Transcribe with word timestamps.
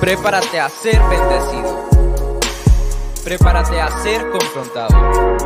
Prepárate 0.00 0.58
a 0.58 0.70
ser 0.70 0.98
bendecido. 1.10 1.90
Prepárate 3.22 3.78
a 3.82 3.88
ser 4.02 4.30
confrontado. 4.30 5.36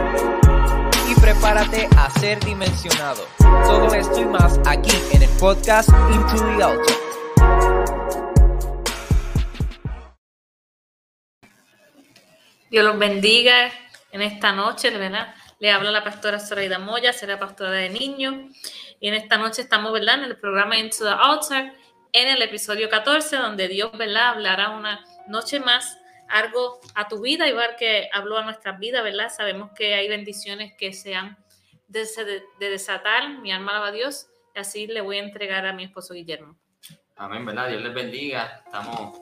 Y 1.08 1.20
prepárate 1.20 1.88
a 1.96 2.08
ser 2.20 2.38
dimensionado. 2.38 3.26
Todo 3.67 3.92
esto 3.92 4.20
y 4.20 4.26
más 4.26 4.60
aquí 4.64 4.92
en 5.12 5.25
el 5.25 5.28
podcast 5.40 5.88
Into 5.88 6.36
the 6.36 6.62
Altar. 6.62 6.96
Dios 12.71 12.84
los 12.84 12.96
bendiga 12.96 13.73
en 14.12 14.23
esta 14.23 14.52
noche, 14.52 14.91
¿verdad? 14.91 15.34
Le 15.59 15.73
habla 15.73 15.91
la 15.91 16.05
pastora 16.05 16.39
Zoraida 16.39 16.79
Moya, 16.79 17.12
será 17.12 17.41
pastora 17.41 17.73
de 17.73 17.91
niños. 17.91 18.36
Y 19.00 19.09
en 19.09 19.14
esta 19.14 19.36
noche 19.36 19.62
estamos, 19.62 19.93
¿verdad? 19.93 20.23
En 20.23 20.25
el 20.27 20.36
programa 20.36 20.79
Into 20.79 20.98
the 20.98 21.11
Altar, 21.11 21.75
en 22.15 22.29
el 22.29 22.41
episodio 22.43 22.89
14, 22.89 23.37
donde 23.37 23.67
Dios, 23.67 23.91
¿verdad? 23.99 24.29
Hablará 24.29 24.71
una 24.71 25.05
noche 25.27 25.59
más 25.59 25.98
algo 26.29 26.80
a 26.95 27.09
tu 27.09 27.21
vida, 27.21 27.48
igual 27.48 27.75
que 27.77 28.09
habló 28.12 28.38
a 28.38 28.45
nuestras 28.45 28.79
vidas, 28.79 29.02
¿verdad? 29.02 29.30
Sabemos 29.30 29.73
que 29.73 29.95
hay 29.95 30.09
bendiciones 30.09 30.74
que 30.79 30.93
se 30.93 31.16
han 31.16 31.37
de, 31.88 32.07
de 32.61 32.71
desatar. 32.71 33.41
Mi 33.41 33.51
alma 33.51 33.73
alaba 33.73 33.88
a 33.88 33.93
Dios. 33.93 34.29
Y 34.55 34.61
así 34.61 34.87
le 34.87 35.01
voy 35.01 35.19
a 35.19 35.24
entregar 35.24 35.66
a 35.66 35.73
mi 35.73 35.83
esposo 35.83 36.15
Guillermo. 36.15 36.57
Amén, 37.16 37.45
¿verdad? 37.45 37.69
Dios 37.69 37.83
les 37.83 37.93
bendiga. 37.93 38.62
Estamos 38.65 39.19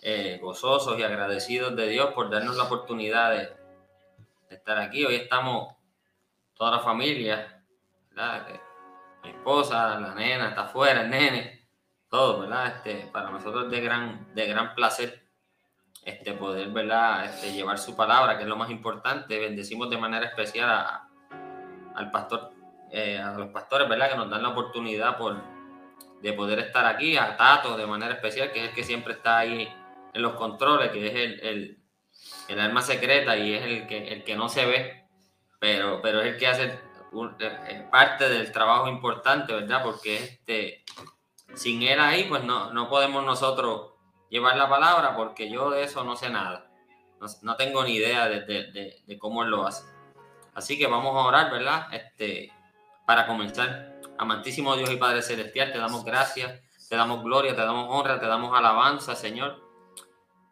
eh, 0.00 0.38
gozosos 0.40 0.96
y 0.96 1.02
agradecidos 1.02 1.74
de 1.74 1.88
Dios 1.88 2.14
por 2.14 2.30
darnos 2.30 2.56
la 2.56 2.62
oportunidad 2.62 3.32
de, 3.32 3.48
de 4.48 4.54
estar 4.54 4.78
aquí. 4.78 5.04
Hoy 5.04 5.16
estamos 5.16 5.74
toda 6.54 6.70
la 6.70 6.78
familia, 6.78 7.60
¿verdad? 8.10 8.46
Mi 9.24 9.30
esposa, 9.30 9.98
la 9.98 10.14
nena 10.14 10.50
está 10.50 10.62
afuera, 10.62 11.02
el 11.02 11.10
nene, 11.10 11.63
todo, 12.14 12.42
¿verdad? 12.42 12.76
Este, 12.76 13.08
para 13.10 13.28
nosotros 13.28 13.64
es 13.64 13.70
de 13.72 13.80
gran, 13.80 14.32
de 14.36 14.46
gran 14.46 14.76
placer 14.76 15.26
este, 16.04 16.32
poder, 16.34 16.68
¿verdad? 16.68 17.24
Este, 17.24 17.52
llevar 17.52 17.76
su 17.76 17.96
palabra, 17.96 18.36
que 18.36 18.44
es 18.44 18.48
lo 18.48 18.54
más 18.54 18.70
importante. 18.70 19.36
Bendecimos 19.36 19.90
de 19.90 19.98
manera 19.98 20.26
especial 20.26 20.70
a, 20.70 21.08
al 21.96 22.12
pastor, 22.12 22.52
eh, 22.92 23.18
a 23.18 23.36
los 23.36 23.48
pastores, 23.48 23.88
¿verdad? 23.88 24.10
Que 24.10 24.16
nos 24.16 24.30
dan 24.30 24.44
la 24.44 24.50
oportunidad 24.50 25.18
por, 25.18 25.42
de 26.22 26.32
poder 26.34 26.60
estar 26.60 26.86
aquí, 26.86 27.16
a 27.16 27.36
Tato 27.36 27.76
de 27.76 27.84
manera 27.84 28.14
especial, 28.14 28.52
que 28.52 28.62
es 28.62 28.68
el 28.68 28.74
que 28.76 28.84
siempre 28.84 29.14
está 29.14 29.38
ahí 29.38 29.68
en 30.12 30.22
los 30.22 30.34
controles, 30.34 30.92
que 30.92 31.08
es 31.08 31.14
el, 31.16 31.40
el, 31.40 31.78
el 32.46 32.60
alma 32.60 32.82
secreta 32.82 33.36
y 33.36 33.54
es 33.54 33.64
el 33.64 33.88
que, 33.88 34.06
el 34.12 34.22
que 34.22 34.36
no 34.36 34.48
se 34.48 34.64
ve, 34.66 35.04
pero, 35.58 36.00
pero 36.00 36.20
es 36.20 36.34
el 36.34 36.36
que 36.38 36.46
hace 36.46 36.78
un, 37.10 37.36
parte 37.90 38.28
del 38.28 38.52
trabajo 38.52 38.86
importante, 38.86 39.52
¿verdad? 39.52 39.82
Porque 39.82 40.14
este, 40.14 40.84
sin 41.54 41.82
él 41.82 42.00
ahí, 42.00 42.24
pues 42.24 42.44
no, 42.44 42.72
no 42.72 42.88
podemos 42.88 43.24
nosotros 43.24 43.92
llevar 44.28 44.56
la 44.56 44.68
palabra, 44.68 45.16
porque 45.16 45.50
yo 45.50 45.70
de 45.70 45.84
eso 45.84 46.04
no 46.04 46.16
sé 46.16 46.30
nada. 46.30 46.70
No, 47.42 47.56
tengo 47.56 47.84
ni 47.84 47.94
idea 47.94 48.28
de, 48.28 48.40
de, 48.40 48.72
de, 48.72 49.02
de, 49.06 49.18
cómo 49.18 49.44
él 49.44 49.50
lo 49.50 49.66
hace. 49.66 49.84
Así 50.54 50.78
que 50.78 50.86
vamos 50.86 51.16
a 51.16 51.26
orar, 51.26 51.50
¿verdad? 51.50 51.86
Este, 51.92 52.52
para 53.06 53.26
comenzar. 53.26 54.00
Amantísimo 54.18 54.76
Dios 54.76 54.90
y 54.90 54.96
Padre 54.96 55.22
Celestial, 55.22 55.72
te 55.72 55.78
damos 55.78 56.04
gracias, 56.04 56.60
te 56.88 56.96
damos 56.96 57.24
gloria, 57.24 57.56
te 57.56 57.62
damos 57.62 57.88
honra, 57.90 58.20
te 58.20 58.26
damos 58.26 58.56
alabanza, 58.56 59.16
Señor. 59.16 59.60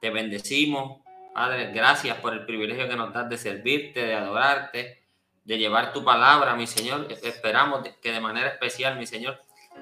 Te 0.01 0.11
bendecimos, 0.11 1.01
Padre, 1.35 1.71
gracias 1.73 2.17
por 2.19 2.33
el 2.33 2.45
privilegio 2.45 2.89
que 2.89 2.97
nos 2.97 3.13
das 3.13 3.29
de 3.29 3.39
servirte, 3.39 4.05
de 4.05 4.15
adorarte, 4.15 5.05
de 5.45 5.59
llevar 5.59 5.93
tu 5.93 6.05
palabra, 6.05 6.57
mi 6.57 6.67
Señor. 6.67 7.07
Esperamos 7.23 7.87
que 8.01 8.13
de 8.13 8.21
manera 8.21 8.49
especial, 8.49 8.99
mi 8.99 9.07
Señor, 9.07 9.41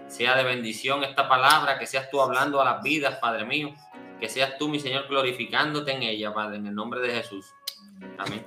sea 0.09 0.37
de 0.37 0.45
bendición 0.45 1.05
esta 1.05 1.29
palabra, 1.29 1.79
que 1.79 1.87
seas 1.87 2.11
tú 2.11 2.21
hablando 2.21 2.61
a 2.61 2.65
las 2.65 2.83
vidas, 2.83 3.17
Padre 3.17 3.45
mío, 3.45 3.75
que 4.19 4.29
seas 4.29 4.59
tú, 4.59 4.69
mi 4.69 4.81
Señor, 4.81 5.07
glorificándote 5.09 5.93
en 5.93 6.03
ella, 6.03 6.35
Padre, 6.35 6.57
en 6.57 6.67
el 6.67 6.75
nombre 6.75 7.01
de 7.01 7.13
Jesús. 7.15 7.47
Amén. 8.19 8.47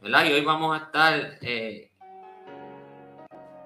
¿Verdad? 0.00 0.26
Y 0.26 0.32
hoy 0.32 0.44
vamos 0.44 0.78
a 0.78 0.84
estar 0.84 1.38
eh, 1.40 1.90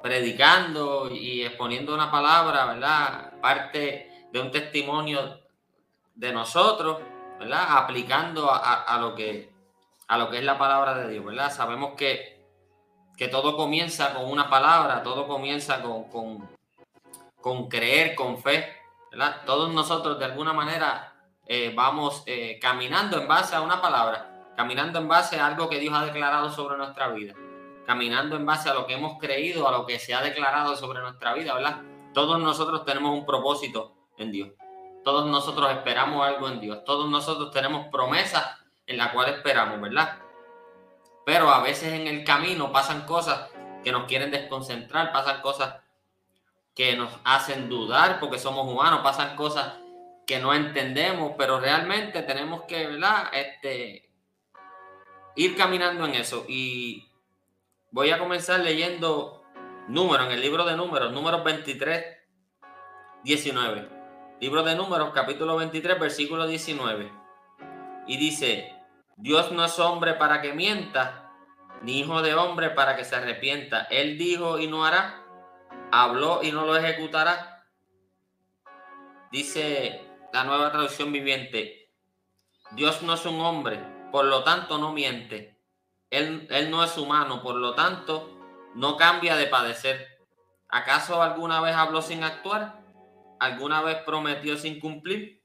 predicando 0.02 1.10
y 1.10 1.42
exponiendo 1.42 1.94
una 1.94 2.10
palabra, 2.10 2.66
¿verdad? 2.66 3.40
Parte 3.40 4.28
de 4.32 4.40
un 4.40 4.50
testimonio 4.50 5.40
de 6.14 6.32
nosotros, 6.32 6.98
¿verdad? 7.38 7.78
Aplicando 7.78 8.50
a, 8.52 8.98
lo 9.00 9.14
que, 9.14 9.50
a 10.08 10.18
lo 10.18 10.30
que 10.30 10.38
es 10.38 10.44
la 10.44 10.58
palabra 10.58 10.94
de 10.94 11.10
Dios, 11.10 11.24
¿verdad? 11.24 11.52
Sabemos 11.52 11.94
que, 11.96 12.44
que 13.16 13.28
todo 13.28 13.56
comienza 13.56 14.14
con 14.14 14.30
una 14.30 14.48
palabra, 14.50 15.02
todo 15.02 15.26
comienza 15.26 15.82
con, 15.82 16.48
con 17.42 17.68
creer, 17.68 18.14
con 18.14 18.38
fe. 18.38 18.74
Todos 19.44 19.74
nosotros 19.74 20.18
de 20.18 20.24
alguna 20.24 20.54
manera 20.54 21.12
eh, 21.46 21.72
vamos 21.74 22.22
eh, 22.24 22.58
caminando 22.62 23.20
en 23.20 23.28
base 23.28 23.54
a 23.54 23.60
una 23.60 23.82
palabra, 23.82 24.46
caminando 24.56 24.98
en 24.98 25.08
base 25.08 25.38
a 25.38 25.46
algo 25.46 25.68
que 25.68 25.78
Dios 25.78 25.92
ha 25.94 26.06
declarado 26.06 26.50
sobre 26.50 26.78
nuestra 26.78 27.08
vida, 27.08 27.34
caminando 27.84 28.36
en 28.36 28.46
base 28.46 28.70
a 28.70 28.74
lo 28.74 28.86
que 28.86 28.94
hemos 28.94 29.18
creído, 29.18 29.68
a 29.68 29.72
lo 29.72 29.84
que 29.84 29.98
se 29.98 30.14
ha 30.14 30.22
declarado 30.22 30.74
sobre 30.76 31.00
nuestra 31.00 31.34
vida, 31.34 31.52
¿verdad? 31.52 31.82
Todos 32.14 32.40
nosotros 32.40 32.86
tenemos 32.86 33.12
un 33.12 33.26
propósito 33.26 33.92
en 34.16 34.32
Dios. 34.32 34.50
Todos 35.04 35.26
nosotros 35.26 35.70
esperamos 35.72 36.24
algo 36.26 36.48
en 36.48 36.60
Dios. 36.60 36.84
Todos 36.84 37.10
nosotros 37.10 37.50
tenemos 37.50 37.88
promesas 37.88 38.58
en 38.86 38.98
la 38.98 39.12
cual 39.12 39.30
esperamos, 39.30 39.80
¿verdad? 39.80 40.18
Pero 41.26 41.50
a 41.50 41.60
veces 41.60 41.92
en 41.92 42.06
el 42.06 42.24
camino 42.24 42.72
pasan 42.72 43.04
cosas 43.04 43.50
que 43.82 43.92
nos 43.92 44.04
quieren 44.04 44.30
desconcentrar, 44.30 45.12
pasan 45.12 45.40
cosas 45.40 45.81
que 46.74 46.96
nos 46.96 47.12
hacen 47.24 47.68
dudar 47.68 48.18
porque 48.20 48.38
somos 48.38 48.66
humanos, 48.66 49.00
pasan 49.02 49.36
cosas 49.36 49.74
que 50.26 50.38
no 50.38 50.54
entendemos, 50.54 51.32
pero 51.36 51.60
realmente 51.60 52.22
tenemos 52.22 52.62
que. 52.62 52.98
Este, 53.32 54.12
ir 55.36 55.56
caminando 55.56 56.04
en 56.06 56.14
eso. 56.14 56.44
Y 56.48 57.08
voy 57.90 58.10
a 58.10 58.18
comenzar 58.18 58.60
leyendo 58.60 59.42
números, 59.88 60.26
en 60.26 60.32
el 60.32 60.40
libro 60.40 60.64
de 60.64 60.76
números, 60.76 61.12
números 61.12 61.44
23, 61.44 62.04
19. 63.24 63.88
Libro 64.40 64.64
de 64.64 64.74
Números, 64.74 65.12
capítulo 65.14 65.54
23, 65.56 66.00
versículo 66.00 66.48
19. 66.48 67.12
Y 68.08 68.16
dice, 68.16 68.74
Dios 69.16 69.52
no 69.52 69.64
es 69.64 69.78
hombre 69.78 70.14
para 70.14 70.42
que 70.42 70.52
mienta, 70.52 71.30
ni 71.82 72.00
hijo 72.00 72.22
de 72.22 72.34
hombre 72.34 72.70
para 72.70 72.96
que 72.96 73.04
se 73.04 73.14
arrepienta. 73.14 73.82
Él 73.82 74.18
dijo 74.18 74.58
y 74.58 74.66
no 74.66 74.84
hará, 74.84 75.21
habló 75.92 76.40
y 76.42 76.50
no 76.50 76.66
lo 76.66 76.76
ejecutará. 76.76 77.64
Dice 79.30 80.04
la 80.32 80.42
nueva 80.42 80.72
traducción 80.72 81.12
viviente, 81.12 81.88
Dios 82.72 83.02
no 83.02 83.14
es 83.14 83.24
un 83.24 83.40
hombre, 83.40 83.78
por 84.10 84.24
lo 84.24 84.42
tanto 84.42 84.78
no 84.78 84.92
miente. 84.92 85.56
Él, 86.10 86.48
él 86.50 86.70
no 86.70 86.82
es 86.82 86.98
humano, 86.98 87.42
por 87.42 87.54
lo 87.54 87.74
tanto 87.74 88.36
no 88.74 88.96
cambia 88.96 89.36
de 89.36 89.46
padecer. 89.46 90.18
¿Acaso 90.68 91.22
alguna 91.22 91.60
vez 91.60 91.76
habló 91.76 92.02
sin 92.02 92.24
actuar? 92.24 92.82
alguna 93.42 93.82
vez 93.82 93.96
prometió 94.06 94.56
sin 94.56 94.78
cumplir, 94.78 95.42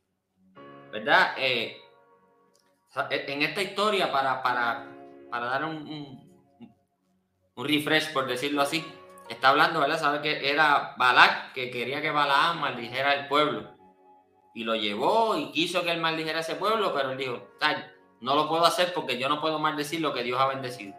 ¿verdad? 0.91 1.33
Eh, 1.37 1.77
en 3.09 3.41
esta 3.41 3.63
historia, 3.63 4.11
para, 4.11 4.43
para, 4.43 4.87
para 5.31 5.45
dar 5.47 5.65
un, 5.65 5.77
un, 5.77 6.69
un, 7.55 7.67
refresh, 7.67 8.13
por 8.13 8.27
decirlo 8.27 8.61
así, 8.61 8.85
está 9.29 9.49
hablando, 9.49 9.79
¿verdad? 9.79 9.99
Sabe 9.99 10.21
que 10.21 10.49
era 10.49 10.95
Balak 10.97 11.53
que 11.53 11.69
quería 11.71 12.01
que 12.01 12.11
Balaam 12.11 12.61
maldijera 12.61 13.13
el 13.13 13.27
pueblo. 13.27 13.75
Y 14.53 14.63
lo 14.63 14.75
llevó 14.75 15.35
y 15.37 15.51
quiso 15.51 15.83
que 15.83 15.91
él 15.91 16.01
maldijera 16.01 16.39
ese 16.39 16.55
pueblo, 16.55 16.93
pero 16.93 17.11
él 17.11 17.17
dijo, 17.17 17.47
no 18.21 18.35
lo 18.35 18.49
puedo 18.49 18.65
hacer 18.65 18.93
porque 18.93 19.19
yo 19.19 19.29
no 19.29 19.39
puedo 19.39 19.59
maldecir 19.59 20.01
lo 20.01 20.13
que 20.13 20.23
Dios 20.23 20.39
ha 20.39 20.47
bendecido. 20.47 20.95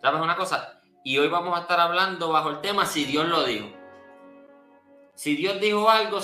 ¿Sabes 0.00 0.20
una 0.20 0.36
cosa? 0.36 0.80
Y 1.04 1.18
hoy 1.18 1.28
vamos 1.28 1.56
a 1.56 1.62
estar 1.62 1.78
hablando 1.78 2.30
bajo 2.30 2.50
el 2.50 2.60
tema 2.60 2.86
si 2.86 3.04
Dios 3.04 3.26
lo 3.28 3.44
dijo. 3.44 3.68
Si 5.14 5.36
Dios 5.36 5.60
dijo 5.60 5.90
algo, 5.90 6.20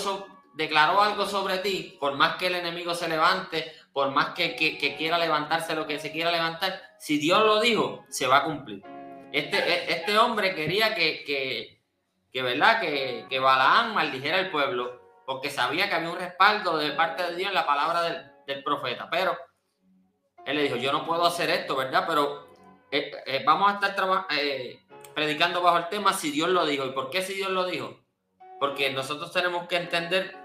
declaró 0.55 1.01
algo 1.01 1.25
sobre 1.25 1.59
ti, 1.59 1.97
por 1.99 2.15
más 2.15 2.35
que 2.37 2.47
el 2.47 2.55
enemigo 2.55 2.95
se 2.95 3.07
levante, 3.07 3.71
por 3.93 4.11
más 4.11 4.29
que, 4.29 4.55
quiera 4.97 5.17
levantarse 5.17 5.75
lo 5.75 5.85
que 5.85 5.99
se 5.99 6.11
quiera 6.11 6.31
levantar, 6.31 6.81
si 6.97 7.17
Dios 7.17 7.39
lo 7.45 7.59
dijo, 7.59 8.05
se 8.09 8.27
va 8.27 8.37
a 8.37 8.43
cumplir. 8.45 8.83
Este, 9.31 9.91
este 9.91 10.17
hombre 10.17 10.55
quería 10.55 10.95
que, 10.95 11.23
que, 11.23 11.81
que 12.31 12.41
¿verdad? 12.41 12.81
Que, 12.81 13.25
que 13.29 13.39
Balaam 13.39 13.93
maldijera 13.93 14.39
el 14.39 14.49
pueblo, 14.49 15.01
porque 15.25 15.49
sabía 15.49 15.87
que 15.87 15.95
había 15.95 16.09
un 16.09 16.17
respaldo 16.19 16.77
de 16.77 16.91
parte 16.91 17.23
de 17.23 17.35
Dios 17.35 17.49
en 17.49 17.55
la 17.55 17.67
palabra 17.67 18.01
del, 18.01 18.31
del 18.47 18.63
profeta. 18.63 19.07
Pero 19.09 19.37
él 20.45 20.55
le 20.55 20.63
dijo, 20.63 20.75
yo 20.75 20.91
no 20.91 21.05
puedo 21.05 21.25
hacer 21.25 21.49
esto, 21.49 21.75
¿verdad? 21.75 22.05
Pero 22.07 22.49
eh, 22.91 23.11
eh, 23.25 23.43
vamos 23.45 23.71
a 23.71 23.75
estar 23.75 24.25
eh, 24.31 24.83
predicando 25.13 25.61
bajo 25.61 25.77
el 25.77 25.89
tema 25.89 26.13
si 26.13 26.31
Dios 26.31 26.49
lo 26.49 26.65
dijo. 26.65 26.85
¿Y 26.85 26.91
por 26.91 27.09
qué 27.09 27.21
si 27.21 27.33
Dios 27.33 27.51
lo 27.51 27.65
dijo? 27.65 27.99
Porque 28.59 28.89
nosotros 28.89 29.31
tenemos 29.31 29.67
que 29.67 29.77
entender 29.77 30.35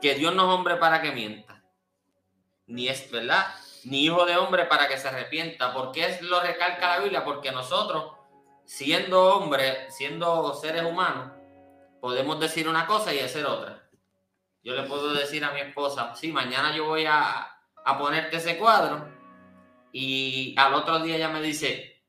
que 0.00 0.14
Dios 0.14 0.34
no 0.34 0.48
es 0.48 0.54
hombre 0.54 0.76
para 0.76 1.00
que 1.00 1.12
mienta. 1.12 1.62
Ni 2.66 2.88
es 2.88 3.10
verdad, 3.10 3.54
ni 3.84 4.04
hijo 4.04 4.24
de 4.24 4.36
hombre 4.36 4.64
para 4.64 4.88
que 4.88 4.98
se 4.98 5.08
arrepienta. 5.08 5.72
¿Por 5.72 5.92
qué 5.92 6.18
lo 6.22 6.40
recalca 6.40 6.88
la 6.88 6.98
Biblia? 7.00 7.24
Porque 7.24 7.52
nosotros, 7.52 8.12
siendo 8.64 9.36
hombres, 9.36 9.94
siendo 9.94 10.54
seres 10.54 10.84
humanos, 10.84 11.32
podemos 12.00 12.38
decir 12.40 12.68
una 12.68 12.86
cosa 12.86 13.12
y 13.12 13.20
hacer 13.20 13.46
otra. 13.46 13.88
yo 14.62 14.74
le 14.74 14.84
puedo 14.84 15.12
decir 15.12 15.44
a 15.44 15.52
mi 15.52 15.60
esposa, 15.60 16.14
sí, 16.14 16.32
mañana 16.32 16.74
yo 16.74 16.86
voy 16.86 17.04
a, 17.06 17.54
a 17.84 17.98
ponerte 17.98 18.38
ese 18.38 18.56
cuadro 18.58 19.08
y 19.92 20.54
al 20.58 20.74
otro 20.74 20.98
día 21.00 21.16
ella 21.16 21.28
me 21.28 21.40
dice, 21.40 22.02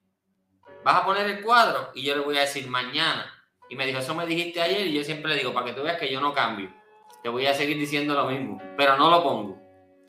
¿vas 0.84 0.96
a 0.96 1.06
poner 1.06 1.30
el 1.30 1.44
cuadro? 1.44 1.92
Y 1.94 2.04
yo 2.04 2.16
le 2.16 2.22
voy 2.22 2.38
a 2.38 2.42
decir 2.42 2.68
mañana. 2.68 3.32
Y 3.70 3.76
me 3.76 3.86
dijo, 3.86 4.00
eso 4.00 4.16
me 4.16 4.26
dijiste 4.26 4.62
ayer 4.62 4.88
y 4.88 4.94
yo 4.94 5.04
siempre 5.04 5.32
le 5.32 5.38
digo, 5.38 5.54
para 5.54 5.68
que 5.68 5.74
tú 5.74 5.84
veas 5.84 6.00
que 6.00 6.12
yo 6.12 6.20
no 6.20 6.34
cambio. 6.34 6.74
Te 7.22 7.30
voy 7.30 7.46
a 7.46 7.54
seguir 7.54 7.78
diciendo 7.78 8.14
lo 8.14 8.26
mismo, 8.26 8.62
pero 8.78 8.98
no 8.98 9.10
lo 9.10 9.22
pongo. 9.22 9.62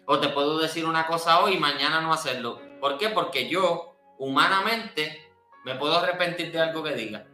O 0.06 0.18
te 0.20 0.28
puedo 0.28 0.58
decir 0.58 0.86
una 0.86 1.06
cosa 1.06 1.40
hoy 1.42 1.54
y 1.54 1.58
mañana 1.58 2.00
no 2.00 2.12
hacerlo. 2.12 2.60
¿Por 2.80 2.96
qué? 2.96 3.08
Porque 3.10 3.48
yo, 3.48 3.96
humanamente, 4.18 5.25
me 5.66 5.74
puedo 5.74 5.98
arrepentir 5.98 6.52
de 6.52 6.60
algo 6.60 6.80
que 6.84 6.94
diga. 6.94 7.26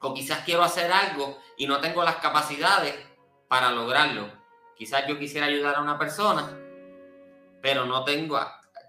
O 0.00 0.12
quizás 0.12 0.40
quiero 0.44 0.62
hacer 0.62 0.92
algo 0.92 1.38
y 1.56 1.66
no 1.66 1.80
tengo 1.80 2.04
las 2.04 2.16
capacidades 2.16 2.94
para 3.48 3.72
lograrlo. 3.72 4.30
Quizás 4.76 5.06
yo 5.08 5.18
quisiera 5.18 5.46
ayudar 5.46 5.76
a 5.76 5.80
una 5.80 5.98
persona, 5.98 6.46
pero 7.62 7.86
no 7.86 8.04
tengo, 8.04 8.38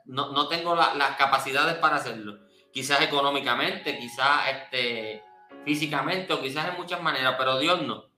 no, 0.08 0.48
tengo 0.50 0.76
las 0.76 1.16
capacidades 1.16 1.76
para 1.76 1.96
hacerlo. 1.96 2.38
Quizás 2.74 3.00
económicamente, 3.02 3.98
quizás 3.98 4.42
este, 4.50 5.24
físicamente 5.64 6.34
o 6.34 6.42
quizás 6.42 6.68
en 6.68 6.76
muchas 6.76 7.02
maneras, 7.02 7.36
pero 7.38 7.60
Dios 7.60 7.82
no. 7.84 8.10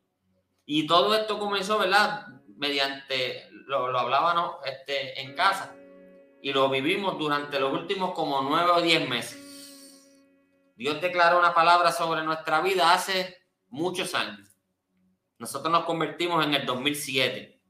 Y 0.66 0.88
todo 0.88 1.14
esto 1.14 1.38
comenzó, 1.38 1.78
¿verdad? 1.78 2.26
Mediante, 2.58 3.48
lo, 3.68 3.92
lo 3.92 4.00
hablábamos 4.00 4.56
este, 4.66 5.22
en 5.22 5.36
casa 5.36 5.76
y 6.42 6.52
lo 6.52 6.68
vivimos 6.68 7.20
durante 7.20 7.60
los 7.60 7.72
últimos 7.72 8.16
como 8.16 8.42
nueve 8.42 8.72
o 8.72 8.82
diez 8.82 9.08
meses. 9.08 9.41
Dios 10.81 11.00
declaró 11.00 11.38
una 11.38 11.54
palabra 11.54 11.92
sobre 11.92 12.24
nuestra 12.24 12.60
vida 12.60 12.92
hace 12.92 13.38
muchos 13.69 14.16
años. 14.16 14.57
Nosotros 15.38 15.72
nos 15.72 15.86
convertimos 15.86 16.44
en 16.44 16.56
el 16.56 16.66
2007. 16.66 17.62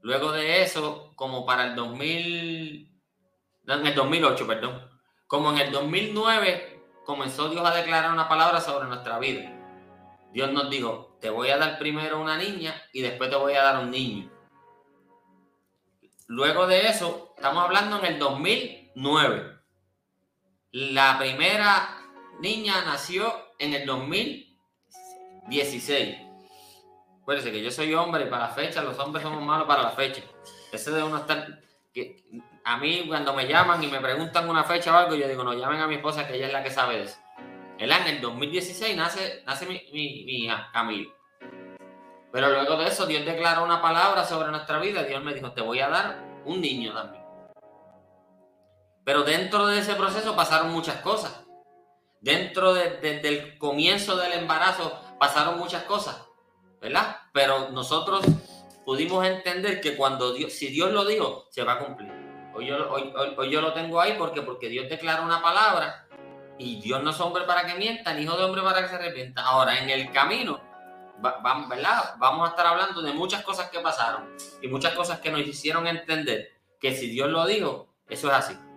Luego 0.00 0.32
de 0.32 0.62
eso, 0.62 1.12
como 1.14 1.44
para 1.44 1.66
el 1.66 1.76
2000, 1.76 2.90
en 3.66 3.86
el 3.86 3.94
2008, 3.94 4.46
perdón, 4.46 4.90
como 5.26 5.52
en 5.52 5.58
el 5.58 5.72
2009 5.72 6.86
comenzó 7.04 7.50
Dios 7.50 7.68
a 7.68 7.74
declarar 7.74 8.10
una 8.10 8.30
palabra 8.30 8.62
sobre 8.62 8.88
nuestra 8.88 9.18
vida. 9.18 9.52
Dios 10.32 10.50
nos 10.52 10.70
dijo, 10.70 11.18
te 11.20 11.28
voy 11.28 11.50
a 11.50 11.58
dar 11.58 11.78
primero 11.78 12.18
una 12.18 12.38
niña 12.38 12.82
y 12.94 13.02
después 13.02 13.28
te 13.28 13.36
voy 13.36 13.52
a 13.52 13.62
dar 13.62 13.84
un 13.84 13.90
niño. 13.90 14.32
Luego 16.28 16.66
de 16.66 16.88
eso, 16.88 17.34
estamos 17.36 17.62
hablando 17.62 17.98
en 17.98 18.06
el 18.06 18.18
2009. 18.18 19.59
La 20.72 21.18
primera 21.18 21.98
niña 22.38 22.84
nació 22.84 23.34
en 23.58 23.74
el 23.74 23.84
2016. 23.84 26.16
Acuérdense 27.20 27.50
que 27.50 27.60
yo 27.60 27.72
soy 27.72 27.92
hombre 27.94 28.26
y 28.26 28.30
para 28.30 28.46
la 28.46 28.52
fecha, 28.52 28.80
los 28.80 28.96
hombres 29.00 29.24
somos 29.24 29.42
malos 29.42 29.66
para 29.66 29.82
la 29.82 29.90
fecha. 29.90 30.22
Ese 30.70 30.92
de 30.92 31.04
estar. 31.04 31.58
A 32.64 32.76
mí, 32.76 33.04
cuando 33.08 33.34
me 33.34 33.48
llaman 33.48 33.82
y 33.82 33.88
me 33.88 33.98
preguntan 33.98 34.48
una 34.48 34.62
fecha 34.62 34.94
o 34.94 34.96
algo, 34.96 35.16
yo 35.16 35.26
digo, 35.26 35.42
no, 35.42 35.54
llamen 35.54 35.80
a 35.80 35.88
mi 35.88 35.96
esposa 35.96 36.28
que 36.28 36.36
ella 36.36 36.46
es 36.46 36.52
la 36.52 36.62
que 36.62 36.70
sabe 36.70 36.98
de 36.98 37.04
eso. 37.04 37.18
En 37.76 37.90
el 37.90 38.20
2016 38.20 38.96
nace, 38.96 39.42
nace 39.44 39.66
mi 39.66 39.82
hija, 39.92 40.70
Camila. 40.72 41.10
Pero 42.30 42.48
luego 42.48 42.76
de 42.76 42.86
eso, 42.86 43.06
Dios 43.06 43.24
declaró 43.24 43.64
una 43.64 43.82
palabra 43.82 44.24
sobre 44.24 44.52
nuestra 44.52 44.78
vida. 44.78 45.02
Dios 45.02 45.20
me 45.24 45.34
dijo, 45.34 45.50
te 45.50 45.62
voy 45.62 45.80
a 45.80 45.88
dar 45.88 46.22
un 46.44 46.60
niño 46.60 46.92
también. 46.92 47.19
Pero 49.10 49.24
dentro 49.24 49.66
de 49.66 49.80
ese 49.80 49.96
proceso 49.96 50.36
pasaron 50.36 50.70
muchas 50.70 51.00
cosas. 51.00 51.44
Dentro 52.20 52.74
del 52.74 53.58
comienzo 53.58 54.16
del 54.16 54.34
embarazo 54.34 55.00
pasaron 55.18 55.58
muchas 55.58 55.82
cosas. 55.82 56.16
¿verdad? 56.80 57.16
Pero 57.32 57.70
nosotros 57.70 58.24
pudimos 58.84 59.26
entender 59.26 59.80
que 59.80 59.96
cuando 59.96 60.32
Dios, 60.32 60.52
si 60.52 60.68
Dios 60.68 60.92
lo 60.92 61.04
dijo, 61.04 61.48
se 61.50 61.64
va 61.64 61.72
a 61.72 61.78
cumplir. 61.80 62.08
Hoy 62.54 62.66
yo, 62.66 62.88
hoy, 62.88 63.12
hoy, 63.36 63.50
yo 63.50 63.60
lo 63.60 63.72
tengo 63.72 64.00
ahí 64.00 64.14
porque, 64.16 64.42
porque 64.42 64.68
Dios 64.68 64.88
declara 64.88 65.22
una 65.22 65.42
palabra 65.42 66.06
y 66.56 66.80
Dios 66.80 67.02
no 67.02 67.10
es 67.10 67.20
hombre 67.20 67.42
para 67.42 67.66
que 67.66 67.74
mienta, 67.74 68.14
ni 68.14 68.22
hijo 68.22 68.36
de 68.36 68.44
hombre 68.44 68.62
para 68.62 68.80
que 68.80 68.90
se 68.90 68.94
arrepienta. 68.94 69.42
Ahora, 69.42 69.76
en 69.76 69.90
el 69.90 70.12
camino, 70.12 70.60
¿verdad? 71.68 72.14
Vamos 72.18 72.46
a 72.46 72.50
estar 72.50 72.64
hablando 72.64 73.02
de 73.02 73.12
muchas 73.12 73.42
cosas 73.42 73.70
que 73.70 73.80
pasaron 73.80 74.36
y 74.62 74.68
muchas 74.68 74.94
cosas 74.94 75.18
que 75.18 75.32
nos 75.32 75.40
hicieron 75.40 75.88
entender 75.88 76.52
que 76.78 76.94
si 76.94 77.08
Dios 77.08 77.28
lo 77.28 77.44
dijo, 77.44 77.88
eso 78.08 78.28
es 78.28 78.34
así. 78.34 78.69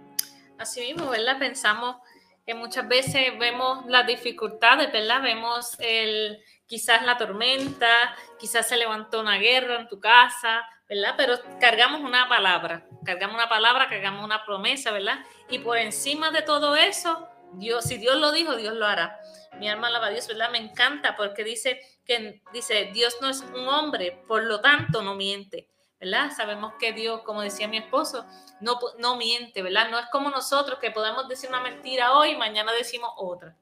Así 0.64 0.80
mismo, 0.80 1.10
¿verdad? 1.10 1.38
Pensamos 1.40 1.98
que 2.46 2.54
muchas 2.54 2.88
veces 2.88 3.38
vemos 3.38 3.86
las 3.88 4.08
dificultades, 4.08 4.94
¿verdad? 4.94 5.22
Vemos 5.22 5.76
el, 5.80 6.42
quizás 6.66 7.04
la 7.04 7.18
tormenta, 7.18 8.16
quizás 8.40 8.70
se 8.70 8.78
levantó 8.78 9.20
una 9.20 9.40
guerra 9.40 9.82
en 9.82 9.90
tu 9.90 10.00
casa, 10.00 10.66
¿verdad? 10.88 11.16
Pero 11.18 11.38
cargamos 11.60 12.00
una 12.00 12.30
palabra, 12.30 12.88
cargamos 13.04 13.36
una 13.36 13.50
palabra, 13.50 13.90
cargamos 13.90 14.24
una 14.24 14.46
promesa, 14.46 14.92
¿verdad? 14.92 15.20
Y 15.50 15.60
por 15.60 15.78
encima 15.78 16.32
de 16.32 16.44
todo 16.44 16.78
eso, 16.78 17.28
Dios, 17.56 17.84
si 17.84 17.98
Dios 17.98 18.16
lo 18.16 18.32
dijo, 18.32 18.56
Dios 18.56 18.74
lo 18.74 18.86
hará. 18.86 19.20
Mi 19.60 19.68
alma 19.68 19.88
alaba 19.88 20.08
a 20.08 20.12
Dios, 20.12 20.30
¿verdad? 20.30 20.50
Me 20.50 20.60
encanta 20.60 21.18
porque 21.18 21.44
dice 21.44 21.82
que 22.06 22.42
dice, 22.54 22.90
Dios 22.94 23.18
no 23.20 23.28
es 23.28 23.42
un 23.42 23.68
hombre, 23.68 24.24
por 24.30 24.44
lo 24.44 24.62
tanto 24.62 25.02
no 25.02 25.14
miente, 25.16 25.68
¿verdad? 26.04 26.32
Sabemos 26.36 26.74
que 26.80 26.94
Dios, 26.94 27.22
como 27.22 27.42
decía 27.42 27.68
mi 27.68 27.78
esposo, 27.78 28.26
no, 28.60 28.80
no 29.00 29.16
miente, 29.16 29.62
¿verdad? 29.62 29.90
No 29.90 30.00
es 30.00 30.06
como 30.12 30.30
nosotros 30.30 30.80
que 30.80 30.92
podemos 30.92 31.28
decir 31.28 31.50
una 31.50 31.62
mentira 31.62 32.14
hoy 32.14 32.32
y 32.32 32.38
mañana 32.38 32.72
decimos 32.74 33.12
otra 33.18 33.56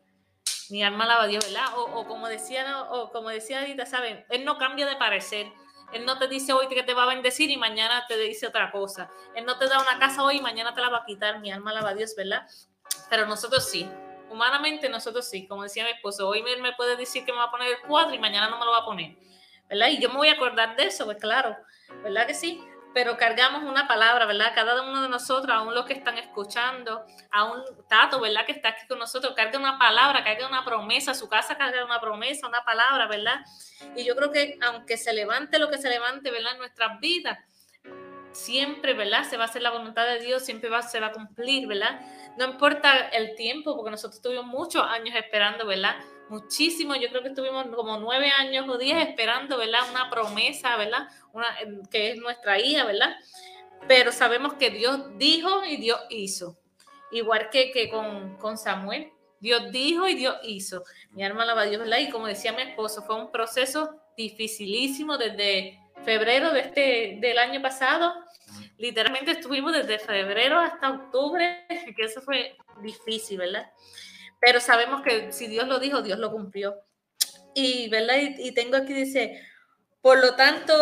mi 0.72 0.84
alma 0.84 1.04
alaba 1.04 1.24
a 1.24 1.28
Dios, 1.28 1.46
¿verdad? 1.46 1.66
O, 1.76 2.08
como 2.08 2.28
decía, 2.28 2.84
o 2.90 3.12
como 3.12 3.30
decía 3.30 3.60
ahorita, 3.60 3.86
¿saben? 3.86 4.26
Él 4.30 4.46
no 4.46 4.58
cambia 4.58 4.86
de 4.88 4.96
parecer. 4.96 5.52
Él 5.92 6.06
no 6.06 6.18
te 6.18 6.30
dice 6.30 6.54
hoy 6.54 6.68
que 6.70 6.82
te 6.84 6.94
va 6.94 7.04
a 7.04 7.08
bendecir 7.08 7.50
y 7.50 7.58
mañana 7.58 8.06
te 8.08 8.18
dice 8.18 8.48
otra 8.48 8.72
cosa. 8.72 9.12
Él 9.36 9.46
no 9.46 9.58
te 9.58 9.68
da 9.68 9.82
una 9.82 10.00
casa 10.00 10.24
hoy 10.24 10.38
y 10.38 10.42
mañana 10.42 10.74
te 10.74 10.80
la 10.80 10.90
va 10.90 11.00
a 11.00 11.06
quitar. 11.06 11.40
Mi 11.42 11.52
alma 11.52 11.72
alaba 11.72 11.90
a 11.90 11.94
Dios, 11.94 12.16
¿verdad? 12.16 12.48
Pero 13.10 13.26
nosotros 13.26 13.70
sí. 13.70 13.90
Humanamente 14.30 14.88
nosotros 14.88 15.30
sí. 15.30 15.46
Como 15.46 15.64
decía 15.64 15.84
mi 15.84 15.92
esposo, 15.92 16.30
hoy 16.30 16.42
me 16.42 16.74
puede 16.74 16.96
decir 16.96 17.26
que 17.26 17.34
me 17.34 17.40
va 17.40 17.46
a 17.46 17.52
poner 17.52 17.68
el 17.68 17.82
cuadro 17.82 18.16
y 18.16 18.20
mañana 18.20 18.50
no 18.50 18.58
me 18.58 18.66
lo 18.66 18.72
va 18.72 18.80
a 18.80 18.86
poner. 18.86 19.18
¿Verdad? 19.72 19.88
Y 19.88 20.00
yo 20.00 20.10
me 20.10 20.18
voy 20.18 20.28
a 20.28 20.34
acordar 20.34 20.76
de 20.76 20.86
eso, 20.86 21.06
pues 21.06 21.18
claro. 21.18 21.58
¿Verdad 22.04 22.28
que 22.28 22.36
sí? 22.36 22.62
pero 22.94 23.18
cargamos 23.18 23.64
una 23.64 23.88
palabra, 23.88 24.26
¿verdad? 24.26 24.52
Cada 24.54 24.82
uno 24.82 25.02
de 25.02 25.10
nosotros, 25.10 25.56
aún 25.56 25.74
los 25.74 25.86
que 25.86 25.94
están 25.94 26.18
escuchando, 26.18 27.06
aún 27.32 27.64
Tato, 27.88 28.20
¿verdad? 28.20 28.46
Que 28.46 28.52
está 28.52 28.70
aquí 28.70 28.86
con 28.88 29.00
nosotros, 29.00 29.34
carga 29.36 29.58
una 29.58 29.80
palabra, 29.80 30.24
carga 30.24 30.48
una 30.48 30.66
promesa, 30.66 31.14
su 31.14 31.30
casa 31.30 31.58
carga 31.58 31.86
una 31.86 32.02
promesa, 32.02 32.48
una 32.48 32.64
palabra, 32.64 33.08
¿verdad? 33.08 33.40
Y 33.96 34.04
yo 34.04 34.16
creo 34.16 34.32
que 34.32 34.58
aunque 34.62 34.98
se 34.98 35.14
levante 35.14 35.60
lo 35.60 35.70
que 35.70 35.78
se 35.78 35.90
levante, 35.90 36.32
¿verdad? 36.32 36.54
En 36.54 36.60
nuestras 36.60 37.00
vidas, 37.00 37.40
siempre, 38.32 38.94
¿verdad? 38.94 39.24
Se 39.24 39.38
va 39.38 39.44
a 39.44 39.48
hacer 39.48 39.62
la 39.62 39.72
voluntad 39.72 40.06
de 40.06 40.20
Dios, 40.20 40.44
siempre 40.44 40.70
va, 40.70 40.82
se 40.82 41.00
va 41.00 41.08
a 41.08 41.12
cumplir, 41.12 41.68
¿verdad? 41.68 42.02
No 42.38 42.46
importa 42.46 43.08
el 43.10 43.36
tiempo, 43.36 43.76
porque 43.76 43.92
nosotros 43.92 44.22
tuvimos 44.22 44.46
muchos 44.46 44.84
años 44.84 45.16
esperando, 45.16 45.66
¿verdad? 45.66 45.96
Muchísimo, 46.32 46.96
yo 46.96 47.10
creo 47.10 47.22
que 47.22 47.28
estuvimos 47.28 47.68
como 47.76 47.98
nueve 47.98 48.32
años 48.32 48.68
o 48.70 48.78
diez 48.78 49.06
esperando, 49.06 49.58
¿verdad? 49.58 49.82
Una 49.92 50.10
promesa, 50.10 50.78
¿verdad? 50.78 51.10
Una, 51.34 51.48
que 51.92 52.12
es 52.12 52.18
nuestra 52.18 52.58
hija, 52.58 52.86
¿verdad? 52.86 53.16
Pero 53.88 54.14
sabemos 54.14 54.54
que 54.54 54.70
Dios 54.70 55.18
dijo 55.18 55.66
y 55.66 55.76
Dios 55.76 56.00
hizo. 56.10 56.58
Igual 57.12 57.50
que, 57.50 57.72
que 57.72 57.90
con, 57.90 58.38
con 58.38 58.58
Samuel. 58.58 59.12
Dios 59.42 59.72
dijo 59.72 60.08
y 60.08 60.16
Dios 60.16 60.38
hizo. 60.44 60.84
Mi 61.12 61.24
alma 61.24 61.44
alaba 61.44 61.64
a 61.64 61.66
Dios, 61.66 61.82
¿verdad? 61.82 62.00
Y 62.00 62.10
como 62.10 62.28
decía 62.28 62.54
mi 62.54 62.62
esposo, 62.62 63.02
fue 63.02 63.16
un 63.16 63.32
proceso 63.32 64.02
dificilísimo 64.16 65.18
desde 65.18 65.80
febrero 66.06 66.54
de 66.54 66.62
este, 66.62 67.18
del 67.20 67.38
año 67.40 67.62
pasado. 67.62 68.14
Literalmente 68.78 69.32
estuvimos 69.32 69.74
desde 69.74 70.00
febrero 70.00 70.60
hasta 70.60 70.92
octubre, 70.92 71.66
que 71.96 72.04
eso 72.04 72.22
fue 72.22 72.56
difícil, 72.82 73.40
¿verdad? 73.40 73.70
Pero 74.42 74.60
sabemos 74.60 75.04
que 75.04 75.32
si 75.32 75.48
Dios 75.48 75.68
lo 75.68 75.80
dijo, 75.80 76.02
Dios 76.02 76.18
lo 76.18 76.32
cumplió. 76.32 76.76
Y, 77.54 77.90
¿verdad? 77.90 78.16
Y, 78.18 78.54
tengo 78.54 78.76
aquí, 78.76 78.92
dice, 78.92 79.40
por 80.02 80.20
lo 80.20 80.36
tanto, 80.36 80.74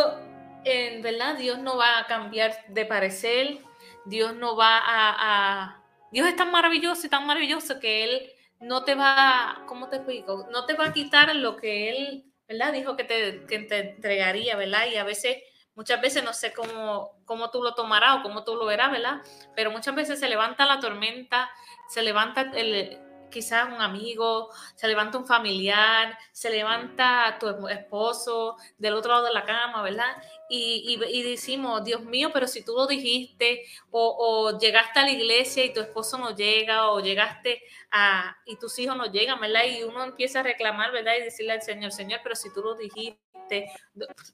en 0.63 1.01
verdad, 1.01 1.35
Dios 1.35 1.59
no 1.59 1.75
va 1.77 1.99
a 1.99 2.07
cambiar 2.07 2.55
de 2.69 2.85
parecer, 2.85 3.59
Dios 4.05 4.33
no 4.33 4.55
va 4.55 4.79
a, 4.81 5.83
Dios 6.11 6.27
es 6.27 6.35
tan 6.37 6.51
maravilloso 6.51 7.05
y 7.05 7.09
tan 7.09 7.25
maravilloso 7.25 7.79
que 7.79 8.05
Él 8.05 8.31
no 8.61 8.85
te 8.85 8.95
va, 8.95 9.63
¿cómo 9.67 9.89
te 9.89 9.97
explico? 9.97 10.47
No 10.51 10.65
te 10.65 10.73
va 10.73 10.87
a 10.87 10.93
quitar 10.93 11.35
lo 11.35 11.57
que 11.57 11.89
Él, 11.89 12.25
¿verdad? 12.47 12.71
Dijo 12.71 12.95
que 12.95 13.03
te, 13.03 13.45
que 13.45 13.59
te 13.59 13.79
entregaría, 13.79 14.55
¿verdad? 14.55 14.87
Y 14.87 14.95
a 14.95 15.03
veces, 15.03 15.37
muchas 15.75 15.99
veces 15.99 16.23
no 16.23 16.33
sé 16.33 16.53
cómo, 16.53 17.19
cómo 17.25 17.51
tú 17.51 17.61
lo 17.61 17.75
tomarás 17.75 18.19
o 18.19 18.23
cómo 18.23 18.45
tú 18.45 18.55
lo 18.55 18.65
verás, 18.65 18.91
¿verdad? 18.91 19.21
Pero 19.53 19.71
muchas 19.71 19.95
veces 19.95 20.19
se 20.19 20.29
levanta 20.29 20.65
la 20.65 20.79
tormenta, 20.79 21.49
se 21.89 22.03
levanta 22.03 22.51
el, 22.53 23.08
quizás 23.29 23.67
un 23.67 23.81
amigo, 23.81 24.49
se 24.75 24.87
levanta 24.87 25.17
un 25.17 25.25
familiar, 25.25 26.17
se 26.31 26.49
levanta 26.49 27.37
tu 27.39 27.67
esposo 27.67 28.57
del 28.77 28.93
otro 28.93 29.11
lado 29.11 29.25
de 29.25 29.33
la 29.33 29.45
cama, 29.45 29.81
¿verdad? 29.81 30.21
Y, 30.51 31.23
decimos, 31.23 31.83
Dios 31.83 32.03
mío, 32.03 32.31
pero 32.33 32.47
si 32.47 32.65
tú 32.65 32.73
lo 32.73 32.87
dijiste, 32.87 33.65
o, 33.91 34.57
llegaste 34.59 34.99
a 34.99 35.03
la 35.03 35.11
iglesia 35.11 35.63
y 35.63 35.73
tu 35.73 35.79
esposo 35.79 36.17
no 36.17 36.35
llega, 36.35 36.89
o 36.91 36.99
llegaste 36.99 37.61
a, 37.91 38.35
y 38.45 38.57
tus 38.57 38.79
hijos 38.79 38.97
no 38.97 39.05
llegan, 39.11 39.39
¿verdad? 39.39 39.65
Y 39.65 39.83
uno 39.83 40.03
empieza 40.03 40.39
a 40.39 40.43
reclamar, 40.43 40.91
¿verdad? 40.91 41.13
Y 41.19 41.23
decirle 41.23 41.53
al 41.53 41.61
Señor, 41.61 41.91
Señor, 41.91 42.21
pero 42.23 42.35
si 42.35 42.51
tú 42.51 42.61
lo 42.61 42.73
dijiste, 42.73 43.71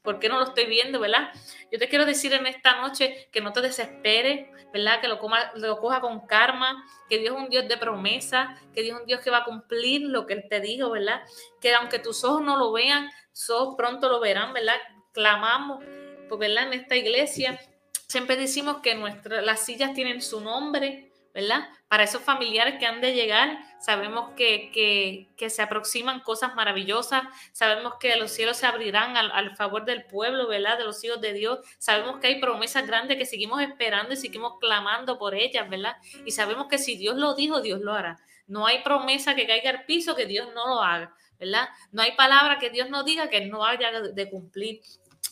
¿por 0.03 0.19
qué 0.19 0.29
no 0.29 0.39
lo 0.39 0.45
estoy 0.45 0.67
viendo, 0.67 1.01
verdad? 1.01 1.33
Yo 1.69 1.79
te 1.79 1.89
quiero 1.89 2.05
decir 2.05 2.31
en 2.31 2.47
esta 2.47 2.79
noche 2.79 3.27
que 3.33 3.41
no 3.41 3.51
te 3.51 3.59
desesperes, 3.59 4.49
¿verdad? 4.71 5.01
Que 5.01 5.09
lo, 5.09 5.19
lo 5.55 5.77
coja 5.79 5.99
con 5.99 6.25
karma, 6.27 6.85
que 7.09 7.17
Dios 7.17 7.35
es 7.35 7.41
un 7.41 7.49
Dios 7.49 7.67
de 7.67 7.75
promesa, 7.75 8.57
que 8.73 8.83
Dios 8.83 8.95
es 8.95 9.01
un 9.01 9.07
Dios 9.07 9.19
que 9.19 9.31
va 9.31 9.39
a 9.39 9.43
cumplir 9.43 10.01
lo 10.03 10.25
que 10.25 10.35
Él 10.35 10.45
te 10.49 10.61
dijo, 10.61 10.91
¿verdad? 10.91 11.23
Que 11.59 11.73
aunque 11.73 11.99
tus 11.99 12.23
ojos 12.23 12.41
no 12.41 12.55
lo 12.55 12.71
vean, 12.71 13.09
sos 13.33 13.75
pronto 13.75 14.07
lo 14.07 14.21
verán, 14.21 14.53
¿verdad? 14.53 14.77
Clamamos 15.11 15.83
pues, 16.27 16.39
¿verdad? 16.39 16.67
En 16.67 16.79
esta 16.79 16.95
iglesia 16.95 17.59
siempre 18.07 18.35
decimos 18.37 18.77
que 18.81 18.95
nuestra, 18.95 19.41
las 19.41 19.65
sillas 19.65 19.93
tienen 19.93 20.21
su 20.21 20.41
nombre, 20.41 21.11
¿verdad? 21.33 21.67
Para 21.89 22.03
esos 22.03 22.21
familiares 22.21 22.75
que 22.79 22.85
han 22.85 23.01
de 23.01 23.13
llegar, 23.13 23.59
sabemos 23.81 24.31
que, 24.37 25.27
se 25.49 25.61
aproximan 25.61 26.21
cosas 26.21 26.55
maravillosas, 26.55 27.23
sabemos 27.51 27.95
que 27.99 28.15
los 28.15 28.31
cielos 28.31 28.55
se 28.55 28.65
abrirán 28.65 29.17
al, 29.17 29.55
favor 29.57 29.83
del 29.83 30.05
pueblo, 30.05 30.47
¿verdad? 30.47 30.77
De 30.77 30.85
los 30.85 31.03
hijos 31.03 31.19
de 31.19 31.33
Dios, 31.33 31.59
sabemos 31.77 32.21
que 32.21 32.27
hay 32.27 32.39
promesas 32.39 32.87
grandes 32.87 33.17
que 33.17 33.25
seguimos 33.25 33.61
esperando 33.61 34.13
y 34.13 34.17
seguimos 34.17 34.53
clamando 34.61 35.17
por 35.17 35.35
ellas, 35.35 35.69
¿verdad? 35.69 35.97
Y 36.25 36.31
sabemos 36.31 36.67
que 36.67 36.77
si 36.77 36.95
Dios 36.95 37.17
lo 37.17 37.35
dijo, 37.35 37.59
Dios 37.59 37.81
lo 37.81 37.91
hará. 37.91 38.17
No 38.47 38.65
hay 38.65 38.81
promesa 38.81 39.35
que 39.35 39.45
caiga 39.45 39.71
al 39.71 39.83
piso 39.83 40.15
que 40.15 40.25
Dios 40.25 40.47
no 40.53 40.67
lo 40.67 40.81
haga, 40.81 41.13
¿verdad? 41.37 41.67
No 41.91 42.01
hay 42.01 42.13
palabra 42.13 42.59
que 42.59 42.69
Dios 42.69 42.89
no 42.89 43.03
diga 43.03 43.29
que 43.29 43.41
no 43.41 43.65
haya 43.65 43.91
de 43.99 44.29
cumplir. 44.29 44.79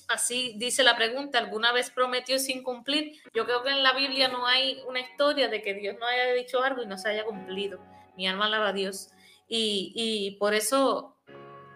Así 0.07 0.55
dice 0.57 0.83
la 0.83 0.95
pregunta, 0.95 1.39
¿alguna 1.39 1.71
vez 1.71 1.89
prometió 1.89 2.39
sin 2.39 2.63
cumplir? 2.63 3.19
Yo 3.33 3.45
creo 3.45 3.63
que 3.63 3.69
en 3.69 3.83
la 3.83 3.93
Biblia 3.93 4.27
no 4.27 4.45
hay 4.45 4.81
una 4.87 4.99
historia 4.99 5.47
de 5.47 5.61
que 5.61 5.73
Dios 5.73 5.95
no 5.99 6.05
haya 6.05 6.33
dicho 6.33 6.63
algo 6.63 6.83
y 6.83 6.85
no 6.85 6.97
se 6.97 7.09
haya 7.09 7.23
cumplido. 7.23 7.79
Mi 8.15 8.27
alma 8.27 8.45
alaba 8.45 8.69
a 8.69 8.73
Dios. 8.73 9.09
Y, 9.47 10.35
por 10.39 10.53
eso 10.53 11.17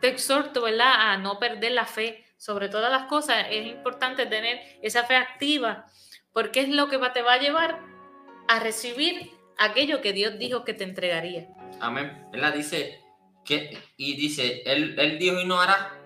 te 0.01 0.07
exhorto, 0.09 0.65
a 0.65 1.17
no 1.17 1.39
perder 1.39 1.73
la 1.73 1.85
fe. 1.85 2.23
Sobre 2.37 2.69
todas 2.69 2.91
las 2.91 3.07
cosas, 3.07 3.47
es 3.49 3.65
importante 3.65 4.27
tener 4.27 4.61
esa 4.83 5.05
fe 5.05 5.15
activa, 5.15 5.87
porque 6.33 6.59
es 6.61 6.69
lo 6.69 6.87
que 6.87 6.99
te 7.09 7.23
va 7.23 7.33
a 7.33 7.39
llevar 7.39 7.81
a 8.47 8.59
recibir 8.59 9.31
aquello 9.57 10.01
que 10.01 10.13
Dios 10.13 10.37
dijo 10.37 10.63
que 10.63 10.75
te 10.75 10.83
entregaría. 10.83 11.47
Amén. 11.79 12.27
Él 12.33 12.43
dice 12.53 13.01
que, 13.43 13.75
y 13.97 14.15
dice, 14.15 14.61
él, 14.65 14.95
él 14.99 15.17
dijo 15.17 15.41
y 15.41 15.45
no 15.45 15.59
hará, 15.59 15.96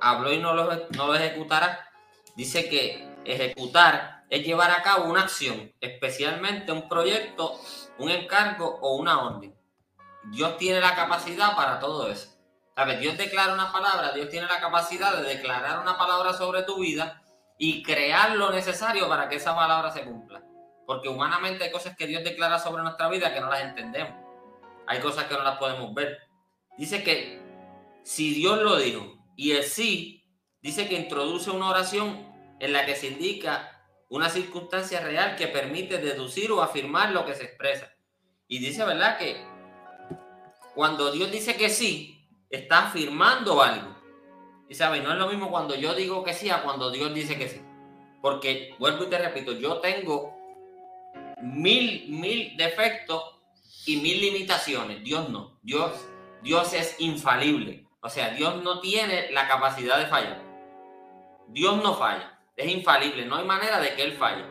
habló 0.00 0.32
y 0.32 0.38
no 0.38 0.54
lo, 0.54 0.64
no 0.90 1.06
lo 1.06 1.14
ejecutará, 1.14 1.88
dice 2.36 2.68
que 2.68 3.08
ejecutar 3.24 4.24
es 4.30 4.44
llevar 4.44 4.70
a 4.70 4.82
cabo 4.82 5.04
una 5.04 5.22
acción, 5.22 5.72
especialmente 5.80 6.72
un 6.72 6.88
proyecto, 6.88 7.60
un 7.98 8.10
encargo 8.10 8.78
o 8.80 8.96
una 8.96 9.22
orden. 9.22 9.54
Dios 10.24 10.56
tiene 10.56 10.80
la 10.80 10.94
capacidad 10.94 11.56
para 11.56 11.78
todo 11.78 12.10
eso. 12.10 12.36
¿Sabes? 12.76 13.00
Dios 13.00 13.18
declara 13.18 13.52
una 13.52 13.72
palabra, 13.72 14.12
Dios 14.12 14.28
tiene 14.30 14.46
la 14.46 14.60
capacidad 14.60 15.16
de 15.16 15.28
declarar 15.28 15.80
una 15.80 15.98
palabra 15.98 16.32
sobre 16.32 16.62
tu 16.62 16.80
vida 16.80 17.22
y 17.58 17.82
crear 17.82 18.36
lo 18.36 18.50
necesario 18.50 19.08
para 19.08 19.28
que 19.28 19.36
esa 19.36 19.54
palabra 19.54 19.90
se 19.90 20.04
cumpla. 20.04 20.42
Porque 20.86 21.08
humanamente 21.08 21.64
hay 21.64 21.72
cosas 21.72 21.96
que 21.96 22.06
Dios 22.06 22.24
declara 22.24 22.58
sobre 22.58 22.82
nuestra 22.82 23.08
vida 23.08 23.34
que 23.34 23.40
no 23.40 23.50
las 23.50 23.62
entendemos. 23.62 24.14
Hay 24.86 25.00
cosas 25.00 25.24
que 25.24 25.34
no 25.34 25.42
las 25.42 25.58
podemos 25.58 25.92
ver. 25.92 26.20
Dice 26.78 27.02
que 27.02 27.40
si 28.02 28.32
Dios 28.32 28.58
lo 28.62 28.76
dijo 28.76 29.19
y 29.40 29.52
el 29.52 29.64
sí 29.64 30.22
dice 30.60 30.86
que 30.86 30.96
introduce 30.96 31.50
una 31.50 31.70
oración 31.70 32.30
en 32.60 32.74
la 32.74 32.84
que 32.84 32.94
se 32.94 33.06
indica 33.06 33.86
una 34.10 34.28
circunstancia 34.28 35.00
real 35.00 35.34
que 35.34 35.48
permite 35.48 35.96
deducir 35.96 36.52
o 36.52 36.60
afirmar 36.60 37.12
lo 37.12 37.24
que 37.24 37.34
se 37.34 37.44
expresa. 37.44 37.90
Y 38.48 38.58
dice, 38.58 38.84
¿verdad? 38.84 39.16
Que 39.16 39.42
cuando 40.74 41.10
Dios 41.10 41.32
dice 41.32 41.56
que 41.56 41.70
sí, 41.70 42.28
está 42.50 42.88
afirmando 42.88 43.62
algo. 43.62 43.96
Y 44.68 44.74
sabe, 44.74 45.00
no 45.00 45.10
es 45.10 45.18
lo 45.18 45.28
mismo 45.28 45.50
cuando 45.50 45.74
yo 45.74 45.94
digo 45.94 46.22
que 46.22 46.34
sí 46.34 46.50
a 46.50 46.62
cuando 46.62 46.90
Dios 46.90 47.14
dice 47.14 47.38
que 47.38 47.48
sí. 47.48 47.62
Porque, 48.20 48.74
vuelvo 48.78 49.04
y 49.04 49.06
te 49.06 49.16
repito, 49.16 49.52
yo 49.52 49.78
tengo 49.78 50.36
mil, 51.40 52.10
mil 52.10 52.58
defectos 52.58 53.22
y 53.86 54.02
mil 54.02 54.20
limitaciones. 54.20 55.02
Dios 55.02 55.30
no. 55.30 55.58
Dios, 55.62 55.92
Dios 56.42 56.74
es 56.74 56.96
infalible. 56.98 57.86
O 58.02 58.08
sea, 58.08 58.30
Dios 58.30 58.62
no 58.62 58.80
tiene 58.80 59.30
la 59.30 59.46
capacidad 59.46 59.98
de 59.98 60.06
fallar. 60.06 60.42
Dios 61.48 61.76
no 61.82 61.94
falla. 61.94 62.38
Es 62.56 62.68
infalible. 62.68 63.26
No 63.26 63.36
hay 63.36 63.44
manera 63.44 63.78
de 63.78 63.94
que 63.94 64.02
Él 64.02 64.16
falle. 64.16 64.44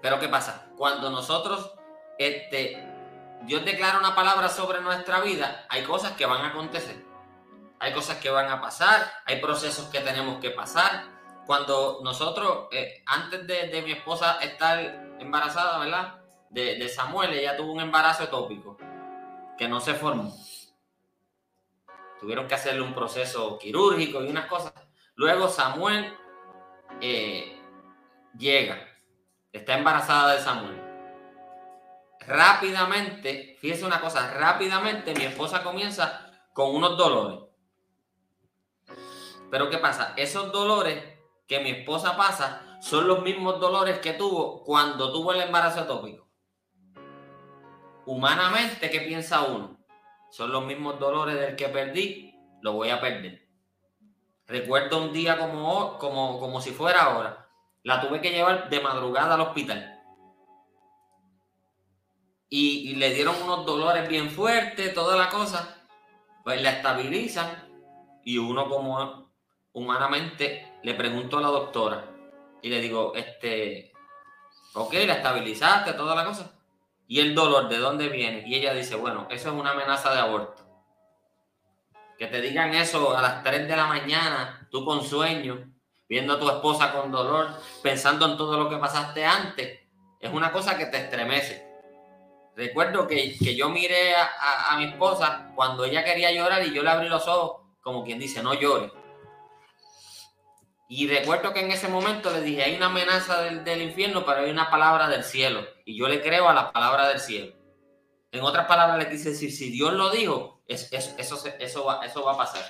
Pero 0.00 0.18
¿qué 0.18 0.28
pasa? 0.28 0.68
Cuando 0.76 1.10
nosotros, 1.10 1.74
este, 2.18 2.82
Dios 3.42 3.64
declara 3.64 3.98
una 3.98 4.14
palabra 4.14 4.48
sobre 4.48 4.80
nuestra 4.80 5.20
vida, 5.20 5.66
hay 5.68 5.82
cosas 5.82 6.12
que 6.12 6.24
van 6.24 6.44
a 6.44 6.48
acontecer. 6.48 7.04
Hay 7.78 7.92
cosas 7.92 8.16
que 8.18 8.30
van 8.30 8.50
a 8.50 8.60
pasar. 8.60 9.12
Hay 9.26 9.40
procesos 9.40 9.86
que 9.88 10.00
tenemos 10.00 10.40
que 10.40 10.50
pasar. 10.50 11.04
Cuando 11.44 12.00
nosotros, 12.02 12.68
eh, 12.72 13.02
antes 13.06 13.46
de, 13.46 13.82
mi 13.82 13.92
esposa 13.92 14.38
estar 14.40 14.78
embarazada, 15.20 15.78
¿verdad? 15.78 16.20
De, 16.48 16.76
de 16.76 16.88
Samuel, 16.88 17.34
ella 17.34 17.56
tuvo 17.56 17.72
un 17.72 17.80
embarazo 17.80 18.24
etópico 18.24 18.78
que 19.58 19.68
no 19.68 19.80
se 19.80 19.94
formó 19.94 20.34
tuvieron 22.20 22.46
que 22.48 22.54
hacerle 22.54 22.82
un 22.82 22.94
proceso 22.94 23.58
quirúrgico 23.58 24.22
y 24.22 24.28
unas 24.28 24.46
cosas. 24.46 24.72
Luego 25.14 25.48
Samuel 25.48 26.14
eh, 27.00 27.60
llega, 28.36 28.78
está 29.52 29.78
embarazada 29.78 30.34
de 30.34 30.40
Samuel. 30.40 30.82
Rápidamente, 32.26 33.56
fíjese 33.60 33.84
una 33.84 34.00
cosa, 34.00 34.34
rápidamente 34.34 35.14
mi 35.14 35.24
esposa 35.24 35.62
comienza 35.62 36.30
con 36.52 36.74
unos 36.74 36.96
dolores. 36.96 37.40
Pero 39.50 39.70
¿qué 39.70 39.78
pasa? 39.78 40.14
Esos 40.16 40.50
dolores 40.52 41.02
que 41.46 41.60
mi 41.60 41.70
esposa 41.70 42.16
pasa 42.16 42.78
son 42.80 43.06
los 43.06 43.22
mismos 43.22 43.60
dolores 43.60 44.00
que 44.00 44.12
tuvo 44.12 44.64
cuando 44.64 45.12
tuvo 45.12 45.32
el 45.32 45.40
embarazo 45.40 45.80
atópico. 45.80 46.26
Humanamente, 48.04 48.90
¿qué 48.90 49.00
piensa 49.00 49.42
uno? 49.42 49.78
Son 50.30 50.52
los 50.52 50.64
mismos 50.64 50.98
dolores 50.98 51.38
del 51.40 51.56
que 51.56 51.68
perdí, 51.68 52.38
lo 52.60 52.72
voy 52.72 52.90
a 52.90 53.00
perder. 53.00 53.46
Recuerdo 54.46 55.02
un 55.02 55.12
día 55.12 55.38
como, 55.38 55.98
como, 55.98 56.38
como 56.38 56.60
si 56.60 56.70
fuera 56.70 57.02
ahora. 57.04 57.48
La 57.82 58.00
tuve 58.00 58.20
que 58.20 58.30
llevar 58.30 58.68
de 58.68 58.80
madrugada 58.80 59.34
al 59.34 59.40
hospital. 59.40 59.96
Y, 62.48 62.94
le 62.94 63.12
dieron 63.12 63.34
unos 63.42 63.66
dolores 63.66 64.08
bien 64.08 64.30
fuertes, 64.30 64.94
toda 64.94 65.16
la 65.16 65.28
cosa. 65.28 65.86
Pues 66.44 66.62
la 66.62 66.70
estabilizan. 66.70 67.64
Y 68.24 68.38
uno 68.38 68.68
como 68.68 69.30
humanamente 69.72 70.78
le 70.82 70.94
pregunto 70.94 71.38
a 71.38 71.42
la 71.42 71.48
doctora. 71.48 72.04
Y 72.62 72.68
le 72.68 72.80
digo, 72.80 73.14
este, 73.14 73.92
ok, 74.74 74.94
la 75.06 75.14
estabilizaste, 75.14 75.92
toda 75.92 76.14
la 76.14 76.24
cosa. 76.24 76.55
¿Y 77.08 77.20
el 77.20 77.34
dolor 77.34 77.68
de 77.68 77.78
dónde 77.78 78.08
viene? 78.08 78.42
Y 78.46 78.54
ella 78.56 78.74
dice, 78.74 78.96
bueno, 78.96 79.28
eso 79.30 79.48
es 79.48 79.54
una 79.54 79.70
amenaza 79.70 80.12
de 80.12 80.20
aborto. 80.20 80.62
Que 82.18 82.26
te 82.26 82.40
digan 82.40 82.74
eso 82.74 83.16
a 83.16 83.22
las 83.22 83.42
3 83.42 83.68
de 83.68 83.76
la 83.76 83.86
mañana, 83.86 84.66
tú 84.70 84.84
con 84.84 85.04
sueño, 85.04 85.70
viendo 86.08 86.34
a 86.34 86.40
tu 86.40 86.48
esposa 86.48 86.92
con 86.92 87.12
dolor, 87.12 87.48
pensando 87.82 88.26
en 88.26 88.36
todo 88.36 88.56
lo 88.56 88.68
que 88.68 88.78
pasaste 88.78 89.24
antes, 89.24 89.80
es 90.20 90.32
una 90.32 90.50
cosa 90.50 90.76
que 90.76 90.86
te 90.86 90.96
estremece. 90.96 91.64
Recuerdo 92.56 93.06
que, 93.06 93.36
yo 93.54 93.68
miré 93.68 94.16
a, 94.16 94.72
a 94.72 94.78
mi 94.78 94.84
esposa 94.84 95.52
cuando 95.54 95.84
ella 95.84 96.02
quería 96.02 96.32
llorar 96.32 96.64
y 96.64 96.72
yo 96.72 96.82
le 96.82 96.90
abrí 96.90 97.08
los 97.08 97.28
ojos, 97.28 97.66
como 97.82 98.02
quien 98.02 98.18
dice, 98.18 98.42
no 98.42 98.54
llores. 98.54 98.90
Y 100.88 101.08
recuerdo 101.08 101.52
que 101.52 101.60
en 101.60 101.72
ese 101.72 101.88
momento 101.88 102.30
le 102.30 102.40
dije, 102.42 102.62
hay 102.62 102.76
una 102.76 102.86
amenaza 102.86 103.42
del, 103.42 103.82
infierno, 103.82 104.24
pero 104.24 104.40
hay 104.40 104.50
una 104.50 104.70
palabra 104.70 105.08
del 105.08 105.24
cielo. 105.24 105.66
Y 105.84 105.98
yo 105.98 106.06
le 106.06 106.22
creo 106.22 106.48
a 106.48 106.54
la 106.54 106.72
palabra 106.72 107.08
del 107.08 107.18
cielo. 107.18 107.52
En 108.30 108.42
otras 108.42 108.66
palabras, 108.66 108.98
le 108.98 109.10
quise 109.10 109.30
decir, 109.30 109.50
si 109.50 109.70
Dios 109.70 109.92
lo 109.94 110.10
dijo, 110.10 110.62
eso, 110.68 110.86
eso, 111.18 111.84
va, 111.84 112.04
eso 112.04 112.24
va 112.24 112.32
a 112.34 112.36
pasar. 112.36 112.62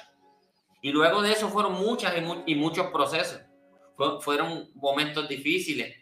Y 0.81 0.93
luego 0.93 1.21
de 1.21 1.33
eso 1.33 1.49
fueron 1.49 1.75
muchas 1.75 2.15
y, 2.47 2.55
muchos 2.55 2.87
procesos. 2.87 3.41
fueron 4.21 4.71
momentos 4.75 5.29
difíciles, 5.29 5.97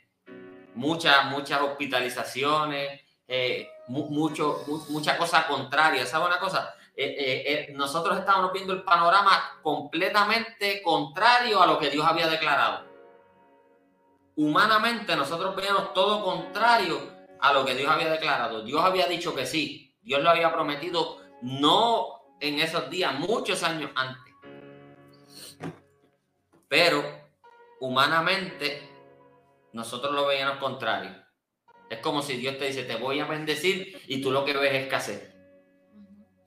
muchas, 0.74 1.24
muchas 1.26 1.62
hospitalizaciones, 1.62 3.00
eh, 3.26 3.68
mucho, 3.88 4.64
mucha 4.90 5.16
cosa 5.16 5.46
contraria. 5.46 6.06
¿Sabe 6.06 6.26
una 6.26 6.38
cosa? 6.38 6.74
Eh, 6.96 7.16
eh, 7.18 7.42
eh, 7.46 7.72
nosotros 7.72 8.16
estábamos 8.16 8.52
viendo 8.52 8.72
el 8.72 8.84
panorama 8.84 9.58
completamente 9.62 10.80
contrario 10.80 11.60
a 11.60 11.66
lo 11.66 11.78
que 11.78 11.90
Dios 11.90 12.06
había 12.06 12.28
declarado. 12.28 12.86
Humanamente 14.36 15.16
nosotros 15.16 15.56
veíamos 15.56 15.92
todo 15.92 16.24
contrario 16.24 16.98
a 17.40 17.52
lo 17.52 17.64
que 17.64 17.74
Dios 17.74 17.90
había 17.90 18.10
declarado. 18.10 18.62
Dios 18.62 18.80
había 18.80 19.06
dicho 19.06 19.34
que 19.34 19.44
sí, 19.44 19.96
Dios 20.02 20.22
lo 20.22 20.30
había 20.30 20.52
prometido 20.52 21.18
no 21.42 22.36
en 22.40 22.60
esos 22.60 22.88
días, 22.90 23.18
muchos 23.18 23.62
años 23.64 23.90
antes. 23.96 24.34
Pero 26.68 27.02
humanamente 27.80 28.88
nosotros 29.72 30.14
lo 30.14 30.26
veíamos 30.26 30.58
contrario. 30.58 31.24
Es 31.90 31.98
como 31.98 32.22
si 32.22 32.36
Dios 32.36 32.56
te 32.56 32.66
dice, 32.66 32.84
te 32.84 32.96
voy 32.96 33.18
a 33.20 33.26
bendecir 33.26 34.00
y 34.06 34.22
tú 34.22 34.30
lo 34.30 34.44
que 34.44 34.52
ves 34.54 34.74
es 34.74 34.82
escasez. 34.84 35.33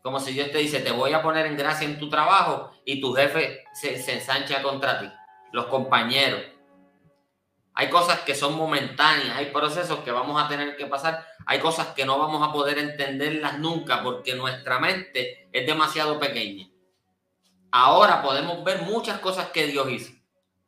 Como 0.07 0.21
si 0.21 0.31
Dios 0.31 0.51
te 0.51 0.59
dice, 0.59 0.79
te 0.79 0.91
voy 0.91 1.11
a 1.11 1.21
poner 1.21 1.47
en 1.47 1.57
gracia 1.57 1.85
en 1.85 1.99
tu 1.99 2.09
trabajo 2.09 2.71
y 2.85 3.01
tu 3.01 3.13
jefe 3.13 3.65
se, 3.73 4.01
se 4.01 4.13
ensancha 4.13 4.61
contra 4.61 5.01
ti, 5.01 5.11
los 5.51 5.65
compañeros. 5.65 6.43
Hay 7.73 7.89
cosas 7.89 8.21
que 8.21 8.33
son 8.33 8.55
momentáneas, 8.55 9.35
hay 9.35 9.47
procesos 9.47 9.99
que 10.05 10.11
vamos 10.11 10.41
a 10.41 10.47
tener 10.47 10.77
que 10.77 10.85
pasar, 10.85 11.27
hay 11.45 11.59
cosas 11.59 11.87
que 11.87 12.05
no 12.05 12.17
vamos 12.17 12.41
a 12.41 12.53
poder 12.53 12.77
entenderlas 12.77 13.59
nunca 13.59 14.01
porque 14.01 14.33
nuestra 14.33 14.79
mente 14.79 15.49
es 15.51 15.67
demasiado 15.67 16.17
pequeña. 16.21 16.69
Ahora 17.69 18.21
podemos 18.21 18.63
ver 18.63 18.83
muchas 18.83 19.19
cosas 19.19 19.47
que 19.49 19.67
Dios 19.67 19.91
hizo 19.91 20.13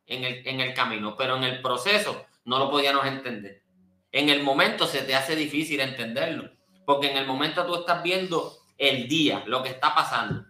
en 0.04 0.24
el, 0.24 0.46
en 0.46 0.60
el 0.60 0.74
camino, 0.74 1.16
pero 1.16 1.36
en 1.36 1.44
el 1.44 1.62
proceso 1.62 2.26
no 2.44 2.58
lo 2.58 2.70
podíamos 2.70 3.06
entender. 3.06 3.62
En 4.12 4.28
el 4.28 4.42
momento 4.42 4.86
se 4.86 5.00
te 5.00 5.14
hace 5.14 5.34
difícil 5.34 5.80
entenderlo, 5.80 6.50
porque 6.84 7.10
en 7.10 7.16
el 7.16 7.26
momento 7.26 7.64
tú 7.64 7.74
estás 7.76 8.02
viendo 8.02 8.59
el 8.80 9.06
día, 9.06 9.44
lo 9.46 9.62
que 9.62 9.68
está 9.68 9.94
pasando. 9.94 10.46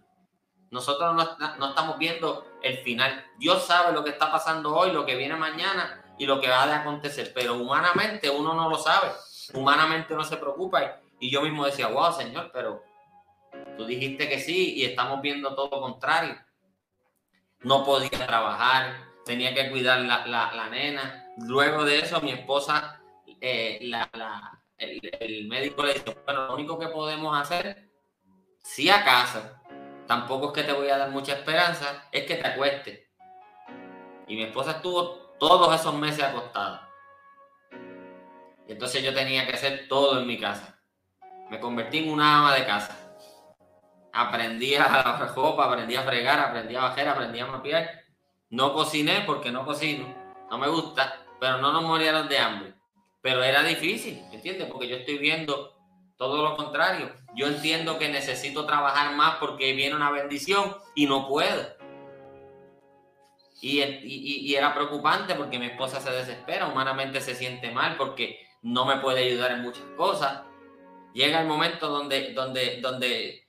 Nosotros 0.70 1.14
no, 1.58 1.68
estamos 1.68 1.99
viendo 1.99 2.46
el 2.62 2.78
final. 2.78 3.26
Dios 3.38 3.66
sabe 3.66 3.92
lo 3.92 4.04
que 4.04 4.10
está 4.10 4.30
pasando 4.30 4.75
hoy, 4.75 4.92
lo 4.92 5.04
que 5.04 5.16
viene 5.16 5.34
mañana 5.34 6.14
y 6.16 6.26
lo 6.26 6.40
que 6.40 6.49
va 6.49 6.62
a 6.62 6.80
acontecer, 6.80 7.32
pero 7.34 7.56
humanamente 7.56 8.30
uno 8.30 8.54
no 8.54 8.70
lo 8.70 8.76
sabe. 8.76 9.08
Humanamente 9.52 10.14
uno 10.14 10.22
se 10.22 10.37
preocupa 10.37 11.00
y, 11.18 11.28
yo 11.28 11.42
mismo 11.42 11.66
decía, 11.66 11.88
wow, 11.88 12.12
Señor, 12.12 12.52
pero 12.52 12.84
tú 13.76 13.84
dijiste 13.84 14.28
que 14.28 14.38
sí 14.38 14.75
y 14.76 14.84
estamos 14.84 15.20
viendo 15.20 15.52
todo 15.56 15.68
lo 15.68 15.80
contrario. 15.80 16.37
No 17.62 17.84
podía 17.84 18.10
trabajar, 18.10 18.94
tenía 19.25 19.52
que 19.52 19.70
cuidar 19.70 19.99
la, 20.02 20.25
la, 20.25 20.68
nena. 20.70 21.26
Luego 21.38 21.84
de 21.84 21.99
eso, 21.99 22.20
mi 22.20 22.30
esposa, 22.30 23.02
eh, 23.40 23.80
el, 24.78 25.00
el 25.18 25.49
médico 25.49 25.82
le 25.82 25.94
dice, 25.94 26.16
bueno, 26.25 26.46
lo 26.46 26.54
único 26.54 26.78
que 26.78 26.88
podemos 26.88 27.37
hacer 27.37 27.89
si 28.62 28.90
acaso, 28.90 29.43
tampoco 30.07 30.49
es 30.49 30.52
que 30.52 30.62
te 30.62 30.73
voy 30.73 30.88
a 30.88 30.99
dar 30.99 31.11
mucha 31.11 31.33
esperanza, 31.35 32.09
es 32.12 32.25
que 32.25 32.37
te 32.37 32.47
acuestes. 32.47 33.00
Y 34.26 34.37
mi 34.37 34.43
esposa 34.45 34.73
estuvo 34.73 35.35
todos 35.38 35.75
esos 35.75 35.95
meses 35.95 36.23
acostada. 36.23 36.88
Y 38.67 38.73
entonces 38.73 39.02
yo 39.02 39.12
tenía 39.12 39.47
que 39.47 39.55
hacer 39.55 39.88
todo 39.88 40.21
en 40.21 40.26
mi 40.26 40.38
casa. 40.38 40.81
Me 41.49 41.59
convertí 41.59 41.99
en 41.99 42.11
una 42.11 42.38
ama 42.38 42.55
de 42.55 42.64
casa. 42.64 42.97
Aprendí 44.12 44.76
a 44.76 44.88
lavar 44.88 45.35
ropa, 45.35 45.64
aprendí 45.64 45.97
a 45.97 46.02
fregar, 46.02 46.38
aprendí 46.38 46.76
a 46.76 46.83
bajar, 46.83 47.09
aprendí 47.09 47.40
a 47.40 47.47
mapear. 47.47 47.90
No 48.50 48.73
cociné 48.73 49.23
porque 49.26 49.50
no 49.50 49.64
cocino, 49.64 50.14
no 50.50 50.59
me 50.59 50.69
gusta, 50.69 51.25
pero 51.38 51.59
no 51.59 51.73
nos 51.73 51.83
moríamos 51.83 52.29
de 52.29 52.38
hambre. 52.38 52.75
Pero 53.21 53.43
era 53.43 53.62
difícil, 53.62 54.25
¿entiendes? 54.33 54.69
Porque 54.71 54.88
yo 54.88 54.97
estoy 54.97 55.19
viendo 55.19 55.79
todo 56.21 56.43
lo 56.43 56.55
contrario. 56.55 57.17
Yo 57.35 57.47
entiendo 57.47 57.99
que 57.99 58.11
necesito 58.11 58.67
trabajar 58.67 59.17
más 59.17 59.37
porque 59.37 59.73
viene 59.73 59.97
una 59.97 60.11
bendición 60.11 60.77
y 60.95 61.07
no 61.07 61.27
puedo. 61.27 61.67
Y, 63.62 63.81
y, 63.83 64.55
era 64.55 64.75
preocupante 64.75 65.35
porque 65.35 65.59
mi 65.59 65.67
esposa 65.67 65.99
se 65.99 66.11
desespera, 66.11 66.67
humanamente 66.67 67.23
se 67.23 67.35
siente 67.35 67.71
mal 67.71 67.97
porque 67.97 68.47
no 68.61 68.85
me 68.85 68.99
puede 68.99 69.25
ayudar 69.25 69.53
en 69.53 69.62
muchas 69.62 69.85
cosas. 69.97 70.43
Llega 71.15 71.41
el 71.41 71.47
momento 71.47 71.89
donde, 71.89 72.35
donde, 72.35 72.81
donde 72.83 73.29
eh, 73.29 73.49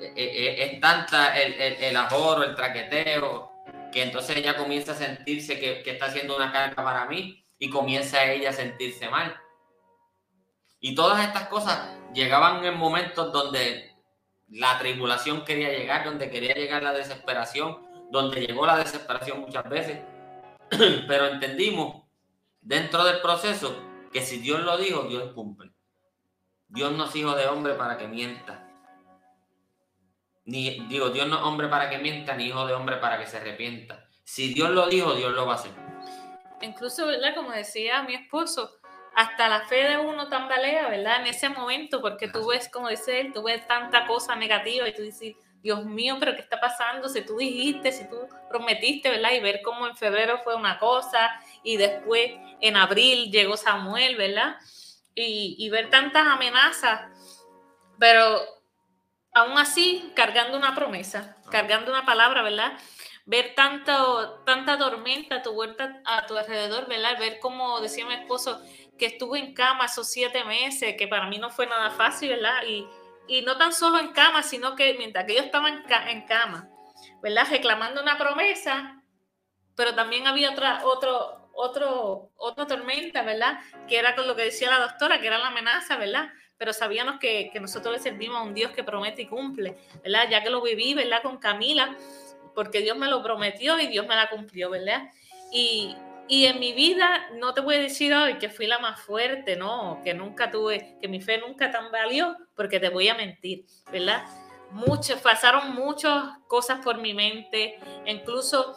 eh, 0.00 0.14
eh, 0.16 0.64
es 0.64 0.80
tanta 0.80 1.36
el, 1.40 1.54
el, 1.54 1.82
el, 1.82 1.96
ahorro, 1.96 2.44
el 2.44 2.54
traqueteo, 2.54 3.50
que 3.92 4.04
entonces 4.04 4.36
ella 4.36 4.56
comienza 4.56 4.92
a 4.92 4.96
sentirse 4.96 5.58
que, 5.58 5.82
que 5.82 5.90
está 5.90 6.06
haciendo 6.06 6.36
una 6.36 6.52
carga 6.52 6.76
para 6.76 7.06
mí 7.06 7.44
y 7.58 7.70
comienza 7.70 8.24
ella 8.24 8.50
a 8.50 8.52
sentirse 8.52 9.08
mal. 9.08 9.36
Y 10.78 10.94
todas 10.94 11.24
estas 11.26 11.48
cosas 11.48 12.03
llegaban 12.14 12.64
en 12.64 12.76
momentos 12.76 13.32
donde 13.32 13.92
la 14.48 14.78
tribulación 14.78 15.44
quería 15.44 15.70
llegar, 15.70 16.04
donde 16.04 16.30
quería 16.30 16.54
llegar 16.54 16.82
la 16.82 16.92
desesperación, 16.92 17.78
donde 18.10 18.46
llegó 18.46 18.64
la 18.66 18.76
desesperación 18.76 19.40
muchas 19.40 19.68
veces. 19.68 20.00
Pero 20.70 21.26
entendimos 21.26 22.04
dentro 22.60 23.04
del 23.04 23.20
proceso 23.20 23.76
que 24.12 24.22
si 24.22 24.38
Dios 24.38 24.60
lo 24.60 24.76
dijo, 24.76 25.02
Dios 25.02 25.32
cumple. 25.32 25.72
Dios 26.68 26.92
no 26.92 27.04
es 27.06 27.16
hijo 27.16 27.34
de 27.34 27.46
hombre 27.46 27.74
para 27.74 27.98
que 27.98 28.08
mienta. 28.08 28.68
Ni, 30.46 30.86
digo, 30.88 31.10
Dios 31.10 31.26
no 31.26 31.36
es 31.36 31.42
hombre 31.42 31.68
para 31.68 31.88
que 31.88 31.98
mienta, 31.98 32.36
ni 32.36 32.46
hijo 32.46 32.66
de 32.66 32.74
hombre 32.74 32.96
para 32.98 33.18
que 33.18 33.26
se 33.26 33.38
arrepienta. 33.38 34.08
Si 34.24 34.54
Dios 34.54 34.70
lo 34.70 34.86
dijo, 34.86 35.14
Dios 35.14 35.32
lo 35.32 35.46
va 35.46 35.52
a 35.52 35.56
hacer. 35.56 35.72
Incluso, 36.60 37.06
¿verdad? 37.06 37.34
Como 37.34 37.50
decía 37.50 38.02
mi 38.02 38.14
esposo, 38.14 38.78
hasta 39.14 39.48
la 39.48 39.60
fe 39.60 39.88
de 39.88 39.96
uno 39.96 40.28
tambalea, 40.28 40.88
¿verdad? 40.88 41.20
En 41.20 41.26
ese 41.28 41.48
momento, 41.48 42.00
porque 42.00 42.28
tú 42.28 42.48
ves, 42.48 42.68
como 42.68 42.88
dice 42.88 43.20
él, 43.20 43.32
tú 43.32 43.42
ves 43.44 43.66
tanta 43.66 44.06
cosa 44.06 44.34
negativa 44.34 44.88
y 44.88 44.94
tú 44.94 45.02
dices, 45.02 45.36
Dios 45.62 45.84
mío, 45.84 46.16
pero 46.20 46.34
¿qué 46.34 46.42
está 46.42 46.60
pasando? 46.60 47.08
Si 47.08 47.22
tú 47.22 47.38
dijiste, 47.38 47.90
si 47.90 48.08
tú 48.08 48.16
prometiste, 48.50 49.08
¿verdad? 49.08 49.32
Y 49.32 49.40
ver 49.40 49.62
cómo 49.62 49.86
en 49.86 49.96
febrero 49.96 50.40
fue 50.42 50.56
una 50.56 50.78
cosa 50.78 51.30
y 51.62 51.76
después 51.76 52.32
en 52.60 52.76
abril 52.76 53.30
llegó 53.30 53.56
Samuel, 53.56 54.16
¿verdad? 54.16 54.56
Y, 55.14 55.56
y 55.58 55.70
ver 55.70 55.90
tantas 55.90 56.26
amenazas, 56.26 57.02
pero 57.98 58.40
aún 59.32 59.56
así 59.56 60.12
cargando 60.14 60.58
una 60.58 60.74
promesa, 60.74 61.36
cargando 61.50 61.90
una 61.90 62.04
palabra, 62.04 62.42
¿verdad? 62.42 62.74
Ver 63.26 63.54
tanto, 63.54 64.42
tanta 64.44 64.76
tormenta 64.78 65.36
a 65.36 65.42
tu 65.42 65.52
vuelta, 65.52 66.02
a 66.04 66.26
tu 66.26 66.36
alrededor, 66.36 66.86
¿verdad? 66.88 67.18
Ver 67.18 67.38
como 67.40 67.80
decía 67.80 68.06
mi 68.06 68.14
esposo, 68.14 68.60
que 68.98 69.06
estuve 69.06 69.38
en 69.38 69.54
cama 69.54 69.86
esos 69.86 70.10
siete 70.10 70.44
meses, 70.44 70.94
que 70.98 71.08
para 71.08 71.26
mí 71.28 71.38
no 71.38 71.50
fue 71.50 71.66
nada 71.66 71.90
fácil, 71.90 72.30
¿verdad? 72.30 72.62
Y, 72.68 72.86
y 73.26 73.42
no 73.42 73.56
tan 73.56 73.72
solo 73.72 73.98
en 73.98 74.12
cama, 74.12 74.42
sino 74.42 74.76
que 74.76 74.94
mientras 74.98 75.24
que 75.24 75.36
yo 75.36 75.40
estaba 75.40 75.68
en, 75.68 75.82
en 76.08 76.26
cama, 76.26 76.68
¿verdad? 77.22 77.46
Reclamando 77.50 78.02
una 78.02 78.18
promesa, 78.18 79.02
pero 79.74 79.94
también 79.94 80.26
había 80.26 80.50
otra, 80.50 80.84
otro, 80.84 81.50
otro, 81.54 82.30
otra 82.36 82.66
tormenta, 82.66 83.22
¿verdad? 83.22 83.58
Que 83.88 83.98
era 83.98 84.14
con 84.14 84.26
lo 84.26 84.36
que 84.36 84.42
decía 84.42 84.70
la 84.70 84.80
doctora, 84.80 85.20
que 85.20 85.26
era 85.26 85.38
la 85.38 85.48
amenaza, 85.48 85.96
¿verdad? 85.96 86.30
Pero 86.56 86.72
sabíamos 86.72 87.18
que, 87.18 87.50
que 87.52 87.60
nosotros 87.60 88.00
servimos 88.02 88.38
a 88.38 88.42
un 88.42 88.54
Dios 88.54 88.72
que 88.72 88.84
promete 88.84 89.22
y 89.22 89.26
cumple, 89.26 89.76
¿verdad? 90.02 90.28
Ya 90.30 90.42
que 90.42 90.50
lo 90.50 90.62
viví, 90.62 90.94
¿verdad? 90.94 91.22
Con 91.22 91.38
Camila, 91.38 91.96
porque 92.54 92.80
Dios 92.80 92.96
me 92.96 93.08
lo 93.08 93.22
prometió 93.22 93.78
y 93.78 93.86
Dios 93.88 94.06
me 94.06 94.16
la 94.16 94.28
cumplió, 94.28 94.70
¿verdad? 94.70 95.10
Y, 95.52 95.96
y 96.28 96.46
en 96.46 96.58
mi 96.58 96.72
vida 96.72 97.28
no 97.34 97.52
te 97.52 97.60
voy 97.60 97.76
a 97.76 97.80
decir 97.80 98.14
hoy 98.14 98.38
que 98.38 98.48
fui 98.48 98.66
la 98.66 98.78
más 98.78 99.00
fuerte, 99.00 99.56
no, 99.56 100.00
que 100.02 100.14
nunca 100.14 100.50
tuve, 100.50 100.96
que 101.00 101.08
mi 101.08 101.20
fe 101.20 101.38
nunca 101.38 101.70
tan 101.70 101.90
valió, 101.90 102.36
porque 102.54 102.80
te 102.80 102.88
voy 102.88 103.08
a 103.08 103.14
mentir, 103.14 103.66
¿verdad? 103.92 104.24
Muchos, 104.70 105.20
pasaron 105.20 105.74
muchas 105.74 106.24
cosas 106.48 106.80
por 106.82 106.98
mi 106.98 107.14
mente, 107.14 107.78
incluso 108.06 108.76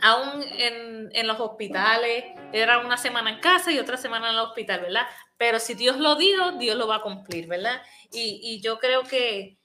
aún 0.00 0.44
en, 0.56 1.10
en, 1.12 1.26
los 1.26 1.40
hospitales, 1.40 2.24
era 2.52 2.78
una 2.78 2.96
semana 2.96 3.30
en 3.30 3.40
casa 3.40 3.72
y 3.72 3.78
otra 3.78 3.96
semana 3.96 4.28
en 4.28 4.34
el 4.34 4.40
hospital, 4.40 4.80
¿verdad? 4.80 5.06
Pero 5.36 5.58
si 5.58 5.74
Dios 5.74 5.96
lo 5.96 6.14
dijo, 6.14 6.52
Dios 6.52 6.76
lo 6.76 6.86
va 6.86 6.96
a 6.96 7.02
cumplir, 7.02 7.48
¿verdad? 7.48 7.82
Y, 8.12 8.40
y 8.42 8.60
yo 8.60 8.78
creo 8.78 9.02
que, 9.02 9.58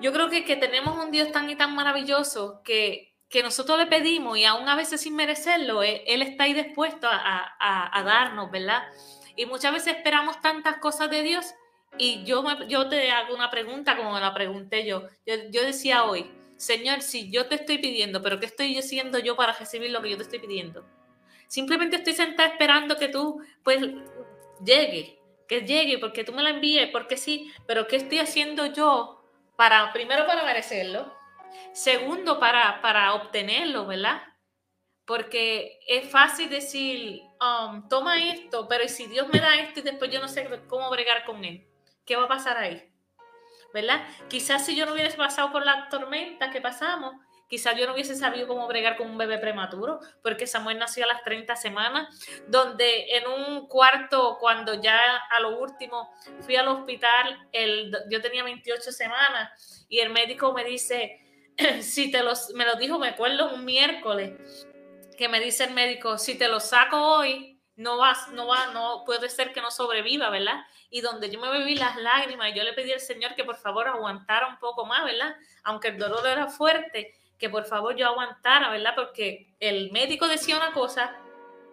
yo 0.00 0.12
creo 0.12 0.28
que, 0.28 0.44
que 0.44 0.56
tenemos 0.56 1.02
un 1.02 1.10
Dios 1.10 1.32
tan 1.32 1.48
y 1.50 1.56
tan 1.56 1.74
maravilloso 1.74 2.60
que, 2.64 3.16
que 3.28 3.42
nosotros 3.42 3.78
le 3.78 3.86
pedimos 3.86 4.38
y 4.38 4.44
aún 4.44 4.68
a 4.68 4.76
veces 4.76 5.00
sin 5.00 5.16
merecerlo, 5.16 5.82
e, 5.82 6.04
Él, 6.06 6.22
está 6.22 6.44
ahí 6.44 6.54
dispuesto 6.54 7.08
a, 7.10 8.02
darnos, 8.04 8.50
¿verdad? 8.50 8.82
Y 9.36 9.46
muchas 9.46 9.72
veces 9.72 9.96
esperamos 9.96 10.40
tantas 10.40 10.78
cosas 10.78 11.10
de 11.10 11.22
Dios 11.22 11.46
y 11.98 12.24
yo, 12.24 12.44
yo 12.68 12.88
te 12.88 13.10
hago 13.10 13.34
una 13.34 13.50
pregunta 13.50 13.96
como 13.96 14.12
me 14.12 14.20
la 14.20 14.34
pregunté 14.34 14.86
yo. 14.86 15.08
yo. 15.26 15.34
Yo 15.50 15.62
decía 15.62 16.04
hoy, 16.04 16.30
Señor, 16.56 17.02
si 17.02 17.30
yo 17.30 17.46
te 17.46 17.56
estoy 17.56 17.78
pidiendo, 17.78 18.22
pero 18.22 18.38
¿qué 18.38 18.46
estoy 18.46 18.76
haciendo 18.78 19.18
yo 19.18 19.36
para 19.36 19.52
recibir 19.52 19.90
lo 19.90 20.02
que 20.02 20.10
yo 20.10 20.16
te 20.16 20.22
estoy 20.22 20.38
pidiendo? 20.38 20.86
Simplemente 21.48 21.96
estoy 21.96 22.14
sentada 22.14 22.48
esperando 22.48 22.96
que 22.96 23.08
tú, 23.08 23.40
pues, 23.62 23.80
llegue, 24.64 25.18
que 25.48 25.60
llegue, 25.62 25.98
porque 25.98 26.24
tú 26.24 26.32
me 26.32 26.42
la 26.42 26.50
envíes, 26.50 26.88
porque 26.90 27.16
sí, 27.16 27.52
pero 27.66 27.86
¿qué 27.86 27.96
estoy 27.96 28.18
haciendo 28.18 28.66
yo 28.66 29.15
para, 29.56 29.92
primero 29.92 30.26
para 30.26 30.44
merecerlo? 30.44 31.14
Segundo, 31.72 32.38
para, 32.38 32.80
para 32.82 33.14
obtenerlo, 33.14 33.86
¿verdad? 33.86 34.22
Porque 35.04 35.78
es 35.86 36.10
fácil 36.10 36.50
decir, 36.50 37.22
um, 37.40 37.88
toma 37.88 38.22
esto, 38.22 38.66
pero 38.68 38.88
si 38.88 39.06
Dios 39.06 39.28
me 39.28 39.40
da 39.40 39.56
esto 39.56 39.80
y 39.80 39.82
después 39.82 40.10
yo 40.10 40.20
no 40.20 40.28
sé 40.28 40.48
cómo 40.66 40.90
bregar 40.90 41.24
con 41.24 41.44
él, 41.44 41.66
¿qué 42.04 42.16
va 42.16 42.24
a 42.24 42.28
pasar 42.28 42.56
ahí? 42.56 42.92
¿Verdad? 43.72 44.06
Quizás 44.28 44.64
si 44.64 44.74
yo 44.74 44.86
no 44.86 44.92
hubiese 44.92 45.16
pasado 45.16 45.52
por 45.52 45.64
las 45.64 45.88
tormentas 45.88 46.50
que 46.50 46.60
pasamos, 46.60 47.14
quizás 47.48 47.76
yo 47.76 47.86
no 47.86 47.94
hubiese 47.94 48.16
sabido 48.16 48.46
cómo 48.46 48.66
bregar 48.66 48.96
con 48.96 49.08
un 49.08 49.18
bebé 49.18 49.38
prematuro, 49.38 50.00
porque 50.22 50.46
Samuel 50.46 50.78
nació 50.78 51.04
a 51.04 51.08
las 51.08 51.22
30 51.22 51.56
semanas, 51.56 52.08
donde 52.48 53.16
en 53.16 53.26
un 53.26 53.68
cuarto, 53.68 54.38
cuando 54.40 54.80
ya 54.80 54.98
a 55.30 55.40
lo 55.40 55.58
último 55.58 56.10
fui 56.40 56.56
al 56.56 56.68
hospital, 56.68 57.48
el, 57.52 57.96
yo 58.10 58.20
tenía 58.20 58.42
28 58.44 58.92
semanas 58.92 59.86
y 59.88 60.00
el 60.00 60.10
médico 60.10 60.52
me 60.52 60.64
dice, 60.64 61.20
si 61.80 62.10
te 62.10 62.22
los, 62.22 62.50
me 62.54 62.64
lo 62.64 62.76
dijo, 62.76 62.98
me 62.98 63.08
acuerdo, 63.08 63.54
un 63.54 63.64
miércoles. 63.64 64.66
que 65.16 65.28
me 65.28 65.40
dice 65.40 65.64
el 65.64 65.72
médico, 65.72 66.18
si 66.18 66.36
te 66.36 66.48
lo 66.48 66.60
saco 66.60 67.00
hoy, 67.00 67.56
no 67.76 67.98
vas, 67.98 68.28
no 68.32 68.46
va, 68.46 68.68
no 68.72 69.02
puede 69.04 69.28
ser 69.28 69.52
que 69.52 69.60
no 69.60 69.70
sobreviva, 69.70 70.30
¿verdad? 70.30 70.64
Y 70.90 71.02
donde 71.02 71.30
yo 71.30 71.40
me 71.40 71.50
bebí 71.50 71.76
las 71.76 71.96
lágrimas, 71.96 72.54
yo 72.54 72.64
le 72.64 72.72
pedí 72.72 72.92
al 72.92 73.00
Señor 73.00 73.34
que 73.34 73.44
por 73.44 73.56
favor 73.56 73.86
aguantara 73.86 74.48
un 74.48 74.58
poco 74.58 74.86
más, 74.86 75.04
¿verdad? 75.04 75.36
Aunque 75.62 75.88
el 75.88 75.98
dolor 75.98 76.26
era 76.26 76.48
fuerte, 76.48 77.14
que 77.38 77.50
por 77.50 77.64
favor 77.64 77.96
yo 77.96 78.06
aguantara, 78.06 78.70
¿verdad? 78.70 78.94
Porque 78.94 79.54
el 79.60 79.92
médico 79.92 80.28
decía 80.28 80.56
una 80.56 80.72
cosa, 80.72 81.16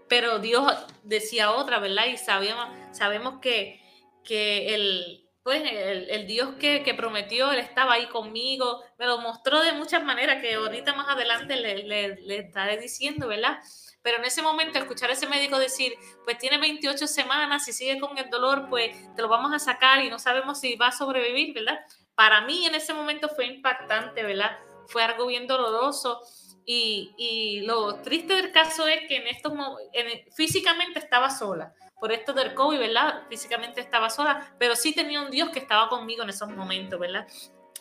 pero 0.08 0.40
Dios 0.40 0.72
decía 1.04 1.52
otra, 1.52 1.80
¿verdad? 1.80 2.06
Y 2.08 2.18
sabemos, 2.18 2.68
sabemos 2.92 3.40
que, 3.40 3.82
que 4.24 4.76
el, 4.76 5.24
pues, 5.44 5.62
el, 5.66 6.28
Dios 6.28 6.56
que, 6.60 6.94
prometió, 6.96 7.52
Él 7.52 7.60
estaba 7.60 7.94
ahí 7.94 8.08
conmigo, 8.08 8.82
me 8.98 9.06
lo 9.06 9.20
mostró 9.20 9.62
de 9.62 9.74
muchas 9.74 10.04
maneras 10.04 10.42
que 10.42 10.56
ahorita 10.56 10.94
más 10.94 11.10
adelante 11.10 11.56
le, 11.56 11.84
le, 12.16 12.38
estaré 12.38 12.78
diciendo, 12.78 13.28
¿verdad? 13.28 13.60
Pero 14.02 14.18
en 14.18 14.26
ese 14.26 14.42
momento, 14.42 14.80
escuchar 14.80 15.10
a 15.10 15.14
ese 15.14 15.28
médico 15.28 15.60
decir, 15.60 15.94
pues 16.26 16.38
tiene 16.38 16.58
28 16.58 17.08
semanas, 17.08 17.66
si 17.66 17.74
sigue 17.74 18.00
con 18.00 18.18
el 18.18 18.30
dolor, 18.30 18.68
pues 18.70 18.96
te 19.16 19.22
lo 19.22 19.30
vamos 19.30 19.54
a 19.54 19.60
sacar 19.60 20.04
y 20.04 20.10
no 20.10 20.20
sabemos 20.20 20.60
si 20.60 20.76
va 20.76 20.88
a 20.88 20.92
sobrevivir, 20.92 21.54
¿verdad? 21.54 21.80
Para 22.16 22.42
mí 22.42 22.66
en 22.66 22.76
ese 22.76 22.94
momento 22.94 23.30
fue 23.30 23.46
impactante, 23.46 24.24
¿verdad? 24.24 24.58
Fue 24.88 25.04
algo 25.04 25.28
bien 25.28 25.48
doloroso 25.48 26.22
y, 26.66 27.62
lo 27.66 27.96
triste 28.02 28.36
del 28.36 28.52
caso 28.52 28.88
es 28.88 29.08
que 29.08 29.18
en 29.18 29.28
estos 29.28 29.54
en, 29.94 30.32
físicamente 30.34 31.00
estaba 31.00 31.30
sola. 31.30 31.74
Por 32.00 32.12
esto 32.12 32.34
del 32.34 32.54
COVID, 32.54 32.80
¿verdad? 32.80 33.24
Físicamente 33.30 33.80
estaba 33.80 34.10
sola, 34.10 34.54
pero 34.60 34.76
sí 34.76 34.94
tenía 34.94 35.22
un 35.22 35.32
Dios 35.32 35.50
que 35.50 35.60
estaba 35.60 35.88
conmigo 35.90 36.24
en 36.24 36.30
esos 36.30 36.50
momentos, 36.50 37.00
¿verdad? 37.00 37.28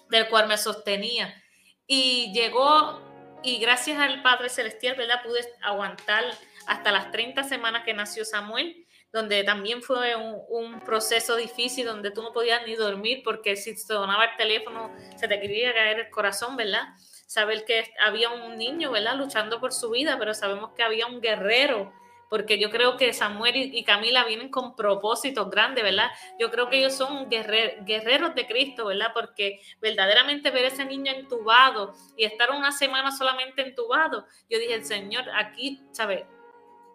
Del 0.09 0.29
cual 0.29 0.47
me 0.47 0.57
sostenía. 0.57 1.43
Y 1.87 2.33
llegó, 2.33 3.01
y 3.43 3.59
gracias 3.59 3.99
al 3.99 4.23
Padre 4.23 4.49
Celestial, 4.49 4.97
¿verdad? 4.97 5.23
Pude 5.25 5.41
aguantar 5.63 6.25
hasta 6.67 6.93
las 6.93 7.11
30 7.11 7.43
semanas 7.45 7.83
que 7.85 7.95
nació 7.95 8.25
Samuel, 8.25 8.87
donde 9.13 9.45
también 9.45 9.83
fue 9.83 10.17
un, 10.17 10.81
proceso 10.81 11.37
difícil, 11.37 11.87
donde 11.87 12.11
tú 12.11 12.23
no 12.23 12.33
podías 12.33 12.67
ni 12.67 12.75
dormir 12.75 13.23
porque 13.23 13.57
si 13.57 13.77
sonaba 13.77 14.25
el 14.25 14.37
teléfono 14.37 14.91
se 15.17 15.29
te 15.29 15.41
quería 15.41 15.73
caer 15.73 16.01
el 16.01 16.11
corazón, 16.11 16.57
¿verdad? 16.57 16.89
saber 17.33 17.65
que 17.65 17.91
había 18.05 18.29
un 18.29 18.59
niño, 18.59 18.91
¿verdad? 18.91 19.17
Luchando 19.17 19.59
por 19.59 19.73
su 19.73 19.91
vida, 19.91 20.19
pero 20.19 20.35
sabemos 20.35 20.73
que 20.77 20.83
había 20.83 21.07
un 21.07 21.23
guerrero, 21.23 21.91
porque 22.29 22.59
yo 22.59 22.71
creo 22.71 22.99
que 22.99 23.15
Samuel 23.15 23.75
y 23.75 23.85
Camila 23.85 24.25
vienen 24.25 24.51
con 24.51 24.77
propósitos 24.77 25.51
grandes, 25.51 25.83
¿verdad? 25.83 26.11
Yo 26.39 26.51
creo 26.51 26.69
que 26.69 26.79
ellos 26.79 26.95
son 26.95 27.31
guerreros 27.31 28.35
de 28.35 28.47
Cristo, 28.47 28.87
¿verdad? 28.87 29.13
Porque 29.15 29.61
verdaderamente 29.81 30.51
ver 30.51 30.67
ese 30.67 30.85
niño 30.85 31.13
entubado 31.13 31.95
y 32.19 32.25
estar 32.25 32.51
una 32.51 32.71
semana 32.71 33.11
solamente 33.13 33.63
entubado, 33.63 34.27
yo 34.51 34.59
dije, 34.59 34.75
el 34.75 34.85
Señor, 34.85 35.25
aquí, 35.35 35.83
¿sabes? 35.93 36.25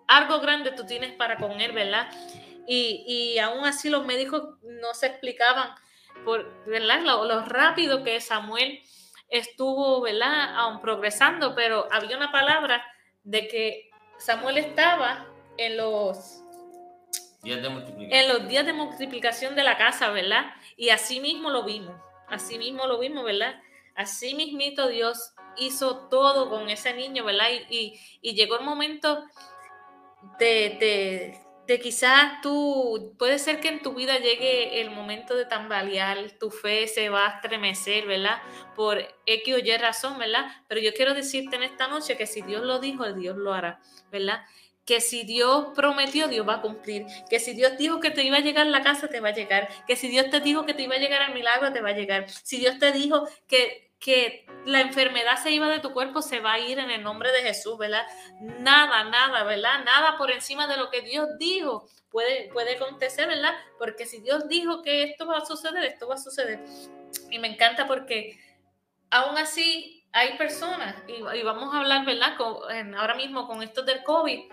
Algo 0.07 0.39
grande 0.39 0.71
tú 0.71 0.85
tienes 0.85 1.13
para 1.13 1.37
con 1.37 1.59
él, 1.59 1.71
¿verdad? 1.71 2.09
Y, 2.67 3.03
y 3.07 3.39
aún 3.39 3.65
así 3.65 3.89
los 3.89 4.05
médicos 4.05 4.57
no 4.61 4.93
se 4.93 5.07
explicaban, 5.07 5.71
por, 6.25 6.65
¿verdad? 6.65 7.01
Lo, 7.01 7.25
lo 7.25 7.45
rápido 7.45 8.03
que 8.03 8.19
Samuel 8.19 8.81
estuvo, 9.29 10.01
¿verdad? 10.01 10.55
Aún 10.55 10.81
progresando, 10.81 11.55
pero 11.55 11.87
había 11.91 12.17
una 12.17 12.31
palabra 12.31 12.85
de 13.23 13.47
que 13.47 13.89
Samuel 14.17 14.57
estaba 14.57 15.27
en 15.57 15.77
los 15.77 16.41
días 17.43 17.61
de 17.61 17.69
multiplicación. 17.69 18.13
En 18.13 18.27
los 18.27 18.47
días 18.47 18.65
de 18.65 18.73
multiplicación 18.73 19.55
de 19.55 19.63
la 19.63 19.77
casa, 19.77 20.09
¿verdad? 20.09 20.45
Y 20.75 20.89
así 20.89 21.19
mismo 21.19 21.49
lo 21.49 21.63
vimos, 21.63 21.95
así 22.27 22.57
mismo 22.57 22.87
lo 22.87 22.99
vimos, 22.99 23.23
¿verdad? 23.23 23.61
Así 23.95 24.35
mismito 24.35 24.87
Dios 24.87 25.33
hizo 25.57 26.07
todo 26.09 26.49
con 26.49 26.69
ese 26.69 26.93
niño, 26.93 27.25
¿verdad? 27.25 27.47
Y, 27.69 27.99
y, 28.21 28.35
llegó 28.35 28.57
el 28.57 28.65
momento 28.65 29.23
de, 30.39 31.38
de 31.67 31.80
quizás 31.80 32.41
tú, 32.41 33.13
puede 33.19 33.39
ser 33.39 33.60
que 33.60 33.67
en 33.67 33.82
tu 33.82 33.93
vida 33.93 34.17
llegue 34.19 34.80
el 34.80 34.89
momento 34.89 35.36
de 35.36 35.45
tambalear, 35.45 36.32
tu 36.39 36.49
fe 36.49 36.88
se 36.88 37.10
va 37.10 37.25
a 37.25 37.36
estremecer, 37.36 38.06
¿verdad? 38.08 38.41
Por 38.73 38.99
X 39.25 39.53
o 39.53 39.58
Y 39.58 39.77
razón, 39.77 40.17
¿verdad? 40.17 40.45
Pero 40.69 40.80
yo 40.80 40.93
quiero 40.93 41.13
decirte 41.13 41.58
en 41.58 41.63
esta 41.63 41.88
noche 41.88 42.15
que 42.15 42.25
si 42.25 42.41
Dios 42.41 42.63
lo 42.63 42.80
dijo, 42.80 43.12
Dios 43.12 43.36
lo 43.36 43.53
hará, 43.53 43.82
¿verdad? 44.12 44.45
Que 44.88 45.02
si 45.02 45.23
Dios 45.23 45.67
prometió, 45.76 46.28
Dios 46.28 46.47
va 46.47 46.56
a 46.56 46.62
cumplir. 46.62 47.06
Que 47.30 47.39
si 47.39 47.54
Dios 47.54 47.78
dijo 47.78 48.00
que 48.00 48.10
te 48.10 48.23
iba 48.23 48.38
a 48.38 48.41
llegar 48.41 48.65
la 48.65 48.82
casa, 48.82 49.08
te 49.08 49.19
va 49.19 49.30
a 49.30 49.34
llegar. 49.34 49.69
Que 49.86 49.95
si 49.95 50.08
Dios 50.08 50.32
te 50.32 50.39
dijo 50.39 50.65
que 50.65 50.73
te 50.73 50.82
iba 50.82 50.95
a 50.95 51.00
llegar 51.00 51.21
el 51.30 51.36
milagro, 51.36 51.71
te 51.71 51.82
va 51.82 51.89
a 51.89 51.93
llegar. 51.93 52.28
Si 52.30 52.58
Dios 52.58 52.80
te 52.80 52.91
dijo 52.91 53.28
que 53.47 53.88
que 54.00 54.45
la 54.65 54.82
enfermedad 54.82 55.38
se 55.41 55.52
iba 55.52 55.67
de 55.69 55.80
tu 55.80 55.91
cuerpo, 55.91 56.21
se 56.21 56.39
va 56.39 56.54
a 56.54 56.60
ir 56.60 56.78
en 56.78 56.91
el 56.91 57.04
nombre 57.04 57.32
de 57.32 57.41
Jesús, 57.41 57.78
¿verdad? 57.78 58.06
Nada, 58.39 59.06
nada, 59.06 59.43
¿verdad? 59.43 59.84
Nada 59.84 60.17
por 60.17 60.30
encima 60.32 60.67
de 60.67 60.78
lo 60.78 60.91
que 60.91 61.02
Dios 61.02 61.28
dijo 61.39 61.88
puede, 62.12 62.50
puede 62.54 62.76
acontecer, 62.76 63.28
¿verdad? 63.28 63.56
Porque 63.80 64.06
si 64.06 64.21
Dios 64.21 64.47
dijo 64.47 64.82
que 64.82 65.04
esto 65.04 65.26
va 65.26 65.39
a 65.39 65.45
suceder, 65.45 65.84
esto 65.84 66.08
va 66.08 66.15
a 66.15 66.19
suceder. 66.19 66.63
Y 67.32 67.39
me 67.39 67.47
encanta 67.47 67.88
porque 67.88 68.39
aún 69.10 69.38
así 69.38 70.06
hay 70.13 70.38
personas, 70.38 70.95
y, 71.08 71.21
vamos 71.43 71.73
a 71.73 71.80
hablar, 71.80 72.06
¿verdad? 72.06 72.36
ahora 72.97 73.15
mismo 73.15 73.47
con 73.47 73.62
esto 73.62 73.84
del 73.84 74.04
COVID, 74.04 74.52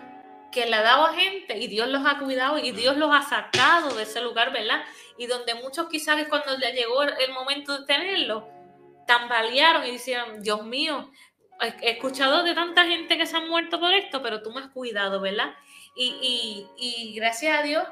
que 0.55 0.65
le 0.65 0.75
ha 0.77 0.81
dado 0.81 1.05
a 1.05 1.13
gente 1.13 1.57
y 1.57 1.67
Dios 1.67 1.89
los 1.89 2.05
ha 2.05 2.17
cuidado 2.17 2.57
y 2.57 2.71
Dios 2.71 2.95
los 2.95 3.13
ha 3.13 3.21
sacado 3.23 3.93
de 3.93 4.03
ese 4.03 4.21
lugar, 4.21 4.53
¿verdad? 4.53 4.85
Y 5.17 5.27
donde 5.27 5.53
muchos 5.53 5.89
quizás 5.89 6.15
cuando 6.29 6.57
le 6.57 6.71
llegó 6.71 7.03
el 7.03 7.33
momento 7.33 7.77
de 7.77 7.85
tenerlo, 7.85 8.47
tambalearon 9.05 9.85
y 9.85 9.91
decían, 9.91 10.41
Dios 10.41 10.63
mío, 10.63 11.11
he 11.59 11.91
escuchado 11.91 12.41
de 12.43 12.55
tanta 12.55 12.85
gente 12.85 13.17
que 13.17 13.25
se 13.25 13.35
ha 13.35 13.41
muerto 13.41 13.81
por 13.81 13.93
esto, 13.93 14.21
pero 14.21 14.41
tú 14.41 14.51
me 14.51 14.61
has 14.61 14.69
cuidado, 14.69 15.19
¿verdad? 15.19 15.53
Y, 15.93 16.65
y, 16.77 17.13
gracias 17.15 17.59
a 17.59 17.61
Dios, 17.61 17.85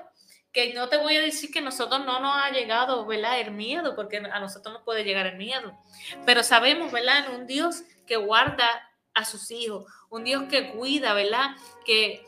que 0.54 0.74
no 0.74 0.88
te 0.88 0.98
voy 0.98 1.18
a 1.18 1.22
decir 1.22 1.52
que 1.52 1.60
a 1.60 1.64
nosotros 1.64 2.06
no 2.06 2.22
nos 2.22 2.34
ha 2.38 2.50
llegado, 2.52 3.06
¿verdad? 3.06 3.42
El 3.42 3.52
miedo, 3.52 3.94
porque 3.94 4.18
a 4.18 4.40
nosotros 4.40 4.74
nos 4.74 4.84
puede 4.84 5.04
llegar 5.04 5.26
el 5.26 5.36
miedo, 5.36 5.78
pero 6.26 6.44
sabemos, 6.44 6.94
¿verdad? 6.94 7.26
En 7.26 7.42
un 7.42 7.46
Dios 7.46 7.84
que 8.08 8.16
guarda 8.16 8.90
a 9.14 9.26
sus 9.26 9.52
hijos, 9.52 9.86
un 10.10 10.24
Dios 10.24 10.44
que 10.50 10.72
cuida, 10.72 11.14
¿verdad? 11.14 11.56
Que, 11.86 12.26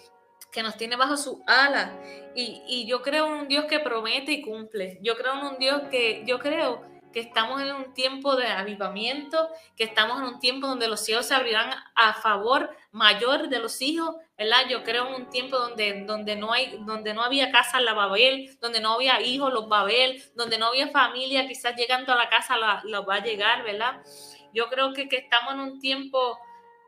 que 0.56 0.64
nos 0.64 0.78
tiene 0.78 0.96
bajo 0.96 1.18
su 1.18 1.44
ala. 1.46 1.92
Y, 2.34 2.64
y 2.66 2.88
yo 2.88 3.02
creo 3.02 3.28
en 3.28 3.34
un 3.34 3.48
Dios 3.50 3.66
que 3.66 3.82
promete 3.82 4.32
y 4.32 4.42
cumple. 4.42 4.98
Yo 5.02 5.18
creo 5.18 5.34
en 5.34 5.46
un 5.46 5.58
Dios 5.60 5.82
que, 5.92 6.24
yo 6.26 6.40
creo 6.40 6.82
que 7.12 7.20
estamos 7.20 7.62
en 7.62 7.74
un 7.76 7.94
tiempo 7.94 8.38
de 8.38 8.48
avivamiento, 8.48 9.50
que 9.76 9.84
estamos 9.84 10.18
en 10.20 10.28
un 10.28 10.40
tiempo 10.40 10.68
donde 10.68 10.88
los 10.88 11.02
cielos 11.02 11.26
se 11.26 11.36
abrirán 11.36 11.72
a 11.94 12.14
favor 12.14 12.76
mayor 12.92 13.50
de 13.50 13.60
los 13.60 13.82
hijos, 13.82 14.16
¿verdad? 14.38 14.68
Yo 14.70 14.84
creo 14.84 15.08
en 15.08 15.24
un 15.24 15.30
tiempo 15.30 15.58
donde, 15.58 16.06
donde, 16.06 16.38
no, 16.38 16.54
hay, 16.54 16.78
donde 16.86 17.14
no 17.14 17.22
había 17.22 17.52
casa 17.52 17.82
la 17.82 17.94
Babel, 17.94 18.58
donde 18.62 18.80
no 18.80 18.94
había 18.94 19.22
hijos 19.22 19.52
los 19.52 19.68
Babel, 19.68 20.24
donde 20.36 20.58
no 20.58 20.68
había 20.68 20.88
familia, 20.88 21.48
quizás 21.48 21.76
llegando 21.76 22.14
a 22.14 22.18
la 22.18 22.30
casa 22.30 22.56
lo 22.84 23.06
va 23.06 23.16
a 23.16 23.24
llegar, 23.24 23.64
¿verdad? 23.64 24.02
Yo 24.54 24.70
creo 24.70 24.94
que, 24.94 25.10
que 25.10 25.18
estamos 25.18 25.54
en 25.54 25.60
un 25.60 25.80
tiempo 25.80 26.38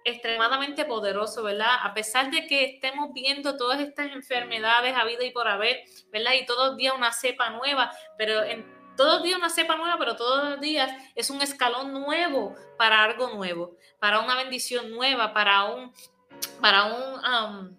extremadamente 0.08 0.86
poderoso, 0.86 1.44
¿verdad? 1.44 1.80
A 1.84 1.94
pesar 1.94 2.32
de 2.32 2.48
que 2.48 2.64
estemos 2.66 3.14
viendo 3.14 3.58
todas 3.58 3.80
estas 3.80 4.12
enfermedades 4.12 4.96
a 4.96 5.04
vida 5.04 5.24
y 5.24 5.32
por 5.32 5.48
haber, 5.48 5.84
¿verdad? 6.12 6.34
Y 6.34 6.46
todos 6.46 6.70
los 6.70 6.78
días 6.78 6.94
una 6.96 7.12
cepa 7.12 7.50
nueva, 7.50 7.92
pero 8.18 8.44
en 8.44 8.66
todos 8.96 9.16
los 9.16 9.24
días 9.24 9.38
una 9.38 9.50
cepa 9.50 9.76
nueva, 9.76 9.98
pero 10.00 10.16
todos 10.16 10.50
los 10.50 10.60
días 10.60 10.92
es 11.14 11.30
un 11.30 11.42
escalón 11.42 11.94
nuevo 11.94 12.56
para 12.78 13.04
algo 13.04 13.30
nuevo, 13.30 13.78
para 14.00 14.20
una 14.20 14.36
bendición 14.36 14.90
nueva, 14.92 15.34
para 15.34 15.66
un, 15.66 15.94
para 16.62 16.86
un, 16.86 17.78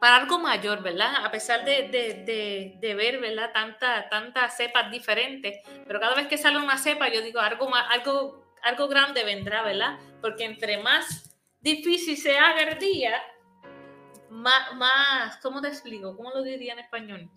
para 0.00 0.16
algo 0.16 0.38
mayor, 0.38 0.82
¿verdad? 0.82 1.24
A 1.24 1.30
pesar 1.30 1.64
de, 1.64 1.88
de, 1.88 2.74
de, 2.78 2.94
ver, 2.94 3.18
¿verdad? 3.20 3.52
Tantas 3.52 4.08
tanta 4.10 4.48
cepas 4.50 4.90
diferentes, 4.90 5.60
pero 5.86 6.00
cada 6.00 6.14
vez 6.14 6.26
que 6.26 6.36
sale 6.36 6.58
una 6.58 6.78
cepa, 6.78 7.08
yo 7.08 7.22
digo, 7.22 7.40
algo, 7.40 7.68
más, 7.68 7.86
algo, 7.90 8.44
algo 8.62 8.88
grande 8.88 9.24
vendrá, 9.24 9.62
¿verdad? 9.62 9.98
Porque 10.20 10.44
entre 10.44 10.78
más 10.82 11.27
difícil 11.76 12.16
se 12.16 12.38
haga 12.38 12.62
el 12.62 12.78
día, 12.78 13.22
más, 14.30 14.74
más, 14.74 15.36
¿cómo 15.38 15.60
te 15.60 15.68
explico? 15.68 16.16
¿Cómo 16.16 16.30
lo 16.30 16.42
diría 16.42 16.72
en 16.74 16.80
español? 16.80 17.30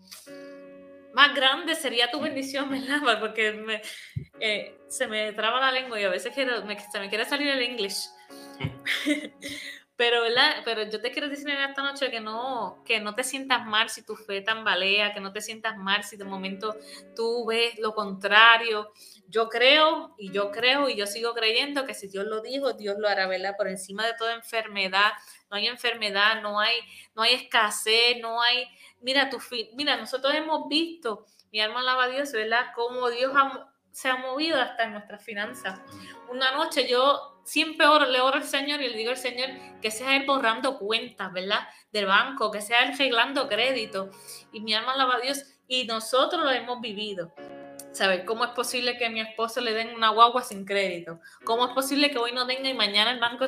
más 1.13 1.35
grande 1.35 1.75
sería 1.75 2.09
tu 2.09 2.19
bendición, 2.19 2.69
¿verdad? 2.69 3.19
Porque 3.19 3.81
eh, 4.39 4.77
se 4.87 5.07
me 5.07 5.31
traba 5.33 5.59
la 5.59 5.71
lengua 5.71 5.99
y 5.99 6.03
a 6.03 6.09
veces 6.09 6.33
quiero, 6.33 6.57
se 6.91 6.99
me 6.99 7.09
quiere 7.09 7.25
salir 7.25 7.47
el 7.49 7.61
inglés. 7.61 8.13
Pero, 9.95 10.23
¿verdad? 10.23 10.63
Pero 10.65 10.89
yo 10.89 10.99
te 10.99 11.11
quiero 11.11 11.29
decir 11.29 11.47
en 11.47 11.61
esta 11.61 11.83
noche 11.83 12.09
que 12.09 12.19
no, 12.19 12.81
que 12.85 12.99
no 12.99 13.13
te 13.13 13.23
sientas 13.23 13.67
mal 13.67 13.87
si 13.89 14.03
tu 14.03 14.15
fe 14.15 14.41
tambalea, 14.41 15.13
que 15.13 15.19
no 15.19 15.31
te 15.31 15.41
sientas 15.41 15.77
mal 15.77 16.03
si 16.03 16.17
de 16.17 16.23
momento 16.23 16.75
tú 17.15 17.45
ves 17.45 17.77
lo 17.77 17.93
contrario. 17.93 18.91
Yo 19.31 19.47
creo 19.47 20.13
y 20.17 20.31
yo 20.31 20.51
creo 20.51 20.89
y 20.89 20.95
yo 20.95 21.07
sigo 21.07 21.33
creyendo 21.33 21.85
que 21.85 21.93
si 21.93 22.09
Dios 22.09 22.25
lo 22.25 22.41
dijo, 22.41 22.73
Dios 22.73 22.97
lo 22.99 23.07
hará, 23.07 23.27
¿verdad? 23.27 23.55
Por 23.57 23.69
encima 23.69 24.05
de 24.05 24.13
toda 24.13 24.33
enfermedad, 24.33 25.13
no 25.49 25.55
hay 25.55 25.67
enfermedad, 25.67 26.41
no 26.41 26.59
hay, 26.59 26.75
no 27.15 27.21
hay 27.21 27.35
escasez, 27.35 28.17
no 28.21 28.41
hay, 28.41 28.67
mira, 28.99 29.29
tu 29.29 29.37
mira, 29.73 29.95
nosotros 29.95 30.33
hemos 30.33 30.67
visto, 30.67 31.25
mi 31.51 31.61
alma 31.61 31.79
alaba 31.79 32.03
a 32.05 32.07
Dios, 32.09 32.31
¿verdad? 32.33 32.67
Cómo 32.75 33.09
Dios 33.09 33.31
se 33.91 34.09
ha 34.09 34.17
movido 34.17 34.59
hasta 34.59 34.83
en 34.83 34.93
nuestras 34.93 35.23
finanzas. 35.23 35.79
Una 36.29 36.51
noche 36.51 36.87
yo 36.87 37.41
siempre 37.45 37.87
oro, 37.87 38.05
le 38.05 38.19
oro 38.19 38.37
al 38.37 38.43
Señor 38.43 38.81
y 38.81 38.89
le 38.89 38.97
digo 38.97 39.11
al 39.11 39.17
Señor 39.17 39.49
que 39.81 39.91
sea 39.91 40.15
Él 40.15 40.25
borrando 40.25 40.77
cuentas, 40.77 41.31
¿verdad? 41.31 41.67
Del 41.91 42.05
banco, 42.05 42.51
que 42.51 42.61
sea 42.61 42.83
Él 42.83 42.93
arreglando 42.93 43.47
crédito. 43.47 44.09
Y 44.51 44.61
mi 44.61 44.73
alma 44.73 44.93
alaba 44.93 45.15
a 45.15 45.19
Dios 45.19 45.43
y 45.67 45.85
nosotros 45.85 46.43
lo 46.43 46.51
hemos 46.51 46.81
vivido. 46.81 47.33
¿Sabes? 47.91 48.23
¿Cómo 48.25 48.45
es 48.45 48.51
posible 48.51 48.97
que 48.97 49.05
a 49.05 49.09
mi 49.09 49.19
esposo 49.19 49.59
le 49.59 49.73
den 49.73 49.93
una 49.93 50.09
guagua 50.09 50.43
sin 50.43 50.65
crédito? 50.65 51.19
¿Cómo 51.43 51.67
es 51.67 51.73
posible 51.73 52.09
que 52.09 52.17
hoy 52.17 52.31
no 52.31 52.47
tenga 52.47 52.69
y 52.69 52.73
mañana 52.73 53.11
el 53.11 53.19
banco 53.19 53.45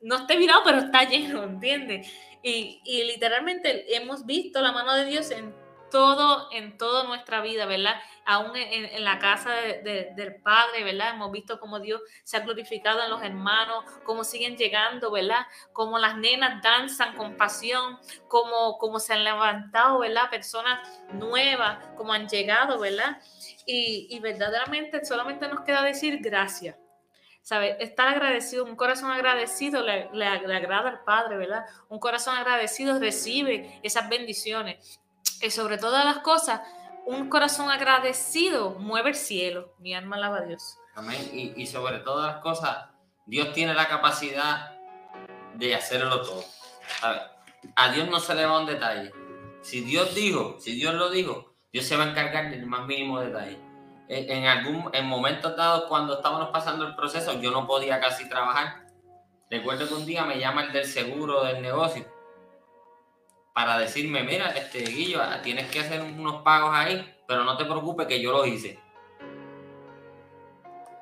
no 0.00 0.16
esté 0.16 0.36
virado, 0.36 0.62
pero 0.64 0.78
está 0.78 1.04
lleno, 1.04 1.44
¿entiendes? 1.44 2.08
Y, 2.42 2.80
y 2.84 3.04
literalmente 3.04 3.94
hemos 3.96 4.26
visto 4.26 4.60
la 4.60 4.72
mano 4.72 4.94
de 4.94 5.04
Dios 5.04 5.30
en 5.30 5.54
todo, 5.92 6.48
en 6.50 6.78
toda 6.78 7.04
nuestra 7.04 7.42
vida, 7.42 7.66
¿verdad? 7.66 7.94
Aún 8.24 8.56
en, 8.56 9.04
la 9.04 9.18
casa 9.18 9.50
del 9.52 10.36
Padre, 10.42 10.84
¿verdad? 10.84 11.14
Hemos 11.14 11.30
visto 11.30 11.60
cómo 11.60 11.78
Dios 11.80 12.00
se 12.24 12.38
ha 12.38 12.40
glorificado 12.40 13.02
en 13.02 13.10
los 13.10 13.22
hermanos, 13.22 13.84
cómo 14.02 14.24
siguen 14.24 14.56
llegando, 14.56 15.10
¿verdad? 15.12 15.46
Cómo 15.72 15.98
las 15.98 16.16
nenas 16.16 16.62
danzan 16.62 17.14
con 17.14 17.36
pasión, 17.36 17.98
cómo, 18.26 18.78
cómo 18.78 18.98
se 18.98 19.12
han 19.12 19.22
levantado, 19.22 19.98
¿verdad? 19.98 20.30
Personas 20.30 20.80
nuevas, 21.12 21.78
cómo 21.96 22.14
han 22.14 22.26
llegado, 22.26 22.80
¿verdad? 22.80 23.20
Y, 23.66 24.08
y 24.10 24.18
verdaderamente 24.20 25.04
solamente 25.04 25.48
nos 25.48 25.60
queda 25.60 25.82
decir 25.82 26.18
gracias. 26.20 26.76
¿Sabe? 27.42 27.76
Estar 27.82 28.06
agradecido, 28.06 28.64
un 28.64 28.76
corazón 28.76 29.10
agradecido 29.10 29.82
le, 29.82 30.08
le, 30.12 30.26
agrada 30.26 30.90
al 30.90 31.02
Padre, 31.02 31.36
¿verdad? 31.36 31.64
Un 31.88 31.98
corazón 31.98 32.36
agradecido 32.36 33.00
recibe 33.00 33.80
esas 33.82 34.08
bendiciones. 34.08 35.00
Y 35.40 35.50
sobre 35.50 35.76
todas 35.76 36.04
las 36.04 36.18
cosas, 36.18 36.60
un 37.04 37.28
corazón 37.28 37.68
agradecido 37.68 38.70
mueve 38.78 39.10
el 39.10 39.16
cielo. 39.16 39.74
Mi 39.80 39.92
alma 39.92 40.16
alaba 40.16 40.38
a 40.38 40.42
Dios. 40.42 40.78
Amén. 40.94 41.18
Y, 41.32 41.60
y 41.60 41.66
sobre 41.66 41.98
todas 41.98 42.32
las 42.32 42.42
cosas, 42.42 42.86
Dios 43.26 43.52
tiene 43.52 43.74
la 43.74 43.88
capacidad 43.88 44.78
de 45.54 45.74
hacerlo 45.74 46.22
todo. 46.22 46.44
A 47.76 47.92
Dios 47.92 48.08
no 48.08 48.20
se 48.20 48.34
le 48.34 48.46
va 48.46 48.60
un 48.60 48.66
detalle. 48.66 49.12
Si 49.62 49.80
Dios 49.80 50.14
dijo, 50.14 50.58
si 50.60 50.72
Dios 50.72 50.94
lo 50.94 51.10
dijo, 51.10 51.51
Dios 51.72 51.86
se 51.86 51.96
va 51.96 52.04
a 52.04 52.10
encargar 52.10 52.50
del 52.50 52.66
más 52.66 52.86
mínimo 52.86 53.20
detalle. 53.20 53.58
En, 54.08 54.30
en 54.30 54.46
algún 54.46 54.90
en 54.92 55.06
momentos 55.06 55.56
dados, 55.56 55.84
cuando 55.88 56.14
estábamos 56.14 56.50
pasando 56.50 56.86
el 56.86 56.94
proceso, 56.94 57.40
yo 57.40 57.50
no 57.50 57.66
podía 57.66 57.98
casi 58.00 58.28
trabajar. 58.28 58.86
Recuerdo 59.50 59.88
que 59.88 59.94
un 59.94 60.06
día 60.06 60.24
me 60.24 60.38
llama 60.38 60.64
el 60.64 60.72
del 60.72 60.84
seguro 60.84 61.44
del 61.44 61.62
negocio 61.62 62.06
para 63.52 63.78
decirme, 63.78 64.22
mira, 64.22 64.48
este 64.50 64.80
Guillo, 64.80 65.20
ah, 65.22 65.40
tienes 65.42 65.70
que 65.70 65.80
hacer 65.80 66.00
unos 66.00 66.42
pagos 66.42 66.70
ahí, 66.74 67.14
pero 67.26 67.44
no 67.44 67.56
te 67.56 67.64
preocupes 67.64 68.06
que 68.06 68.20
yo 68.20 68.32
los 68.32 68.46
hice. 68.46 68.78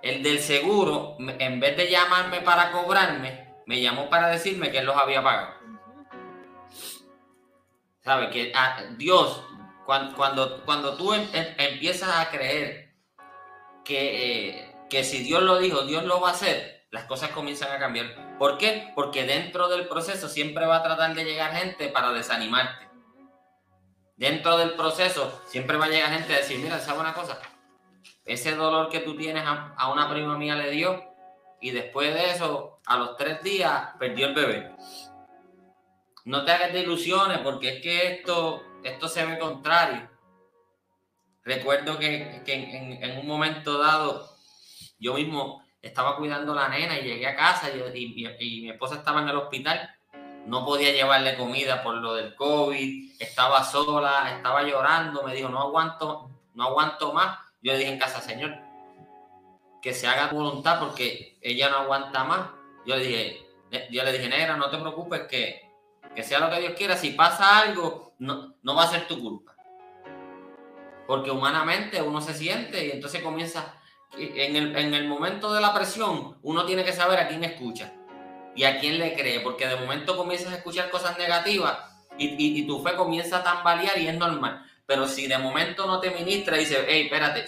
El 0.03 0.23
del 0.23 0.41
seguro, 0.41 1.17
en 1.19 1.61
vez 1.61 1.77
de 1.77 1.91
llamarme 1.91 2.41
para 2.41 2.73
cobrarme, 2.73 3.55
me 3.67 3.81
llamó 3.81 4.09
para 4.09 4.29
decirme 4.29 4.71
que 4.71 4.79
él 4.79 4.87
los 4.87 4.97
había 4.97 5.23
pagado. 5.23 5.55
¿Sabes? 8.01 8.31
Que 8.31 8.51
ah, 8.55 8.83
Dios, 8.97 9.45
cuando, 9.87 10.17
cuando, 10.17 10.65
cuando 10.65 10.97
tú 10.97 11.13
em, 11.15 11.29
em, 11.33 11.55
empiezas 11.59 12.11
a 12.11 12.31
creer 12.31 12.95
que, 13.85 14.51
eh, 14.51 14.77
que 14.89 15.05
si 15.05 15.23
Dios 15.23 15.43
lo 15.43 15.59
dijo, 15.59 15.83
Dios 15.83 16.05
lo 16.05 16.21
va 16.21 16.31
a 16.31 16.33
hacer, 16.33 16.87
las 16.91 17.05
cosas 17.05 17.31
comienzan 17.31 17.73
a 17.73 17.79
cambiar. 17.79 18.37
¿Por 18.39 18.59
qué? 18.59 18.93
Porque 18.95 19.25
dentro 19.25 19.69
del 19.69 19.87
proceso 19.89 20.29
siempre 20.29 20.67
va 20.67 20.77
a 20.77 20.83
tratar 20.83 21.15
de 21.15 21.25
llegar 21.25 21.55
gente 21.55 21.89
para 21.89 22.13
desanimarte. 22.13 22.89
Dentro 24.17 24.59
del 24.59 24.75
proceso 24.75 25.41
siempre 25.47 25.79
va 25.79 25.87
a 25.87 25.89
llegar 25.89 26.11
gente 26.13 26.35
a 26.35 26.39
decir, 26.39 26.59
mira, 26.59 26.79
¿sabes 26.79 27.01
una 27.01 27.15
cosa? 27.15 27.41
Ese 28.27 28.55
dolor 28.55 28.91
que 28.91 29.01
tú 29.01 29.17
tienes 29.17 29.45
a, 29.47 29.91
una 29.91 30.11
prima 30.11 30.37
mía 30.37 30.57
le 30.57 30.71
dio 30.71 31.03
y 31.61 31.71
después 31.71 32.13
de 32.13 32.31
eso, 32.31 32.81
a 32.87 32.97
los 32.99 33.17
tres 33.17 33.43
días, 33.43 33.91
perdió 33.99 34.27
el 34.27 34.35
bebé. 34.35 34.77
No 36.25 36.45
te 36.45 36.53
hagas 36.53 36.73
de 36.73 36.81
ilusiones 36.81 37.39
porque 37.39 37.77
es 37.77 37.83
que 37.83 38.13
esto, 38.13 38.63
esto 38.83 39.09
se 39.09 39.25
ve 39.25 39.39
contrario. 39.39 40.09
Recuerdo 41.45 41.99
que, 41.99 42.43
en, 42.47 43.03
en 43.03 43.19
un 43.19 43.27
momento 43.27 43.79
dado, 43.79 44.29
yo 44.99 45.15
mismo 45.15 45.65
estaba 45.83 46.17
cuidando 46.17 46.53
a 46.53 46.57
la 46.57 46.69
nena 46.69 46.99
y 46.99 47.05
llegué 47.05 47.27
a 47.27 47.37
casa 47.37 47.71
y, 47.71 48.07
mi 48.63 48.71
esposa 48.71 48.97
estaba 48.97 49.23
en 49.23 49.29
el 49.29 49.37
hospital. 49.37 49.95
No 50.47 50.65
podía 50.65 50.93
llevarle 50.93 51.37
comida 51.37 51.83
por 51.83 51.97
lo 51.97 52.15
del 52.15 52.35
COVID, 52.35 53.21
estaba 53.21 53.63
sola, 53.63 54.35
estaba 54.37 54.63
llorando, 54.63 55.23
me 55.23 55.35
dijo, 55.35 55.49
no 55.49 55.61
aguanto, 55.61 56.31
no 56.55 56.65
aguanto 56.65 57.13
más. 57.13 57.39
Yo 57.63 57.73
le 57.73 57.79
dije 57.79 57.93
en 57.93 57.99
casa, 57.99 58.21
Señor, 58.21 58.57
que 59.83 59.93
se 59.93 60.07
haga 60.07 60.29
voluntad 60.29 60.79
porque 60.81 61.39
ella 61.43 61.69
no 61.69 61.79
aguanta 61.79 62.25
más. 62.25 62.49
Yo 62.87 62.97
le 62.97 63.05
dije, 63.05 63.47
yo 63.91 64.03
le 64.03 64.13
dije, 64.13 64.29
negra, 64.29 64.57
no 64.57 64.71
te 64.71 64.79
preocupes, 64.79 65.23
que, 65.29 65.71
que 66.15 66.23
sea 66.23 66.41
lo 66.41 66.51
que 66.51 66.61
Dios 66.61 66.73
quiera. 66.75 66.97
Si 66.97 67.11
pasa 67.11 67.61
algo, 67.61 68.10
no, 68.21 68.55
no 68.63 68.75
va 68.75 68.85
a 68.85 68.91
ser 68.91 69.09
tu 69.09 69.21
culpa. 69.21 69.57
Porque 71.07 71.33
humanamente 71.33 72.01
uno 72.01 72.21
se 72.21 72.35
siente 72.35 72.87
y 72.87 72.91
entonces 72.93 73.23
comienza 73.23 73.75
en 74.17 74.57
el, 74.57 74.77
en 74.77 74.95
el 74.95 75.09
momento 75.09 75.53
de 75.53 75.61
la 75.61 75.75
presión, 75.75 76.39
uno 76.43 76.65
tiene 76.65 76.85
que 76.85 76.93
saber 76.93 77.19
a 77.19 77.29
quién 77.29 77.43
escucha 77.45 77.93
y 78.55 78.65
a 78.65 78.79
quién 78.79 78.99
le 78.99 79.15
cree, 79.15 79.41
porque 79.41 79.67
de 79.67 79.77
momento 79.77 80.17
comienzas 80.17 80.53
a 80.53 80.57
escuchar 80.57 80.91
cosas 80.91 81.19
negativas 81.19 81.79
y, 82.19 82.61
y, 82.61 82.67
tu 82.67 82.83
fe 82.83 82.95
comienza 82.97 83.39
a 83.39 83.43
tambalear 83.43 83.99
y 83.99 84.09
es 84.09 84.15
normal. 84.15 84.65
Pero 84.87 85.07
si 85.07 85.27
de 85.27 85.39
momento 85.39 85.87
no 85.87 86.01
te 86.01 86.11
ministra 86.11 86.57
y 86.57 86.61
dice, 86.61 86.85
hey, 86.87 87.03
espérate, 87.05 87.47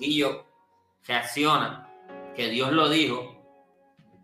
y 0.00 0.18
yo, 0.18 0.46
reacciona, 1.06 1.88
que 2.34 2.48
Dios 2.48 2.72
lo 2.72 2.88
dijo, 2.88 3.38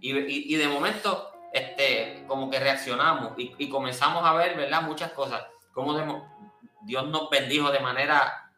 y, 0.01 0.55
y, 0.55 0.57
de 0.57 0.69
momento, 0.69 1.31
este, 1.53 2.25
como 2.27 2.51
que 2.51 2.59
reaccionamos 2.59 3.35
y, 3.37 3.69
comenzamos 3.69 4.25
a 4.25 4.33
ver, 4.35 4.57
¿verdad? 4.57 4.83
Muchas 4.83 5.13
cosas, 5.13 5.43
como 5.75 6.49
Dios 6.83 7.07
nos 7.09 7.29
bendijo 7.29 7.71
de 7.71 7.81
manera 7.81 8.53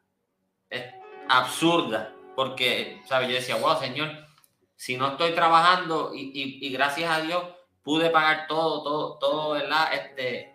eh, 0.70 1.00
absurda 1.29 2.12
porque, 2.37 3.02
¿sabes? 3.07 3.29
Yo 3.29 3.35
decía, 3.35 3.57
wow, 3.57 3.81
Señor, 3.81 4.11
si 4.76 4.96
no 4.96 5.09
estoy 5.09 5.33
trabajando 5.33 6.12
y, 6.14 6.70
gracias 6.70 7.11
a 7.11 7.20
Dios 7.22 7.42
pude 7.83 8.11
pagar 8.11 8.46
todo, 8.46 8.83
todo, 8.83 9.18
todo, 9.18 9.50
¿verdad? 9.52 9.92
Este, 9.94 10.55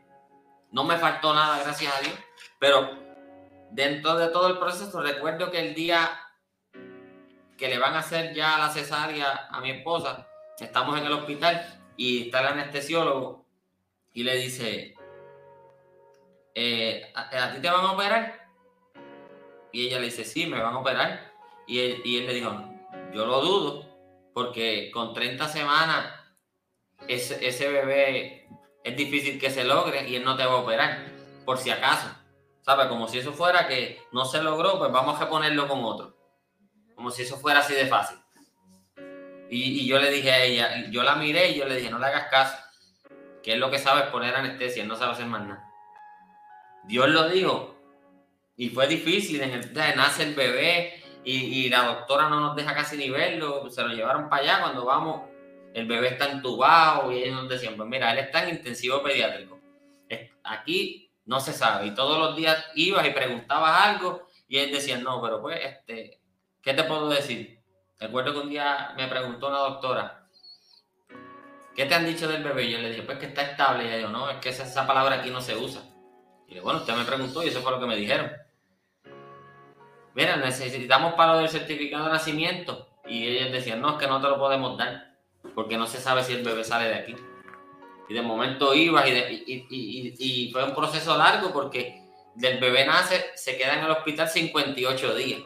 no 0.71 0.83
me 0.83 0.97
faltó 0.97 1.33
nada, 1.33 1.63
gracias 1.63 1.93
a 1.93 2.01
Dios, 2.01 2.13
pero 2.59 2.99
dentro 3.71 4.15
de 4.17 4.27
todo 4.27 4.47
el 4.47 4.59
proceso 4.59 5.01
recuerdo 5.01 5.49
que 5.49 5.59
el 5.59 5.73
día 5.73 6.09
que 7.57 7.67
le 7.67 7.79
van 7.79 7.95
a 7.95 7.99
hacer 7.99 8.33
ya 8.33 8.57
la 8.57 8.69
cesárea 8.69 9.47
a 9.49 9.59
mi 9.59 9.71
esposa, 9.71 10.27
estamos 10.59 10.99
en 10.99 11.05
el 11.05 11.13
hospital 11.13 11.81
y 11.97 12.25
está 12.25 12.41
el 12.41 12.47
anestesiólogo 12.47 13.45
y 14.13 14.23
le 14.23 14.35
dice, 14.35 14.93
eh, 16.55 17.11
¿a, 17.15 17.53
ti 17.53 17.61
te 17.61 17.69
van 17.69 17.85
a 17.85 17.91
operar? 17.93 18.49
Y 19.71 19.87
ella 19.87 19.99
le 19.99 20.05
dice, 20.05 20.25
sí, 20.25 20.47
me 20.47 20.61
van 20.61 20.73
a 20.73 20.79
operar. 20.79 21.31
Y 21.67 21.79
él, 21.79 22.01
le 22.03 22.33
dijo, 22.33 22.51
yo 23.13 23.25
lo 23.25 23.41
dudo, 23.41 23.85
porque 24.33 24.91
con 24.91 25.13
30 25.13 25.47
semanas 25.47 26.13
ese, 27.07 27.69
bebé 27.69 28.49
es 28.83 28.97
difícil 28.97 29.39
que 29.39 29.49
se 29.49 29.63
logre 29.63 30.07
y 30.07 30.15
él 30.15 30.23
no 30.23 30.35
te 30.35 30.45
va 30.45 30.53
a 30.53 30.57
operar, 30.57 31.05
por 31.45 31.57
si 31.57 31.69
acaso. 31.69 32.09
¿Sabes? 32.63 32.87
Como 32.87 33.07
si 33.07 33.17
eso 33.17 33.33
fuera 33.33 33.67
que 33.67 34.03
no 34.11 34.25
se 34.25 34.43
logró, 34.43 34.77
pues 34.77 34.91
vamos 34.91 35.19
a 35.19 35.29
ponerlo 35.29 35.67
con 35.67 35.83
otro. 35.83 36.15
Como 36.95 37.09
si 37.09 37.23
eso 37.23 37.37
fuera 37.37 37.61
así 37.61 37.73
de 37.73 37.87
fácil. 37.87 38.19
Y, 39.49 39.81
y, 39.81 39.87
yo 39.87 39.99
le 39.99 40.11
dije 40.11 40.31
a 40.31 40.43
ella, 40.43 40.89
yo 40.91 41.03
la 41.03 41.15
miré 41.15 41.49
y 41.49 41.55
yo 41.55 41.65
le 41.65 41.75
dije, 41.75 41.89
no 41.89 41.99
le 41.99 42.05
hagas 42.05 42.27
caso, 42.29 42.57
que 43.43 43.53
es 43.53 43.59
lo 43.59 43.69
que 43.69 43.79
sabe 43.79 44.01
es 44.01 44.07
poner 44.07 44.33
anestesia, 44.33 44.85
no 44.85 44.95
sabe 44.95 45.13
hacer 45.13 45.25
más 45.25 45.41
nada. 45.41 45.70
Dios 46.85 47.09
lo 47.09 47.29
dijo. 47.29 47.75
Y 48.57 48.69
fue 48.69 48.87
difícil, 48.87 49.41
en 49.41 49.51
el, 49.51 49.73
nace 49.73 50.23
el 50.23 50.35
bebé, 50.35 51.01
y, 51.23 51.69
la 51.69 51.85
doctora 51.85 52.29
no 52.29 52.39
nos 52.39 52.55
deja 52.55 52.73
casi 52.73 52.97
ni 52.97 53.09
verlo, 53.09 53.69
se 53.69 53.83
lo 53.83 53.89
llevaron 53.89 54.27
para 54.29 54.41
allá 54.41 54.61
cuando 54.61 54.85
vamos, 54.85 55.29
el 55.73 55.87
bebé 55.87 56.09
está 56.09 56.31
entubado 56.31 57.11
y 57.11 57.23
ellos 57.23 57.35
nos 57.35 57.49
decían, 57.49 57.75
pues 57.77 57.87
mira, 57.87 58.11
él 58.11 58.19
está 58.19 58.43
en 58.43 58.55
intensivo 58.55 59.01
pediátrico. 59.03 59.59
Aquí 60.43 61.11
no 61.25 61.39
se 61.39 61.53
sabe 61.53 61.87
y 61.87 61.93
todos 61.93 62.17
los 62.17 62.35
días 62.35 62.65
ibas 62.75 63.07
y 63.07 63.11
preguntabas 63.11 63.85
algo 63.85 64.27
y 64.47 64.57
él 64.57 64.71
decía, 64.71 64.97
no, 64.97 65.21
pero 65.21 65.41
pues, 65.41 65.59
este, 65.63 66.19
¿qué 66.61 66.73
te 66.73 66.83
puedo 66.83 67.07
decir? 67.09 67.61
Recuerdo 67.99 68.33
que 68.33 68.39
un 68.39 68.49
día 68.49 68.93
me 68.97 69.07
preguntó 69.07 69.47
una 69.47 69.59
doctora, 69.59 70.27
¿qué 71.75 71.85
te 71.85 71.93
han 71.93 72.05
dicho 72.05 72.27
del 72.27 72.43
bebé? 72.43 72.69
Yo 72.69 72.79
le 72.79 72.89
dije, 72.89 73.03
pues 73.03 73.19
que 73.19 73.27
está 73.27 73.43
estable. 73.43 73.85
Y 73.85 73.97
dijo, 73.97 74.09
no, 74.09 74.29
es 74.29 74.37
que 74.39 74.49
esa, 74.49 74.63
esa 74.63 74.87
palabra 74.87 75.17
aquí 75.17 75.29
no 75.29 75.39
se 75.39 75.55
usa. 75.55 75.83
Y 76.51 76.59
bueno, 76.59 76.81
usted 76.81 76.93
me 76.93 77.05
preguntó 77.05 77.41
y 77.43 77.47
eso 77.47 77.61
fue 77.61 77.71
lo 77.71 77.79
que 77.79 77.87
me 77.87 77.95
dijeron 77.95 78.31
mira, 80.13 80.35
necesitamos 80.37 81.13
para 81.13 81.33
lo 81.33 81.39
del 81.39 81.49
certificado 81.49 82.05
de 82.05 82.11
nacimiento. 82.11 82.87
Y 83.05 83.27
ellos 83.27 83.51
decían, 83.51 83.81
no, 83.81 83.91
es 83.91 83.97
que 83.97 84.07
no 84.07 84.21
te 84.21 84.27
lo 84.27 84.37
podemos 84.37 84.77
dar, 84.77 85.15
porque 85.55 85.77
no 85.77 85.87
se 85.87 85.99
sabe 85.99 86.23
si 86.23 86.33
el 86.33 86.43
bebé 86.43 86.63
sale 86.63 86.87
de 86.87 86.95
aquí. 86.95 87.15
Y 88.09 88.13
de 88.13 88.21
momento 88.21 88.73
ibas 88.73 89.07
y, 89.07 89.65
y, 89.69 90.51
fue 90.51 90.63
un 90.63 90.75
proceso 90.75 91.17
largo 91.17 91.53
porque 91.53 92.03
del 92.35 92.59
bebé 92.59 92.85
nace, 92.85 93.25
se 93.35 93.57
queda 93.57 93.75
en 93.77 93.85
el 93.85 93.91
hospital 93.91 94.27
58 94.27 95.15
días. 95.15 95.41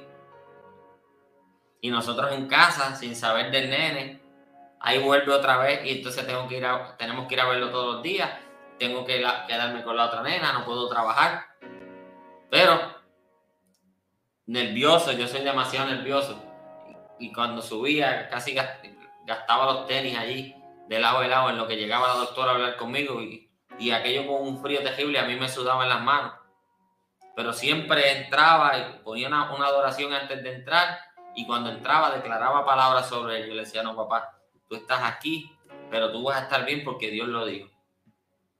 Y 1.82 1.90
nosotros 1.92 2.32
en 2.32 2.48
casa, 2.48 2.96
sin 2.96 3.16
saber 3.16 3.52
del 3.52 3.70
nene, 3.70 4.20
ahí 4.80 4.98
vuelve 4.98 5.32
otra 5.32 5.58
vez 5.58 5.86
y 5.86 5.98
entonces 5.98 6.26
tengo 6.26 6.48
que 6.48 6.58
ir 6.58 6.66
a, 6.66 6.98
tenemos 6.98 7.28
que 7.28 7.36
ir 7.36 7.42
a 7.42 7.48
verlo 7.48 7.70
todos 7.70 7.96
los 7.96 8.04
días, 8.04 8.32
tengo 8.78 9.06
que 9.06 9.26
quedarme 9.48 9.84
con 9.84 9.96
la 9.96 10.06
otra 10.06 10.22
nena, 10.22 10.54
no 10.54 10.66
puedo 10.66 10.90
trabajar. 10.90 11.46
Pero 12.50 12.80
nervioso, 14.46 15.12
yo 15.12 15.28
soy 15.28 15.42
demasiado 15.42 15.90
nervioso. 15.90 16.42
Y 17.20 17.32
cuando 17.32 17.62
subía, 17.62 18.30
casi 18.30 18.56
gastaba 19.26 19.66
los 19.66 19.88
tenis 19.88 20.18
allí, 20.18 20.56
de 20.88 21.00
lado 21.00 21.20
a 21.20 21.28
lado, 21.28 21.50
en 21.50 21.58
lo 21.58 21.68
que 21.68 21.78
llegaba 21.78 22.10
la 22.10 22.16
doctora 22.16 22.52
a 22.52 22.56
hablar 22.56 22.78
conmigo. 22.78 23.22
Y, 23.22 23.50
y 23.80 23.92
aquello 23.92 24.28
con 24.28 24.48
un 24.48 24.62
frío 24.62 24.84
terrible, 24.84 25.20
a 25.20 25.26
mí 25.26 25.36
me 25.36 25.50
sudaba 25.50 25.84
en 25.84 25.90
las 25.90 26.02
manos. 26.02 26.34
Pero 27.36 27.52
siempre 27.54 28.24
entraba 28.24 28.78
y 28.78 29.04
ponía 29.04 29.28
una, 29.28 29.54
una 29.54 29.68
adoración 29.68 30.14
antes 30.14 30.44
de 30.44 30.54
entrar. 30.54 31.00
Y 31.36 31.46
cuando 31.46 31.70
entraba, 31.70 32.12
declaraba 32.12 32.66
palabras 32.66 33.10
sobre 33.10 33.42
él. 33.42 33.50
Yo 33.50 33.56
le 33.56 33.62
decía, 33.62 33.84
no, 33.84 33.96
papá, 33.96 34.38
tú 34.70 34.76
estás 34.76 35.02
aquí, 35.04 35.52
pero 35.90 36.12
tú 36.12 36.24
vas 36.24 36.38
a 36.38 36.44
estar 36.44 36.66
bien 36.66 36.84
porque 36.84 37.12
Dios 37.12 37.28
lo 37.28 37.46
dijo. 37.46 37.75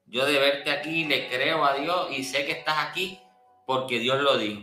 Yo 0.08 0.26
de 0.26 0.40
verte 0.40 0.72
aquí 0.72 1.06
le 1.06 1.28
creo 1.28 1.64
a 1.66 1.76
Dios 1.76 2.08
y 2.12 2.24
sé 2.24 2.46
que 2.46 2.52
estás 2.52 2.88
aquí 2.88 3.20
porque 3.66 4.00
Dios 4.00 4.22
lo 4.22 4.38
dijo. 4.38 4.62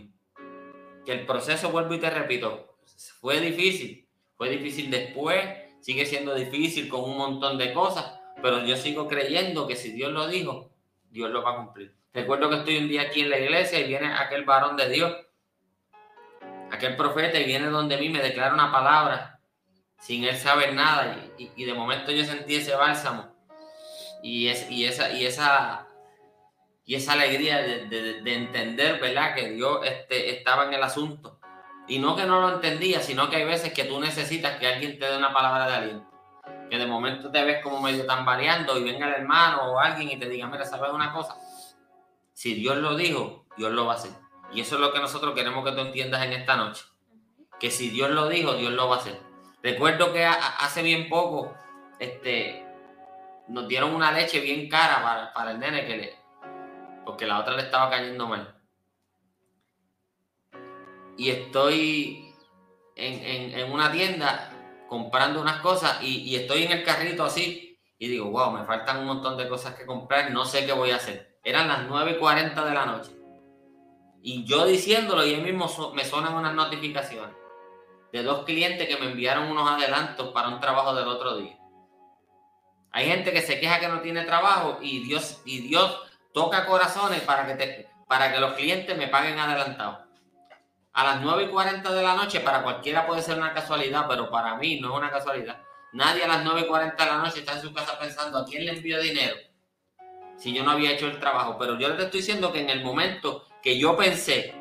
Que 1.04 1.12
el 1.12 1.26
proceso, 1.26 1.70
vuelvo 1.70 1.94
y 1.94 1.98
te 1.98 2.10
repito, 2.10 2.76
fue 3.20 3.40
difícil, 3.40 4.08
fue 4.36 4.50
difícil 4.50 4.90
después, 4.90 5.42
sigue 5.80 6.06
siendo 6.06 6.34
difícil 6.34 6.88
con 6.88 7.02
un 7.02 7.16
montón 7.16 7.58
de 7.58 7.72
cosas, 7.72 8.20
pero 8.40 8.64
yo 8.64 8.76
sigo 8.76 9.08
creyendo 9.08 9.66
que 9.66 9.76
si 9.76 9.92
Dios 9.92 10.12
lo 10.12 10.28
dijo, 10.28 10.70
Dios 11.10 11.30
lo 11.30 11.42
va 11.42 11.52
a 11.52 11.56
cumplir. 11.56 11.94
Recuerdo 12.14 12.48
que 12.50 12.56
estoy 12.56 12.78
un 12.78 12.88
día 12.88 13.02
aquí 13.02 13.22
en 13.22 13.30
la 13.30 13.38
iglesia 13.38 13.80
y 13.80 13.88
viene 13.88 14.12
aquel 14.12 14.44
varón 14.44 14.76
de 14.76 14.88
Dios, 14.88 15.12
aquel 16.70 16.96
profeta 16.96 17.40
y 17.40 17.44
viene 17.44 17.66
donde 17.66 17.96
mí, 17.96 18.08
me 18.08 18.22
declara 18.22 18.54
una 18.54 18.70
palabra 18.70 19.40
sin 19.98 20.24
él 20.24 20.36
saber 20.36 20.74
nada. 20.74 21.16
Y, 21.38 21.64
de 21.64 21.74
momento 21.74 22.12
yo 22.12 22.24
sentí 22.24 22.56
ese 22.56 22.74
bálsamo 22.74 23.31
y, 24.22 24.48
es, 24.48 24.70
y, 24.70 24.86
esa, 24.86 25.10
y 25.12 25.26
esa 25.26 25.86
y 26.84 26.96
esa 26.96 27.12
alegría 27.12 27.58
de, 27.58 28.22
entender, 28.26 29.00
¿verdad? 29.00 29.34
Que 29.34 29.50
Dios 29.50 29.80
este, 29.84 30.36
estaba 30.36 30.66
en 30.66 30.74
el 30.74 30.82
asunto. 30.82 31.38
Y 31.86 31.98
no 31.98 32.16
que 32.16 32.24
no 32.24 32.40
lo 32.40 32.54
entendía, 32.54 33.00
sino 33.00 33.30
que 33.30 33.36
hay 33.36 33.44
veces 33.44 33.72
que 33.72 33.84
tú 33.84 34.00
necesitas 34.00 34.58
que 34.58 34.66
alguien 34.66 34.98
te 34.98 35.06
dé 35.06 35.16
una 35.16 35.32
palabra 35.32 35.66
de 35.68 35.74
aliento. 35.74 36.10
Que 36.68 36.78
de 36.78 36.86
momento 36.86 37.30
te 37.30 37.44
ves 37.44 37.62
como 37.62 37.80
medio 37.80 38.04
tambaleando 38.06 38.78
y 38.78 38.84
venga 38.84 39.06
el 39.06 39.14
hermano 39.14 39.72
o 39.72 39.78
alguien 39.78 40.10
y 40.10 40.18
te 40.18 40.28
diga, 40.28 40.46
mira, 40.46 40.64
¿sabes 40.64 40.90
una 40.90 41.12
cosa? 41.12 41.36
Si 42.32 42.54
Dios 42.54 42.76
lo 42.78 42.96
dijo, 42.96 43.46
Dios 43.56 43.72
lo 43.72 43.86
va 43.86 43.92
a 43.92 43.96
hacer. 43.96 44.12
Y 44.52 44.60
eso 44.60 44.74
es 44.74 44.80
lo 44.80 44.92
que 44.92 45.00
nosotros 45.00 45.34
queremos 45.34 45.64
que 45.64 45.72
tú 45.72 45.80
entiendas 45.80 46.24
en 46.24 46.32
esta 46.32 46.56
noche. 46.56 46.84
Que 47.60 47.70
si 47.70 47.90
Dios 47.90 48.10
lo 48.10 48.28
dijo, 48.28 48.54
Dios 48.54 48.72
lo 48.72 48.88
va 48.88 48.96
a 48.96 48.98
hacer. 48.98 49.18
Recuerdo 49.62 50.12
que 50.12 50.24
hace 50.24 50.82
bien 50.82 51.08
poco 51.08 51.54
este, 52.00 52.61
nos 53.48 53.68
dieron 53.68 53.94
una 53.94 54.12
leche 54.12 54.40
bien 54.40 54.68
cara 54.68 55.02
para, 55.02 55.32
para 55.32 55.50
el 55.52 55.58
nene 55.58 55.86
que 55.86 55.96
le, 55.96 56.22
porque 57.04 57.26
la 57.26 57.40
otra 57.40 57.54
le 57.54 57.62
estaba 57.62 57.90
cayendo 57.90 58.26
mal. 58.26 58.54
Y 61.16 61.30
estoy 61.30 62.34
en, 62.96 63.72
una 63.72 63.90
tienda 63.90 64.50
comprando 64.88 65.40
unas 65.40 65.60
cosas 65.60 66.02
y, 66.02 66.34
estoy 66.36 66.64
en 66.64 66.72
el 66.72 66.84
carrito 66.84 67.24
así 67.24 67.78
y 67.98 68.08
digo, 68.08 68.30
wow, 68.30 68.50
me 68.50 68.64
faltan 68.64 68.98
un 68.98 69.06
montón 69.06 69.36
de 69.36 69.48
cosas 69.48 69.74
que 69.74 69.86
comprar, 69.86 70.30
no 70.30 70.44
sé 70.44 70.66
qué 70.66 70.72
voy 70.72 70.90
a 70.90 70.96
hacer. 70.96 71.38
Eran 71.44 71.68
las 71.68 71.88
9.40 71.88 72.64
de 72.64 72.74
la 72.74 72.86
noche. 72.86 73.12
Y 74.22 74.44
yo 74.44 74.66
diciéndolo 74.66 75.24
y 75.26 75.34
ahí 75.34 75.40
mismo 75.40 75.68
me 75.94 76.04
suenan 76.04 76.34
unas 76.34 76.54
notificaciones 76.54 77.34
de 78.12 78.22
dos 78.22 78.44
clientes 78.44 78.86
que 78.86 78.96
me 78.98 79.10
enviaron 79.10 79.50
unos 79.50 79.68
adelantos 79.68 80.28
para 80.28 80.48
un 80.48 80.60
trabajo 80.60 80.94
del 80.94 81.08
otro 81.08 81.36
día. 81.36 81.58
Hay 82.92 83.06
gente 83.06 83.32
que 83.32 83.40
se 83.40 83.58
queja 83.58 83.80
que 83.80 83.88
no 83.88 84.00
tiene 84.00 84.24
trabajo 84.24 84.78
y 84.82 85.02
Dios, 85.04 85.40
y 85.44 85.60
Dios 85.60 86.02
toca 86.32 86.66
corazones 86.66 87.20
para 87.22 87.46
que, 87.46 87.54
te, 87.54 87.88
para 88.06 88.32
que 88.32 88.40
los 88.40 88.54
clientes 88.54 88.96
me 88.96 89.08
paguen 89.08 89.38
adelantado. 89.38 90.06
A 90.92 91.04
las 91.04 91.20
9 91.22 91.44
y 91.44 91.48
40 91.48 91.92
de 91.92 92.02
la 92.02 92.14
noche, 92.14 92.40
para 92.40 92.62
cualquiera 92.62 93.06
puede 93.06 93.22
ser 93.22 93.38
una 93.38 93.54
casualidad, 93.54 94.06
pero 94.08 94.30
para 94.30 94.56
mí 94.56 94.78
no 94.78 94.92
es 94.92 94.98
una 94.98 95.10
casualidad. 95.10 95.62
Nadie 95.92 96.24
a 96.24 96.28
las 96.28 96.44
9 96.44 96.60
y 96.60 96.66
40 96.66 97.02
de 97.02 97.10
la 97.10 97.18
noche 97.18 97.40
está 97.40 97.54
en 97.54 97.62
su 97.62 97.72
casa 97.72 97.98
pensando 97.98 98.38
a 98.38 98.44
quién 98.44 98.66
le 98.66 98.72
envío 98.72 99.00
dinero 99.00 99.36
si 100.42 100.52
yo 100.52 100.64
no 100.64 100.72
había 100.72 100.90
hecho 100.90 101.06
el 101.06 101.20
trabajo. 101.20 101.56
Pero 101.58 101.78
yo 101.78 101.88
le 101.88 102.02
estoy 102.02 102.20
diciendo 102.20 102.52
que 102.52 102.60
en 102.60 102.70
el 102.70 102.82
momento 102.82 103.46
que 103.62 103.78
yo 103.78 103.96
pensé 103.96 104.54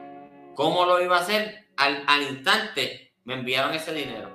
cómo 0.55 0.85
lo 0.85 1.01
iba 1.01 1.17
a 1.17 1.21
hacer, 1.21 1.69
al, 1.77 2.03
al 2.05 2.21
instante 2.21 3.13
me 3.23 3.33
enviaron 3.33 3.73
ese 3.73 3.91
dinero. 3.91 4.29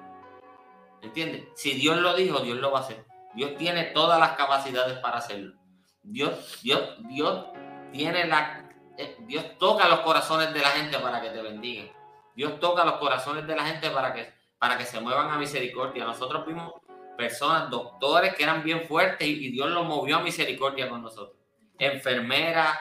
¿Entiendes? 1.02 1.44
Si 1.54 1.74
Dios 1.74 1.98
lo 1.98 2.14
dijo, 2.14 2.40
Dios 2.40 2.59
lo 2.59 2.72
va 2.72 2.80
a 2.80 2.82
hacer. 2.82 3.04
Dios 3.37 3.55
tiene 3.57 3.85
todas 3.85 4.18
las 4.18 4.31
capacidades 4.33 4.99
para 4.99 5.18
hacerlo. 5.18 5.55
Dios, 6.03 6.61
Dios, 6.62 6.96
Dios 7.07 7.46
tiene 7.92 8.27
la, 8.27 8.66
eh, 8.96 9.16
Dios 9.20 9.59
toca 9.59 9.88
los 9.88 10.01
corazones 10.01 10.55
de 10.55 10.61
la 10.61 10.70
gente 10.70 10.99
para 10.99 11.20
que 11.20 11.29
te 11.29 11.42
bendiga. 11.42 11.92
Dios 12.35 12.59
toca 12.59 12.85
los 12.85 12.94
corazones 12.94 13.46
de 13.46 13.55
la 13.55 13.64
gente 13.66 13.90
para 13.90 14.14
que, 14.14 14.33
para 14.59 14.79
que 14.79 14.87
se 14.87 15.01
muevan 15.01 15.31
a 15.31 15.37
misericordia. 15.37 16.05
Nosotros 16.05 16.46
vimos 16.46 16.72
personas, 17.16 17.70
doctores 17.70 18.35
que 18.35 18.42
eran 18.42 18.62
bien 18.62 18.87
fuertes 18.87 19.27
y, 19.27 19.51
Dios 19.51 19.68
los 19.70 19.85
movió 19.87 20.16
a 20.16 20.22
misericordia 20.22 20.88
con 20.88 21.03
nosotros. 21.03 21.37
Enfermeras, 21.79 22.79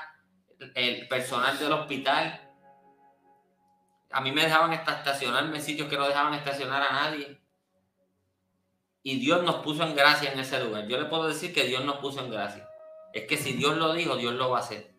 el 0.73 1.07
personal 1.07 1.57
del 1.59 1.73
hospital. 1.73 2.41
A 4.11 4.21
mí 4.21 4.31
me 4.31 4.43
dejaban 4.43 4.71
estacionarme 4.71 5.57
en 5.57 5.61
sitios 5.61 5.89
que 5.89 5.97
no 5.97 6.07
dejaban 6.07 6.33
estacionar 6.33 6.81
a 6.81 6.93
nadie. 6.93 7.41
Y 9.07 9.19
Dios 9.19 9.43
nos 9.43 9.57
puso 9.57 9.83
en 9.83 9.95
gracia 9.95 10.31
en 10.31 10.39
ese 10.39 10.59
lugar. 10.63 10.87
Yo 10.87 10.99
le 10.99 11.05
puedo 11.05 11.27
decir 11.27 11.53
que 11.53 11.65
Dios 11.65 11.85
nos 11.85 11.97
puso 11.97 12.21
en 12.21 12.31
gracia. 12.31 12.67
Es 13.13 13.27
que 13.27 13.37
si 13.37 13.53
Dios 13.53 13.77
lo 13.77 13.93
dijo, 13.93 14.15
Dios 14.15 14.33
lo 14.33 14.49
va 14.49 14.57
a 14.57 14.61
hacer. 14.61 14.95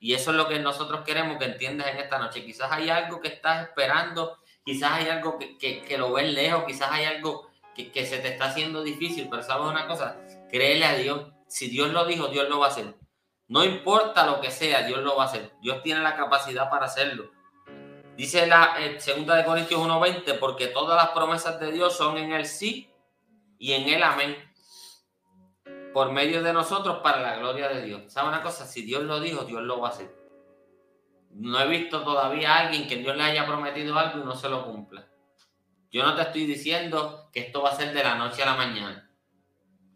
Y 0.00 0.14
eso 0.14 0.32
es 0.32 0.36
lo 0.36 0.48
que 0.48 0.58
nosotros 0.58 1.02
queremos 1.04 1.38
que 1.38 1.44
entiendas 1.44 1.86
en 1.86 1.98
esta 1.98 2.18
noche. 2.18 2.44
Quizás 2.44 2.72
hay 2.72 2.90
algo 2.90 3.20
que 3.20 3.28
estás 3.28 3.68
esperando, 3.68 4.36
quizás 4.64 4.94
hay 4.94 5.10
algo 5.10 5.38
que, 5.38 5.96
lo 5.96 6.12
ves 6.12 6.34
lejos, 6.34 6.64
quizás 6.66 6.90
hay 6.90 7.04
algo 7.04 7.48
que, 7.76 8.04
se 8.04 8.18
te 8.18 8.30
está 8.30 8.46
haciendo 8.46 8.82
difícil, 8.82 9.28
pero 9.30 9.44
sabes 9.44 9.68
una 9.68 9.86
cosa, 9.86 10.16
créele 10.50 10.84
a 10.84 10.96
Dios. 10.96 11.28
Si 11.46 11.68
Dios 11.68 11.92
lo 11.92 12.04
dijo, 12.04 12.26
Dios 12.26 12.48
lo 12.48 12.58
va 12.58 12.66
a 12.66 12.70
hacer. 12.70 12.96
No 13.46 13.64
importa 13.64 14.26
lo 14.26 14.40
que 14.40 14.50
sea, 14.50 14.82
Dios 14.82 15.04
lo 15.04 15.14
va 15.14 15.22
a 15.22 15.26
hacer. 15.26 15.52
Dios 15.60 15.84
tiene 15.84 16.00
la 16.00 16.16
capacidad 16.16 16.68
para 16.68 16.86
hacerlo. 16.86 17.30
Dice 18.16 18.48
la 18.48 18.74
eh, 18.80 18.98
segunda 18.98 19.36
de 19.36 19.44
Corintios 19.44 19.80
1:20, 19.80 20.36
porque 20.40 20.66
todas 20.66 20.96
las 20.96 21.10
promesas 21.10 21.60
de 21.60 21.70
Dios 21.70 21.96
son 21.96 22.18
en 22.18 22.32
el 22.32 22.44
sí 22.44 22.90
y 23.58 23.72
en 23.72 23.88
el 23.88 24.02
amén 24.02 24.36
por 25.92 26.12
medio 26.12 26.42
de 26.42 26.52
nosotros 26.52 26.98
para 27.02 27.22
la 27.22 27.38
gloria 27.38 27.68
de 27.68 27.82
Dios. 27.82 28.12
¿Sabe 28.12 28.28
una 28.28 28.42
cosa? 28.42 28.66
Si 28.66 28.82
Dios 28.82 29.02
lo 29.04 29.18
dijo, 29.18 29.44
Dios 29.44 29.62
lo 29.62 29.80
va 29.80 29.88
a 29.88 29.90
hacer. 29.92 30.14
No 31.30 31.58
he 31.60 31.66
visto 31.68 32.02
todavía 32.02 32.54
a 32.54 32.66
alguien 32.66 32.86
que 32.86 32.96
Dios 32.96 33.16
le 33.16 33.22
haya 33.22 33.46
prometido 33.46 33.98
algo 33.98 34.20
y 34.20 34.24
no 34.24 34.34
se 34.34 34.48
lo 34.48 34.64
cumpla. 34.66 35.06
Yo 35.90 36.02
no 36.02 36.14
te 36.14 36.22
estoy 36.22 36.44
diciendo 36.44 37.30
que 37.32 37.40
esto 37.40 37.62
va 37.62 37.70
a 37.70 37.76
ser 37.76 37.94
de 37.94 38.04
la 38.04 38.14
noche 38.16 38.42
a 38.42 38.46
la 38.46 38.56
mañana. 38.56 39.10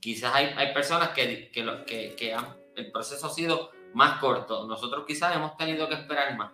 Quizás 0.01 0.35
hay, 0.35 0.55
hay 0.57 0.73
personas 0.73 1.11
que, 1.11 1.51
que, 1.51 2.15
que, 2.17 2.37
el 2.77 2.91
proceso 2.91 3.27
ha 3.27 3.31
sido 3.31 3.71
más 3.93 4.19
corto. 4.21 4.67
Nosotros 4.67 5.05
quizás 5.07 5.37
hemos 5.37 5.57
tenido 5.59 5.87
que 5.89 5.97
esperar 5.97 6.35
más, 6.37 6.53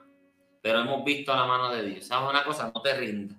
pero 0.61 0.81
hemos 0.81 1.05
visto 1.05 1.35
la 1.37 1.47
mano 1.47 1.71
de 1.71 1.85
Dios. 1.85 2.07
¿Sabes 2.07 2.29
una 2.29 2.43
cosa? 2.43 2.73
No 2.75 2.83
te 2.83 2.95
rindas. 2.95 3.39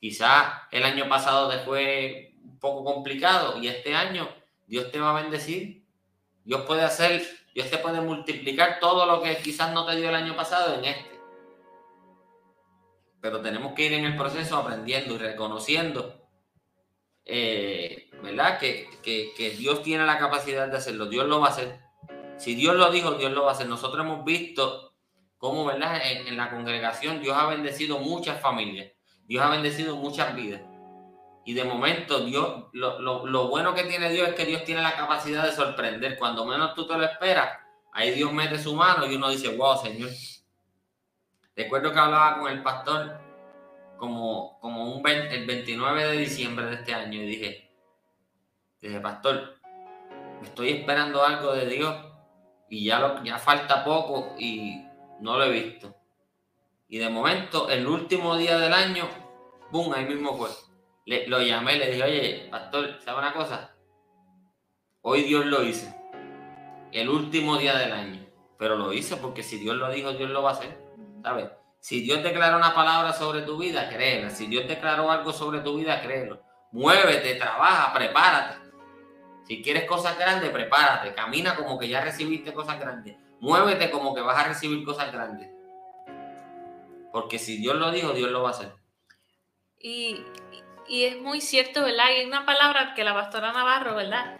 Quizás 0.00 0.62
el 0.72 0.82
año 0.82 1.08
pasado 1.08 1.52
fue 1.64 2.27
poco 2.58 2.84
complicado 2.84 3.60
y 3.60 3.68
este 3.68 3.94
año 3.94 4.28
Dios 4.66 4.90
te 4.90 5.00
va 5.00 5.10
a 5.16 5.22
bendecir. 5.22 5.84
Dios 6.44 6.62
puede 6.62 6.82
hacer, 6.82 7.26
Dios 7.54 7.70
te 7.70 7.78
puede 7.78 8.00
multiplicar 8.00 8.78
todo 8.80 9.06
lo 9.06 9.22
que 9.22 9.36
quizás 9.38 9.72
no 9.72 9.84
te 9.84 9.96
dio 9.96 10.08
el 10.08 10.14
año 10.14 10.36
pasado 10.36 10.74
en 10.74 10.84
este. 10.84 11.20
Pero 13.20 13.40
tenemos 13.40 13.74
que 13.74 13.86
ir 13.86 13.92
en 13.94 14.04
el 14.04 14.16
proceso 14.16 14.56
aprendiendo 14.56 15.14
y 15.14 15.18
reconociendo, 15.18 16.28
eh, 17.24 18.10
¿verdad? 18.22 18.58
Que, 18.58 18.88
Dios 19.58 19.82
tiene 19.82 20.06
la 20.06 20.18
capacidad 20.18 20.68
de 20.68 20.76
hacerlo. 20.76 21.06
Dios 21.06 21.26
lo 21.26 21.40
va 21.40 21.48
a 21.48 21.50
hacer. 21.50 21.80
Si 22.36 22.54
Dios 22.54 22.76
lo 22.76 22.90
dijo, 22.90 23.12
Dios 23.12 23.32
lo 23.32 23.42
va 23.42 23.50
a 23.50 23.54
hacer. 23.54 23.68
Nosotros 23.68 24.04
hemos 24.04 24.24
visto 24.24 24.94
cómo, 25.36 25.64
¿verdad? 25.64 26.00
en 26.04 26.36
la 26.36 26.50
congregación 26.50 27.20
Dios 27.20 27.36
ha 27.36 27.46
bendecido 27.46 27.98
muchas 27.98 28.40
familias. 28.40 28.92
Dios 29.26 29.44
ha 29.44 29.50
bendecido 29.50 29.96
muchas 29.96 30.34
vidas. 30.34 30.62
Y 31.48 31.54
de 31.54 31.64
momento, 31.64 32.20
Dios, 32.26 32.64
lo, 32.74 33.48
bueno 33.48 33.72
que 33.72 33.84
tiene 33.84 34.10
Dios 34.10 34.28
es 34.28 34.34
que 34.34 34.44
Dios 34.44 34.64
tiene 34.64 34.82
la 34.82 34.94
capacidad 34.94 35.44
de 35.44 35.52
sorprender. 35.52 36.18
Cuando 36.18 36.44
menos 36.44 36.74
tú 36.74 36.86
te 36.86 36.94
lo 36.94 37.02
esperas, 37.04 37.58
ahí 37.90 38.10
Dios 38.10 38.30
mete 38.34 38.58
su 38.58 38.74
mano 38.74 39.06
y 39.06 39.16
uno 39.16 39.30
dice, 39.30 39.56
wow, 39.56 39.78
Señor. 39.78 40.10
Recuerdo 41.56 41.90
que 41.90 41.98
hablaba 41.98 42.38
con 42.38 42.52
el 42.52 42.62
pastor 42.62 43.18
como, 43.96 44.58
como 44.60 44.92
un 44.92 45.08
el 45.08 45.46
29 45.46 46.08
de 46.08 46.18
diciembre 46.18 46.66
de 46.66 46.74
este 46.74 46.92
año 46.92 47.22
y 47.22 47.26
dije, 47.26 47.70
dije, 48.82 49.00
pastor, 49.00 49.54
estoy 50.42 50.68
esperando 50.72 51.24
algo 51.24 51.54
de 51.54 51.64
Dios 51.64 51.96
y 52.68 52.84
ya, 52.84 52.98
lo, 52.98 53.24
ya 53.24 53.38
falta 53.38 53.86
poco 53.86 54.34
y 54.38 54.84
no 55.20 55.38
lo 55.38 55.44
he 55.44 55.50
visto. 55.50 55.96
Y 56.88 56.98
de 56.98 57.08
momento, 57.08 57.70
el 57.70 57.86
último 57.86 58.36
día 58.36 58.58
del 58.58 58.74
año, 58.74 59.08
¡boom! 59.70 59.94
Ahí 59.94 60.04
mismo 60.04 60.36
fue 60.36 60.50
lo 61.26 61.40
llamé, 61.40 61.76
le 61.76 61.90
dije, 61.90 62.02
oye, 62.02 62.48
pastor, 62.50 63.00
¿sabe 63.02 63.18
una 63.18 63.32
cosa? 63.32 63.74
Hoy 65.00 65.22
Dios 65.22 65.46
lo 65.46 65.62
hizo. 65.62 65.86
El 66.92 67.08
último 67.08 67.56
día 67.56 67.76
del 67.78 67.92
año. 67.92 68.26
Pero 68.58 68.76
lo 68.76 68.92
hizo 68.92 69.18
porque 69.18 69.42
si 69.42 69.58
Dios 69.58 69.76
lo 69.76 69.90
dijo, 69.90 70.12
Dios 70.12 70.30
lo 70.30 70.42
va 70.42 70.50
a 70.50 70.52
hacer. 70.54 70.78
¿Sabes? 71.22 71.48
Si 71.80 72.00
Dios 72.00 72.22
declaró 72.22 72.56
una 72.56 72.74
palabra 72.74 73.12
sobre 73.12 73.42
tu 73.42 73.56
vida, 73.56 73.88
créela. 73.88 74.30
Si 74.30 74.46
Dios 74.46 74.66
declaró 74.66 75.10
algo 75.10 75.32
sobre 75.32 75.60
tu 75.60 75.76
vida, 75.76 76.02
créelo. 76.02 76.42
Muévete, 76.72 77.36
trabaja, 77.36 77.92
prepárate. 77.94 78.58
Si 79.44 79.62
quieres 79.62 79.84
cosas 79.84 80.18
grandes, 80.18 80.50
prepárate. 80.50 81.14
Camina 81.14 81.54
como 81.54 81.78
que 81.78 81.88
ya 81.88 82.02
recibiste 82.02 82.52
cosas 82.52 82.78
grandes. 82.78 83.16
Muévete 83.40 83.90
como 83.90 84.14
que 84.14 84.20
vas 84.20 84.44
a 84.44 84.48
recibir 84.48 84.84
cosas 84.84 85.10
grandes. 85.12 85.48
Porque 87.12 87.38
si 87.38 87.56
Dios 87.56 87.76
lo 87.76 87.90
dijo, 87.90 88.12
Dios 88.12 88.30
lo 88.30 88.42
va 88.42 88.48
a 88.48 88.52
hacer. 88.52 88.74
Y, 89.80 90.22
y 90.88 91.04
es 91.04 91.20
muy 91.20 91.40
cierto, 91.40 91.82
¿verdad? 91.82 92.06
Hay 92.06 92.24
una 92.24 92.44
palabra 92.46 92.94
que 92.94 93.04
la 93.04 93.14
pastora 93.14 93.52
Navarro, 93.52 93.94
¿verdad? 93.94 94.36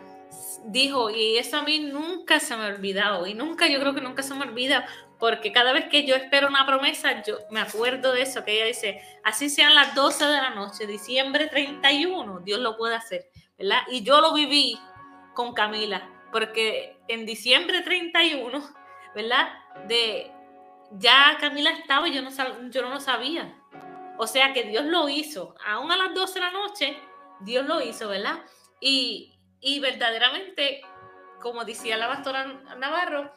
Dijo, 0.65 1.11
y 1.11 1.37
eso 1.37 1.59
a 1.59 1.63
mí 1.63 1.79
nunca 1.79 2.41
se 2.41 2.57
me 2.57 2.65
ha 2.65 2.69
olvidado, 2.69 3.27
y 3.27 3.35
nunca, 3.35 3.69
yo 3.69 3.81
creo 3.81 3.95
que 3.95 4.01
nunca 4.01 4.23
se 4.23 4.35
me 4.35 4.43
olvida, 4.43 4.87
porque 5.19 5.53
cada 5.53 5.73
vez 5.73 5.87
que 5.87 6.05
yo 6.05 6.15
espero 6.15 6.49
una 6.49 6.67
promesa, 6.67 7.23
yo 7.23 7.39
me 7.51 7.61
acuerdo 7.61 8.13
de 8.13 8.23
eso, 8.23 8.45
que 8.45 8.57
ella 8.57 8.67
dice, 8.67 9.01
así 9.25 9.51
sean 9.51 9.75
las 9.75 9.95
12 9.95 10.25
de 10.25 10.37
la 10.37 10.51
noche, 10.51 10.87
diciembre 10.87 11.47
31, 11.49 12.41
Dios 12.41 12.61
lo 12.61 12.77
puede 12.77 12.95
hacer, 12.97 13.31
¿verdad? 13.59 13.81
Y 13.91 14.03
yo 14.03 14.21
lo 14.21 14.33
viví 14.35 14.79
con 15.35 15.55
Camila, 15.55 16.09
porque 16.33 16.97
en 17.09 17.27
diciembre 17.27 17.83
31, 17.83 18.63
¿verdad? 19.15 19.49
De 19.87 20.31
ya 20.93 21.37
Camila 21.41 21.71
estaba 21.71 22.09
y 22.09 22.15
yo 22.15 22.23
no, 22.23 22.31
yo 22.71 22.83
no 22.83 22.91
lo 22.91 23.01
sabía. 23.01 23.55
O 24.19 24.27
sea 24.27 24.53
que 24.53 24.65
Dios 24.65 24.85
lo 24.85 25.09
hizo. 25.09 25.55
Aún 25.65 25.91
a 25.91 25.97
las 25.97 26.15
12 26.15 26.35
de 26.35 26.41
la 26.41 26.51
noche, 26.51 26.99
Dios 27.41 27.65
lo 27.67 27.81
hizo, 27.81 28.09
¿verdad? 28.09 28.45
Y, 28.81 29.33
y 29.61 29.81
verdaderamente, 29.81 30.83
como 31.41 31.65
decía 31.65 31.97
la 31.97 32.09
pastora 32.09 32.45
Navarro, 32.77 33.33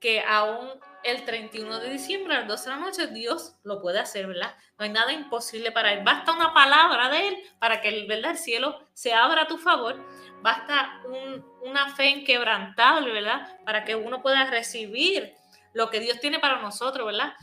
que 0.00 0.20
aún 0.20 0.68
el 1.04 1.24
31 1.24 1.80
de 1.80 1.90
diciembre 1.90 2.34
a 2.34 2.40
las 2.40 2.48
12 2.48 2.64
de 2.64 2.76
la 2.76 2.82
noche 2.82 3.06
Dios 3.06 3.54
lo 3.62 3.80
puede 3.80 4.00
hacer, 4.00 4.26
¿verdad? 4.26 4.54
No 4.78 4.84
hay 4.84 4.90
nada 4.90 5.12
imposible 5.12 5.72
para 5.72 5.92
Él. 5.92 6.02
Basta 6.04 6.32
una 6.32 6.52
palabra 6.52 7.08
de 7.08 7.28
Él 7.28 7.36
para 7.58 7.80
que 7.80 8.06
¿verdad? 8.06 8.32
el 8.32 8.38
cielo 8.38 8.80
se 8.92 9.14
abra 9.14 9.42
a 9.42 9.46
tu 9.46 9.56
favor. 9.56 10.04
Basta 10.42 11.00
una 11.62 11.94
fe 11.94 12.10
inquebrantable, 12.10 13.12
¿verdad? 13.12 13.58
Para 13.64 13.84
que 13.84 13.94
uno 13.94 14.20
pueda 14.20 14.44
recibir 14.50 15.34
lo 15.72 15.90
que 15.90 16.00
Dios 16.00 16.20
tiene 16.20 16.40
para 16.40 16.60
nosotros, 16.60 17.06
¿verdad? 17.06 17.34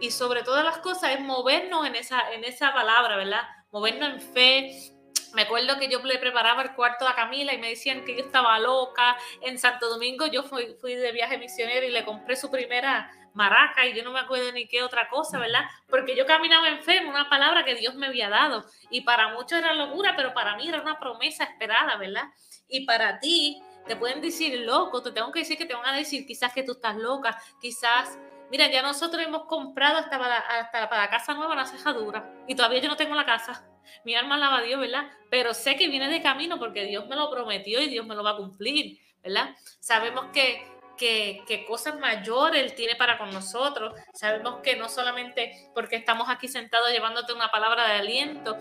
Y 0.00 0.10
sobre 0.10 0.42
todas 0.42 0.64
las 0.64 0.78
cosas 0.78 1.12
es 1.12 1.20
movernos 1.20 1.86
en 1.86 1.94
esa, 1.94 2.32
en 2.32 2.44
esa 2.44 2.72
palabra, 2.72 3.16
¿verdad? 3.16 3.42
Movernos 3.70 4.10
en 4.10 4.20
fe. 4.20 4.92
Me 5.34 5.42
acuerdo 5.42 5.78
que 5.78 5.88
yo 5.88 6.02
le 6.02 6.18
preparaba 6.18 6.62
el 6.62 6.74
cuarto 6.74 7.06
a 7.06 7.14
Camila 7.14 7.52
y 7.52 7.58
me 7.58 7.70
decían 7.70 8.04
que 8.04 8.16
yo 8.16 8.24
estaba 8.24 8.58
loca. 8.58 9.16
En 9.42 9.58
Santo 9.58 9.88
Domingo 9.88 10.26
yo 10.26 10.42
fui, 10.42 10.76
fui 10.80 10.94
de 10.94 11.12
viaje 11.12 11.38
misionero 11.38 11.86
y 11.86 11.90
le 11.90 12.04
compré 12.04 12.36
su 12.36 12.50
primera 12.50 13.10
maraca 13.34 13.86
y 13.86 13.94
yo 13.94 14.02
no 14.02 14.12
me 14.12 14.20
acuerdo 14.20 14.50
ni 14.52 14.66
qué 14.66 14.82
otra 14.82 15.08
cosa, 15.08 15.38
¿verdad? 15.38 15.64
Porque 15.88 16.16
yo 16.16 16.24
caminaba 16.24 16.68
en 16.68 16.82
fe, 16.82 16.96
en 16.96 17.06
una 17.06 17.28
palabra 17.28 17.64
que 17.64 17.74
Dios 17.74 17.94
me 17.94 18.06
había 18.06 18.30
dado. 18.30 18.64
Y 18.90 19.02
para 19.02 19.28
muchos 19.34 19.58
era 19.58 19.74
locura, 19.74 20.14
pero 20.16 20.32
para 20.32 20.56
mí 20.56 20.68
era 20.68 20.80
una 20.80 20.98
promesa 20.98 21.44
esperada, 21.44 21.96
¿verdad? 21.96 22.24
Y 22.68 22.86
para 22.86 23.18
ti 23.18 23.62
te 23.86 23.94
pueden 23.94 24.20
decir 24.20 24.58
loco, 24.60 25.02
te 25.02 25.12
tengo 25.12 25.30
que 25.32 25.40
decir 25.40 25.58
que 25.58 25.66
te 25.66 25.74
van 25.74 25.86
a 25.86 25.96
decir 25.96 26.26
quizás 26.26 26.52
que 26.52 26.62
tú 26.62 26.72
estás 26.72 26.96
loca, 26.96 27.38
quizás 27.60 28.18
Mira, 28.50 28.70
ya 28.70 28.82
nosotros 28.82 29.22
hemos 29.22 29.44
comprado 29.46 29.98
hasta 29.98 30.18
para, 30.18 30.70
para 30.70 31.02
la 31.02 31.10
casa 31.10 31.34
nueva 31.34 31.52
una 31.52 31.66
cejadura 31.66 32.30
y 32.46 32.54
todavía 32.54 32.80
yo 32.80 32.88
no 32.88 32.96
tengo 32.96 33.14
la 33.14 33.26
casa. 33.26 33.66
Mi 34.04 34.14
alma 34.14 34.36
alaba 34.36 34.58
a 34.58 34.62
Dios, 34.62 34.80
¿verdad? 34.80 35.10
Pero 35.30 35.54
sé 35.54 35.76
que 35.76 35.88
viene 35.88 36.08
de 36.08 36.22
camino 36.22 36.58
porque 36.58 36.84
Dios 36.84 37.06
me 37.06 37.16
lo 37.16 37.30
prometió 37.30 37.80
y 37.80 37.88
Dios 37.88 38.06
me 38.06 38.14
lo 38.14 38.22
va 38.22 38.30
a 38.30 38.36
cumplir, 38.36 38.98
¿verdad? 39.22 39.54
Sabemos 39.80 40.26
que, 40.32 40.66
que, 40.96 41.42
que, 41.46 41.64
cosas 41.64 41.98
mayores 41.98 42.62
Él 42.62 42.74
tiene 42.74 42.94
para 42.96 43.18
con 43.18 43.30
nosotros. 43.32 43.94
Sabemos 44.14 44.60
que 44.62 44.76
no 44.76 44.88
solamente 44.88 45.70
porque 45.74 45.96
estamos 45.96 46.28
aquí 46.28 46.48
sentados 46.48 46.90
llevándote 46.90 47.32
una 47.32 47.50
palabra 47.50 47.88
de 47.88 47.94
aliento, 47.94 48.56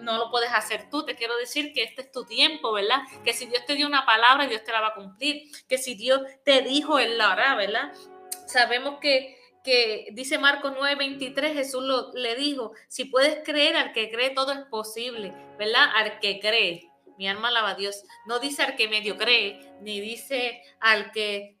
no 0.00 0.18
lo 0.18 0.30
puedes 0.30 0.52
hacer 0.52 0.88
tú. 0.90 1.04
Te 1.04 1.14
quiero 1.14 1.36
decir 1.36 1.72
que 1.72 1.82
este 1.82 2.02
es 2.02 2.12
tu 2.12 2.24
tiempo, 2.24 2.72
¿verdad? 2.72 3.00
Que 3.24 3.32
si 3.32 3.46
Dios 3.46 3.64
te 3.66 3.74
dio 3.74 3.86
una 3.86 4.06
palabra, 4.06 4.46
Dios 4.46 4.64
te 4.64 4.72
la 4.72 4.80
va 4.80 4.88
a 4.88 4.94
cumplir. 4.94 5.44
Que 5.68 5.78
si 5.78 5.94
Dios 5.94 6.22
te 6.44 6.62
dijo, 6.62 6.98
Él 6.98 7.18
la 7.18 7.32
hará, 7.32 7.54
¿verdad? 7.54 7.92
Sabemos 8.46 8.98
que, 9.00 9.38
que 9.64 10.08
dice 10.12 10.38
Marcos 10.38 10.72
9:23, 10.76 11.52
Jesús 11.52 11.82
lo, 11.82 12.12
le 12.12 12.34
dijo, 12.36 12.72
si 12.88 13.04
puedes 13.04 13.44
creer, 13.44 13.76
al 13.76 13.92
que 13.92 14.10
cree 14.10 14.30
todo 14.30 14.52
es 14.52 14.60
posible, 14.70 15.32
¿verdad? 15.58 15.88
Al 15.94 16.18
que 16.20 16.40
cree. 16.40 16.90
Mi 17.18 17.28
alma 17.28 17.48
alaba 17.48 17.70
a 17.70 17.74
Dios. 17.74 18.02
No 18.26 18.38
dice 18.38 18.62
al 18.62 18.76
que 18.76 18.88
medio 18.88 19.18
cree, 19.18 19.74
ni 19.82 20.00
dice 20.00 20.62
al 20.80 21.12
que 21.12 21.56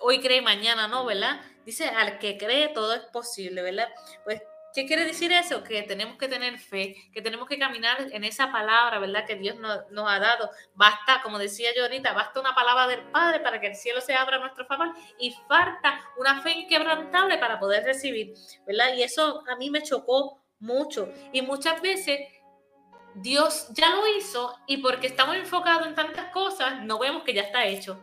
hoy 0.00 0.20
cree, 0.20 0.42
mañana 0.42 0.86
no, 0.86 1.04
¿verdad? 1.04 1.40
Dice 1.66 1.88
al 1.88 2.18
que 2.18 2.38
cree 2.38 2.68
todo 2.68 2.94
es 2.94 3.02
posible, 3.12 3.62
¿verdad? 3.62 3.88
Pues 4.24 4.42
¿Qué 4.74 4.86
quiere 4.86 5.04
decir 5.04 5.30
eso? 5.32 5.62
Que 5.62 5.82
tenemos 5.82 6.16
que 6.16 6.28
tener 6.28 6.58
fe, 6.58 6.96
que 7.12 7.20
tenemos 7.20 7.46
que 7.46 7.58
caminar 7.58 8.08
en 8.10 8.24
esa 8.24 8.50
palabra, 8.50 8.98
¿verdad? 8.98 9.26
Que 9.26 9.36
Dios 9.36 9.56
nos, 9.58 10.10
ha 10.10 10.18
dado. 10.18 10.50
Basta, 10.74 11.20
como 11.22 11.38
decía 11.38 11.70
yo 11.76 11.82
ahorita, 11.82 12.12
basta 12.12 12.40
una 12.40 12.54
palabra 12.54 12.86
del 12.86 13.02
Padre 13.10 13.40
para 13.40 13.60
que 13.60 13.68
el 13.68 13.76
cielo 13.76 14.00
se 14.00 14.14
abra 14.14 14.36
a 14.36 14.40
nuestro 14.40 14.64
favor 14.66 14.94
y 15.18 15.34
falta 15.46 16.00
una 16.16 16.40
fe 16.40 16.52
inquebrantable 16.52 17.38
para 17.38 17.58
poder 17.58 17.84
recibir, 17.84 18.34
¿verdad? 18.66 18.94
Y 18.94 19.02
eso 19.02 19.44
a 19.48 19.56
mí 19.56 19.68
me 19.70 19.82
chocó 19.82 20.42
mucho. 20.58 21.12
Y 21.32 21.42
muchas 21.42 21.82
veces 21.82 22.20
Dios 23.14 23.68
ya 23.74 23.90
lo 23.90 24.06
hizo 24.16 24.56
y 24.66 24.78
porque 24.78 25.08
estamos 25.08 25.36
enfocados 25.36 25.86
en 25.86 25.94
tantas 25.94 26.32
cosas, 26.32 26.82
no 26.82 26.98
vemos 26.98 27.24
que 27.24 27.34
ya 27.34 27.42
está 27.42 27.66
hecho. 27.66 28.02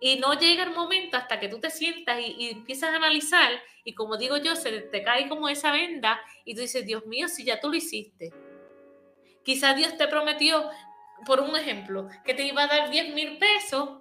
Y 0.00 0.16
no 0.16 0.34
llega 0.34 0.64
el 0.64 0.72
momento 0.72 1.16
hasta 1.16 1.40
que 1.40 1.48
tú 1.48 1.60
te 1.60 1.70
sientas 1.70 2.18
y, 2.20 2.50
empiezas 2.50 2.92
a 2.92 2.96
analizar 2.96 3.50
y 3.84 3.94
como 3.94 4.16
digo 4.16 4.36
yo, 4.38 4.56
se 4.56 4.80
te 4.80 5.02
cae 5.02 5.28
como 5.28 5.48
esa 5.48 5.72
venda 5.72 6.20
y 6.44 6.54
tú 6.54 6.62
dices, 6.62 6.84
Dios 6.84 7.06
mío, 7.06 7.28
si 7.28 7.44
ya 7.44 7.60
tú 7.60 7.68
lo 7.68 7.76
hiciste. 7.76 8.32
Quizás 9.44 9.76
Dios 9.76 9.96
te 9.96 10.08
prometió, 10.08 10.70
por 11.26 11.40
un 11.40 11.56
ejemplo, 11.56 12.08
que 12.24 12.34
te 12.34 12.44
iba 12.44 12.64
a 12.64 12.66
dar 12.66 12.90
10 12.90 13.14
mil 13.14 13.38
pesos 13.38 14.00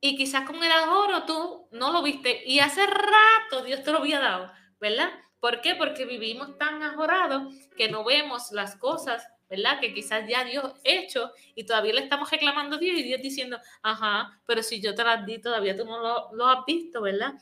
y 0.00 0.16
quizás 0.16 0.46
con 0.46 0.62
el 0.62 0.72
ahorro 0.72 1.24
tú 1.24 1.68
no 1.72 1.92
lo 1.92 2.02
viste 2.02 2.42
y 2.44 2.60
hace 2.60 2.86
rato 2.86 3.64
Dios 3.64 3.82
te 3.82 3.92
lo 3.92 3.98
había 3.98 4.18
dado, 4.18 4.52
¿verdad? 4.80 5.10
¿Por 5.40 5.60
qué? 5.60 5.74
Porque 5.74 6.04
vivimos 6.04 6.58
tan 6.58 6.82
ajorados 6.82 7.54
que 7.76 7.88
no 7.88 8.04
vemos 8.04 8.50
las 8.52 8.76
cosas 8.76 9.26
¿verdad? 9.50 9.80
Que 9.80 9.92
quizás 9.92 10.26
ya 10.28 10.44
Dios 10.44 10.72
hecho 10.84 11.32
y 11.56 11.64
todavía 11.64 11.94
le 11.94 12.02
estamos 12.02 12.30
reclamando 12.30 12.76
a 12.76 12.78
Dios 12.78 12.96
y 12.98 13.02
Dios 13.02 13.20
diciendo, 13.20 13.58
ajá, 13.82 14.40
pero 14.46 14.62
si 14.62 14.80
yo 14.80 14.94
te 14.94 15.02
las 15.02 15.26
di, 15.26 15.38
todavía 15.38 15.76
tú 15.76 15.84
no 15.84 16.30
lo, 16.32 16.46
has 16.46 16.64
visto, 16.64 17.02
¿verdad? 17.02 17.34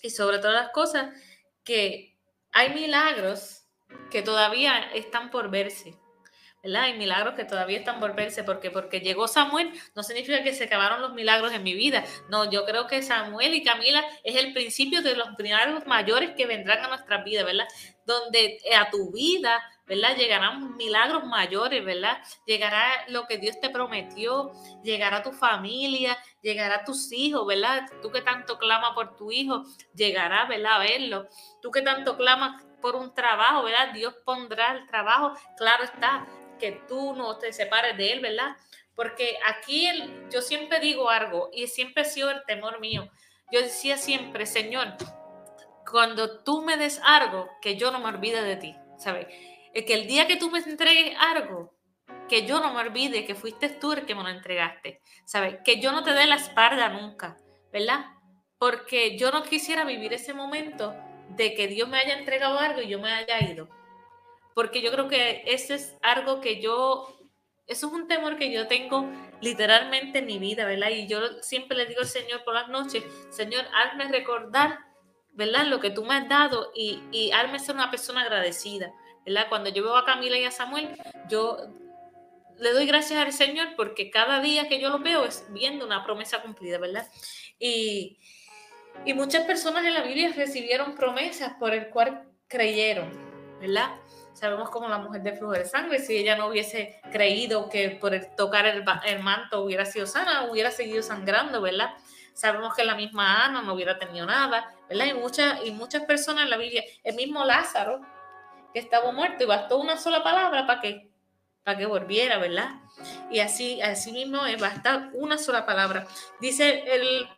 Y 0.00 0.10
sobre 0.10 0.38
todas 0.38 0.54
las 0.54 0.70
cosas, 0.70 1.14
que 1.62 2.16
hay 2.52 2.72
milagros 2.72 3.66
que 4.10 4.22
todavía 4.22 4.78
están 4.94 5.30
por 5.30 5.50
verse. 5.50 5.94
¿verdad? 6.62 6.82
Hay 6.84 6.96
milagros 6.96 7.34
que 7.34 7.44
todavía 7.44 7.78
están 7.78 7.98
por 7.98 8.14
verse, 8.14 8.44
porque 8.44 8.70
porque 8.70 9.00
llegó 9.00 9.26
Samuel 9.26 9.72
no 9.96 10.04
significa 10.04 10.44
que 10.44 10.54
se 10.54 10.64
acabaron 10.64 11.02
los 11.02 11.12
milagros 11.12 11.52
en 11.52 11.64
mi 11.64 11.74
vida. 11.74 12.04
No, 12.30 12.50
yo 12.50 12.64
creo 12.64 12.86
que 12.86 13.02
Samuel 13.02 13.54
y 13.54 13.64
Camila 13.64 14.04
es 14.22 14.36
el 14.36 14.52
principio 14.52 15.02
de 15.02 15.16
los 15.16 15.36
milagros 15.38 15.86
mayores 15.86 16.34
que 16.36 16.46
vendrán 16.46 16.84
a 16.84 16.88
nuestra 16.88 17.24
vida, 17.24 17.42
¿verdad? 17.42 17.66
Donde 18.06 18.58
a 18.76 18.90
tu 18.90 19.10
vida 19.10 19.60
¿verdad? 19.92 20.16
Llegarán 20.16 20.74
milagros 20.76 21.26
mayores, 21.26 21.84
¿verdad? 21.84 22.16
Llegará 22.46 23.04
lo 23.08 23.26
que 23.26 23.36
Dios 23.36 23.60
te 23.60 23.68
prometió, 23.68 24.52
llegará 24.82 25.22
tu 25.22 25.32
familia, 25.32 26.16
llegará 26.40 26.82
tus 26.82 27.12
hijos, 27.12 27.46
¿verdad? 27.46 27.86
Tú 28.00 28.10
que 28.10 28.22
tanto 28.22 28.56
clamas 28.56 28.92
por 28.94 29.16
tu 29.16 29.30
hijo, 29.30 29.64
llegará, 29.94 30.46
¿verdad? 30.46 30.76
A 30.76 30.78
verlo. 30.78 31.28
Tú 31.60 31.70
que 31.70 31.82
tanto 31.82 32.16
clamas 32.16 32.64
por 32.80 32.96
un 32.96 33.14
trabajo, 33.14 33.64
¿verdad? 33.64 33.92
Dios 33.92 34.14
pondrá 34.24 34.72
el 34.72 34.86
trabajo, 34.86 35.34
claro 35.58 35.84
está, 35.84 36.26
que 36.58 36.82
tú 36.88 37.14
no 37.14 37.36
te 37.36 37.52
separes 37.52 37.94
de 37.98 38.12
él, 38.12 38.20
¿verdad? 38.20 38.56
Porque 38.94 39.36
aquí 39.46 39.86
el, 39.86 40.30
yo 40.30 40.40
siempre 40.40 40.80
digo 40.80 41.10
algo 41.10 41.50
y 41.52 41.66
siempre 41.66 42.00
ha 42.00 42.06
sido 42.06 42.30
el 42.30 42.42
temor 42.46 42.80
mío. 42.80 43.10
Yo 43.50 43.60
decía 43.60 43.98
siempre, 43.98 44.46
Señor, 44.46 44.94
cuando 45.90 46.42
tú 46.44 46.62
me 46.62 46.78
des 46.78 46.98
algo, 47.04 47.50
que 47.60 47.76
yo 47.76 47.90
no 47.90 47.98
me 47.98 48.08
olvide 48.08 48.42
de 48.42 48.56
ti, 48.56 48.74
¿sabes? 48.96 49.26
Es 49.74 49.84
que 49.84 49.94
el 49.94 50.06
día 50.06 50.26
que 50.26 50.36
tú 50.36 50.50
me 50.50 50.58
entregues 50.58 51.16
algo, 51.18 51.74
que 52.28 52.46
yo 52.46 52.60
no 52.60 52.72
me 52.72 52.80
olvide 52.80 53.24
que 53.24 53.34
fuiste 53.34 53.68
tú 53.68 53.92
el 53.92 54.06
que 54.06 54.14
me 54.14 54.22
lo 54.22 54.28
entregaste, 54.28 55.00
¿sabes? 55.24 55.58
Que 55.64 55.80
yo 55.80 55.92
no 55.92 56.02
te 56.02 56.12
dé 56.12 56.26
la 56.26 56.36
espalda 56.36 56.88
nunca, 56.88 57.36
¿verdad? 57.72 58.06
Porque 58.58 59.18
yo 59.18 59.30
no 59.30 59.42
quisiera 59.42 59.84
vivir 59.84 60.12
ese 60.12 60.34
momento 60.34 60.94
de 61.36 61.54
que 61.54 61.68
Dios 61.68 61.88
me 61.88 61.98
haya 61.98 62.18
entregado 62.18 62.58
algo 62.58 62.80
y 62.80 62.88
yo 62.88 62.98
me 63.00 63.12
haya 63.12 63.40
ido. 63.40 63.68
Porque 64.54 64.82
yo 64.82 64.90
creo 64.92 65.08
que 65.08 65.42
ese 65.46 65.74
es 65.74 65.96
algo 66.02 66.40
que 66.40 66.60
yo, 66.60 67.08
eso 67.66 67.86
es 67.86 67.92
un 67.92 68.06
temor 68.06 68.36
que 68.36 68.52
yo 68.52 68.68
tengo 68.68 69.06
literalmente 69.40 70.18
en 70.18 70.26
mi 70.26 70.38
vida, 70.38 70.64
¿verdad? 70.64 70.90
Y 70.90 71.06
yo 71.06 71.42
siempre 71.42 71.76
le 71.76 71.86
digo 71.86 72.00
al 72.00 72.06
Señor 72.06 72.44
por 72.44 72.54
las 72.54 72.68
noches, 72.68 73.02
Señor, 73.30 73.64
hazme 73.74 74.08
recordar, 74.08 74.78
¿verdad? 75.32 75.66
Lo 75.66 75.80
que 75.80 75.90
tú 75.90 76.04
me 76.04 76.14
has 76.14 76.28
dado 76.28 76.70
y, 76.74 77.02
y 77.10 77.30
ser 77.58 77.74
una 77.74 77.90
persona 77.90 78.22
agradecida. 78.22 78.92
¿Verdad? 79.24 79.46
Cuando 79.48 79.70
yo 79.70 79.82
veo 79.82 79.96
a 79.96 80.04
Camila 80.04 80.38
y 80.38 80.44
a 80.44 80.50
Samuel, 80.50 80.88
yo 81.28 81.58
le 82.58 82.72
doy 82.72 82.86
gracias 82.86 83.18
al 83.18 83.32
Señor 83.32 83.74
porque 83.76 84.10
cada 84.10 84.40
día 84.40 84.68
que 84.68 84.80
yo 84.80 84.90
lo 84.90 84.98
veo 84.98 85.24
es 85.24 85.46
viendo 85.50 85.84
una 85.84 86.04
promesa 86.04 86.42
cumplida, 86.42 86.78
¿verdad? 86.78 87.06
Y, 87.58 88.18
y 89.04 89.14
muchas 89.14 89.44
personas 89.44 89.84
en 89.84 89.94
la 89.94 90.02
Biblia 90.02 90.32
recibieron 90.34 90.94
promesas 90.94 91.54
por 91.58 91.74
el 91.74 91.88
cual 91.88 92.24
creyeron, 92.48 93.10
¿verdad? 93.60 93.90
Sabemos 94.34 94.70
como 94.70 94.88
la 94.88 94.98
mujer 94.98 95.22
de 95.22 95.32
flujo 95.36 95.52
de 95.52 95.64
sangre, 95.64 95.98
si 95.98 96.16
ella 96.16 96.36
no 96.36 96.48
hubiese 96.48 97.00
creído 97.12 97.68
que 97.68 97.90
por 97.90 98.12
tocar 98.36 98.66
el, 98.66 98.84
el, 99.06 99.22
manto 99.22 99.62
hubiera 99.62 99.84
sido 99.84 100.06
sana, 100.06 100.48
hubiera 100.50 100.70
seguido 100.70 101.02
sangrando, 101.02 101.60
¿verdad? 101.60 101.94
Sabemos 102.34 102.74
que 102.74 102.84
la 102.84 102.94
misma 102.94 103.44
Ana 103.44 103.62
no 103.62 103.74
hubiera 103.74 103.98
tenido 103.98 104.26
nada, 104.26 104.72
¿verdad? 104.88 105.06
Y 105.06 105.14
muchas, 105.14 105.64
y 105.64 105.70
muchas 105.70 106.04
personas 106.04 106.44
en 106.44 106.50
la 106.50 106.56
Biblia, 106.56 106.82
el 107.04 107.14
mismo 107.14 107.44
Lázaro, 107.44 108.00
que 108.72 108.80
estaba 108.80 109.12
muerto 109.12 109.44
y 109.44 109.46
bastó 109.46 109.78
una 109.78 109.96
sola 109.96 110.22
palabra 110.22 110.66
para 110.66 110.80
que, 110.80 111.10
para 111.62 111.78
que 111.78 111.86
volviera, 111.86 112.38
¿verdad? 112.38 112.70
Y 113.30 113.40
así, 113.40 113.80
así 113.82 114.12
mismo 114.12 114.44
es, 114.46 114.60
basta 114.60 115.10
una 115.14 115.38
sola 115.38 115.66
palabra. 115.66 116.06
Dice 116.40 116.84
el 116.86 117.28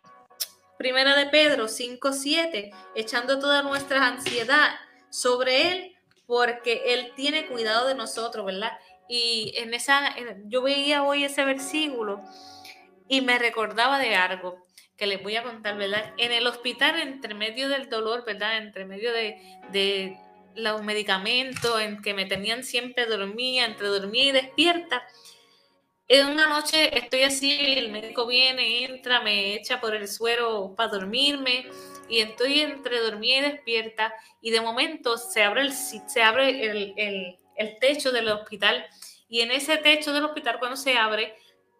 Primera 0.77 1.15
de 1.15 1.27
Pedro 1.27 1.65
5.7, 1.65 2.73
echando 2.95 3.39
toda 3.39 3.63
nuestra 3.63 4.05
ansiedad 4.05 4.75
sobre 5.09 5.71
Él 5.71 5.95
porque 6.27 6.93
Él 6.93 7.13
tiene 7.15 7.47
cuidado 7.47 7.87
de 7.87 7.95
nosotros, 7.95 8.45
¿verdad? 8.45 8.71
Y 9.07 9.53
en 9.57 9.73
esa, 9.73 10.15
yo 10.45 10.61
veía 10.61 11.03
hoy 11.03 11.23
ese 11.23 11.45
versículo 11.45 12.21
y 13.07 13.21
me 13.21 13.37
recordaba 13.37 13.99
de 13.99 14.15
algo 14.15 14.65
que 14.97 15.07
les 15.07 15.21
voy 15.21 15.35
a 15.35 15.43
contar, 15.43 15.77
¿verdad? 15.77 16.13
En 16.17 16.31
el 16.31 16.47
hospital, 16.47 16.99
entre 16.99 17.33
medio 17.33 17.69
del 17.69 17.89
dolor, 17.89 18.25
¿verdad? 18.25 18.57
Entre 18.57 18.85
medio 18.85 19.13
de, 19.13 19.37
de 19.71 20.17
los 20.55 20.83
medicamentos, 20.83 21.81
en 21.81 22.01
que 22.01 22.13
me 22.13 22.25
tenían 22.25 22.63
siempre 22.63 23.05
dormida, 23.05 23.65
entre 23.65 23.87
dormida 23.87 24.29
y 24.29 24.31
despierta. 24.31 25.05
En 26.07 26.27
una 26.27 26.47
noche 26.47 26.95
estoy 26.97 27.23
así, 27.23 27.73
el 27.77 27.91
médico 27.91 28.27
viene, 28.27 28.85
entra, 28.85 29.21
me 29.21 29.55
echa 29.55 29.81
por 29.81 29.95
el 29.95 30.07
suero 30.07 30.75
para 30.77 30.91
dormirme 30.91 31.67
y 32.07 32.19
estoy 32.19 32.59
entre 32.59 32.99
dormida 32.99 33.37
y 33.37 33.51
despierta 33.51 34.13
y 34.39 34.51
de 34.51 34.61
momento 34.61 35.17
se 35.17 35.41
abre 35.41 35.61
el, 35.61 35.73
se 35.73 36.21
abre 36.21 36.65
el, 36.69 36.93
el, 37.57 37.79
techo 37.79 38.11
del 38.11 38.29
hospital 38.29 38.85
y 39.27 39.41
en 39.41 39.49
ese 39.49 39.77
techo 39.77 40.13
del 40.13 40.25
hospital 40.25 40.59
cuando 40.59 40.77
se 40.77 40.95
abre 40.95 41.35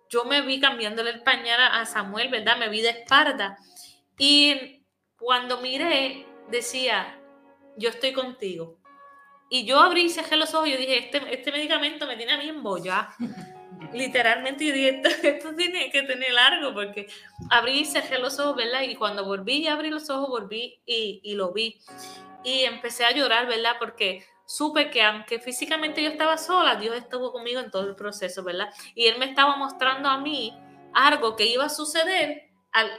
yo 0.10 0.26
me 0.26 0.42
vi 0.42 0.60
cambiándole 0.60 1.12
el 1.12 1.22
pañal 1.22 1.60
a 1.62 1.86
Samuel, 1.86 2.30
¿verdad? 2.30 2.58
Me 2.58 2.70
vi 2.70 2.82
de 2.82 2.90
espalda 2.90 3.58
y 4.18 4.84
cuando 5.18 5.62
miré 5.62 6.26
decía, 6.50 7.20
yo 7.78 7.90
estoy 7.90 8.14
contigo. 8.14 8.78
Y 9.50 9.66
yo 9.66 9.80
abrí 9.80 10.06
y 10.06 10.10
cerré 10.10 10.38
los 10.38 10.54
ojos 10.54 10.68
y 10.68 10.72
yo 10.72 10.78
dije, 10.78 10.98
este, 10.98 11.22
este 11.34 11.52
medicamento 11.52 12.08
me 12.08 12.18
tiene 12.18 12.34
a 12.34 12.38
mí 12.38 12.50
embollada 12.50 13.16
literalmente 13.94 14.66
yo 14.66 14.74
dije, 14.74 15.02
esto, 15.24 15.56
tiene 15.56 15.90
que 15.92 16.04
tener 16.04 16.34
largo 16.34 16.74
porque 16.74 17.08
abrí 17.50 17.80
y 17.80 17.86
cerré 17.86 18.20
los 18.20 18.40
ojos, 18.40 18.56
¿verdad? 18.56 18.82
Y 18.82 18.96
cuando 18.96 19.26
volví 19.26 19.58
y 19.58 19.68
abrí 19.68 19.90
los 19.90 20.10
ojos, 20.10 20.30
volví 20.30 20.82
y, 20.86 21.22
y 21.24 21.36
lo 21.36 21.52
vi. 21.52 21.80
Y 22.44 22.64
empecé 22.64 23.06
a 23.06 23.12
llorar, 23.12 23.48
¿verdad? 23.48 23.76
Porque 23.80 24.26
supe 24.46 24.90
que 24.90 25.02
aunque 25.02 25.40
físicamente 25.40 26.04
yo 26.04 26.10
estaba 26.10 26.38
sola, 26.38 26.76
Dios 26.76 26.96
estuvo 26.96 27.32
conmigo 27.32 27.60
en 27.60 27.72
todo 27.72 27.88
el 27.88 27.96
proceso, 27.96 28.44
¿verdad? 28.44 28.70
Y 28.94 29.08
Él 29.08 29.18
me 29.18 29.26
estaba 29.26 29.56
mostrando 29.58 30.10
a 30.10 30.20
mí 30.20 30.58
algo 30.94 31.36
que 31.36 31.46
iba 31.46 31.66
a 31.66 31.70
suceder, 31.70 32.50
al, 32.72 32.92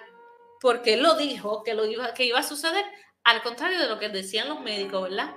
porque 0.60 0.94
Él 0.94 1.02
lo 1.02 1.14
dijo, 1.14 1.62
que, 1.62 1.74
lo 1.74 1.84
iba, 1.86 2.12
que 2.14 2.24
iba 2.24 2.40
a 2.40 2.42
suceder, 2.42 2.84
al 3.26 3.42
contrario 3.42 3.80
de 3.80 3.88
lo 3.88 3.98
que 3.98 4.08
decían 4.08 4.48
los 4.48 4.60
médicos, 4.60 5.02
¿verdad? 5.10 5.34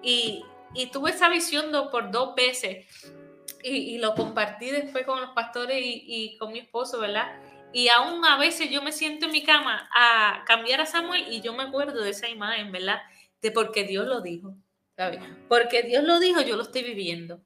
Y, 0.00 0.44
y 0.74 0.86
tuve 0.86 1.10
esa 1.10 1.28
visión 1.28 1.72
por 1.90 2.12
dos 2.12 2.36
veces 2.36 2.86
y, 3.64 3.98
lo 3.98 4.14
compartí 4.14 4.70
después 4.70 5.04
con 5.04 5.20
los 5.20 5.30
pastores 5.30 5.76
y, 5.82 6.36
con 6.38 6.52
mi 6.52 6.60
esposo, 6.60 7.00
¿verdad? 7.00 7.40
Y 7.72 7.88
aún 7.88 8.24
a 8.24 8.38
veces 8.38 8.70
yo 8.70 8.80
me 8.80 8.92
siento 8.92 9.26
en 9.26 9.32
mi 9.32 9.42
cama 9.42 9.88
a 9.92 10.44
cambiar 10.46 10.80
a 10.80 10.86
Samuel 10.86 11.32
y 11.32 11.40
yo 11.40 11.52
me 11.52 11.64
acuerdo 11.64 12.02
de 12.02 12.10
esa 12.10 12.28
imagen, 12.28 12.70
¿verdad? 12.70 13.02
De 13.40 13.50
porque 13.50 13.82
Dios 13.82 14.06
lo 14.06 14.20
dijo, 14.20 14.54
¿sabes? 14.96 15.18
Porque 15.48 15.82
Dios 15.82 16.04
lo 16.04 16.20
dijo, 16.20 16.42
yo 16.42 16.56
lo 16.56 16.62
estoy 16.62 16.84
viviendo. 16.84 17.40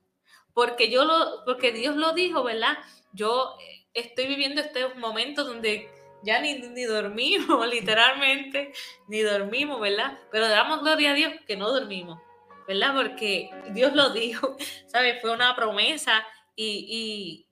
Porque, 0.52 0.90
yo 0.90 1.06
lo, 1.06 1.42
porque 1.46 1.72
Dios 1.72 1.96
lo 1.96 2.12
dijo, 2.12 2.42
¿verdad? 2.42 2.76
Yo 3.12 3.56
estoy 3.94 4.26
viviendo 4.26 4.60
este 4.60 4.88
momento 4.94 5.44
donde 5.44 5.88
ya 6.22 6.40
ni, 6.40 6.54
ni 6.58 6.84
dormimos, 6.84 7.66
literalmente, 7.72 8.72
ni 9.08 9.20
dormimos, 9.20 9.80
¿verdad? 9.80 10.18
Pero 10.30 10.48
damos 10.48 10.80
gloria 10.80 11.12
a 11.12 11.14
Dios 11.14 11.32
que 11.46 11.56
no 11.56 11.70
dormimos, 11.70 12.20
¿verdad? 12.66 12.94
Porque 12.94 13.50
Dios 13.70 13.94
lo 13.94 14.10
dijo, 14.14 14.56
¿sabes? 14.86 15.20
Fue 15.20 15.32
una 15.32 15.54
promesa 15.54 16.24
y, 16.54 17.46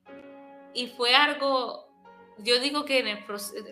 y, 0.74 0.86
fue 0.96 1.14
algo, 1.14 1.88
yo 2.38 2.58
digo 2.58 2.84
que 2.84 3.04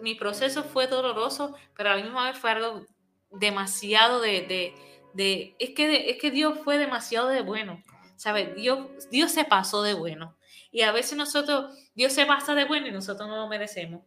mi 0.03 0.14
proceso 0.14 0.62
fue 0.62 0.86
doloroso, 0.86 1.55
pero 1.76 1.90
a 1.90 1.97
la 1.97 2.03
misma 2.03 2.30
vez 2.30 2.38
fue 2.38 2.51
algo 2.51 2.86
demasiado 3.32 4.20
de, 4.20 4.74
de, 5.14 5.57
es, 5.59 5.70
que 5.70 6.11
es 6.11 6.18
que 6.18 6.30
Dios 6.30 6.59
fue 6.62 6.78
demasiado 6.78 7.28
de 7.28 7.43
bueno, 7.43 7.82
¿sabes? 8.16 8.55
Dios, 8.55 9.09
Dios 9.11 9.32
se 9.32 9.45
pasó 9.45 9.82
de 9.82 9.95
bueno. 9.95 10.36
Y 10.70 10.82
a 10.82 10.93
veces 10.93 11.18
nosotros, 11.18 11.74
Dios 11.95 12.12
se 12.12 12.24
pasa 12.24 12.55
de 12.55 12.64
bueno 12.64 12.86
y 12.86 12.93
nosotros 12.93 13.28
no 13.28 13.36
lo 13.36 13.49
merecemos. 13.49 14.03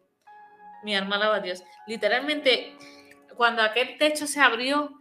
Mi 0.82 0.94
alma 0.94 1.16
alaba 1.16 1.36
a 1.36 1.40
Dios. 1.40 1.62
Literalmente, 1.86 2.76
cuando 3.36 3.62
aquel 3.62 3.98
techo 3.98 4.26
se 4.26 4.40
abrió 4.40 5.00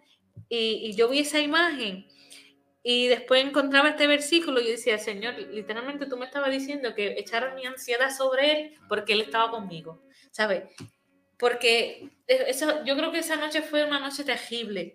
y, 0.50 0.88
y 0.88 0.96
yo 0.96 1.10
vi 1.10 1.20
esa 1.20 1.40
imagen, 1.40 2.08
y 2.88 3.08
después 3.08 3.44
encontraba 3.44 3.90
este 3.90 4.06
versículo 4.06 4.62
yo 4.62 4.68
decía, 4.68 5.00
Señor, 5.00 5.34
literalmente 5.34 6.06
tú 6.06 6.18
me 6.18 6.26
estabas 6.28 6.52
diciendo 6.52 6.94
que 6.94 7.18
echara 7.18 7.56
mi 7.56 7.66
ansiedad 7.66 8.16
sobre 8.16 8.52
Él 8.52 8.78
porque 8.88 9.14
Él 9.14 9.22
estaba 9.22 9.50
conmigo, 9.50 10.04
¿sabes? 10.30 10.66
Porque 11.40 12.12
eso, 12.28 12.86
yo 12.86 12.96
creo 12.96 13.12
que 13.12 13.18
esa 13.20 13.38
noche 13.38 13.64
fue 13.64 13.86
una 13.86 14.00
noche 14.00 14.24
terrible. 14.24 14.94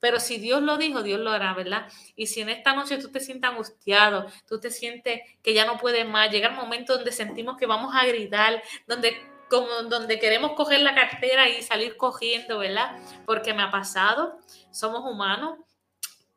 Pero 0.00 0.18
si 0.18 0.38
Dios 0.38 0.62
lo 0.62 0.78
dijo, 0.78 1.02
Dios 1.02 1.20
lo 1.20 1.30
hará, 1.30 1.52
¿verdad? 1.52 1.88
Y 2.14 2.28
si 2.28 2.40
en 2.40 2.48
esta 2.48 2.72
noche 2.72 2.96
tú 2.96 3.10
te 3.10 3.20
sientes 3.20 3.50
angustiado, 3.50 4.26
tú 4.48 4.58
te 4.58 4.70
sientes 4.70 5.20
que 5.42 5.52
ya 5.52 5.66
no 5.66 5.76
puedes 5.76 6.08
más, 6.08 6.30
llega 6.30 6.48
el 6.48 6.54
momento 6.54 6.96
donde 6.96 7.12
sentimos 7.12 7.58
que 7.58 7.66
vamos 7.66 7.94
a 7.94 8.06
gritar, 8.06 8.62
donde 8.86 9.14
como 9.48 9.68
donde 9.84 10.18
queremos 10.18 10.52
coger 10.52 10.80
la 10.80 10.94
cartera 10.94 11.48
y 11.48 11.62
salir 11.62 11.96
cogiendo, 11.96 12.58
¿verdad? 12.58 12.96
Porque 13.24 13.54
me 13.54 13.62
ha 13.62 13.70
pasado, 13.70 14.38
somos 14.70 15.04
humanos, 15.10 15.58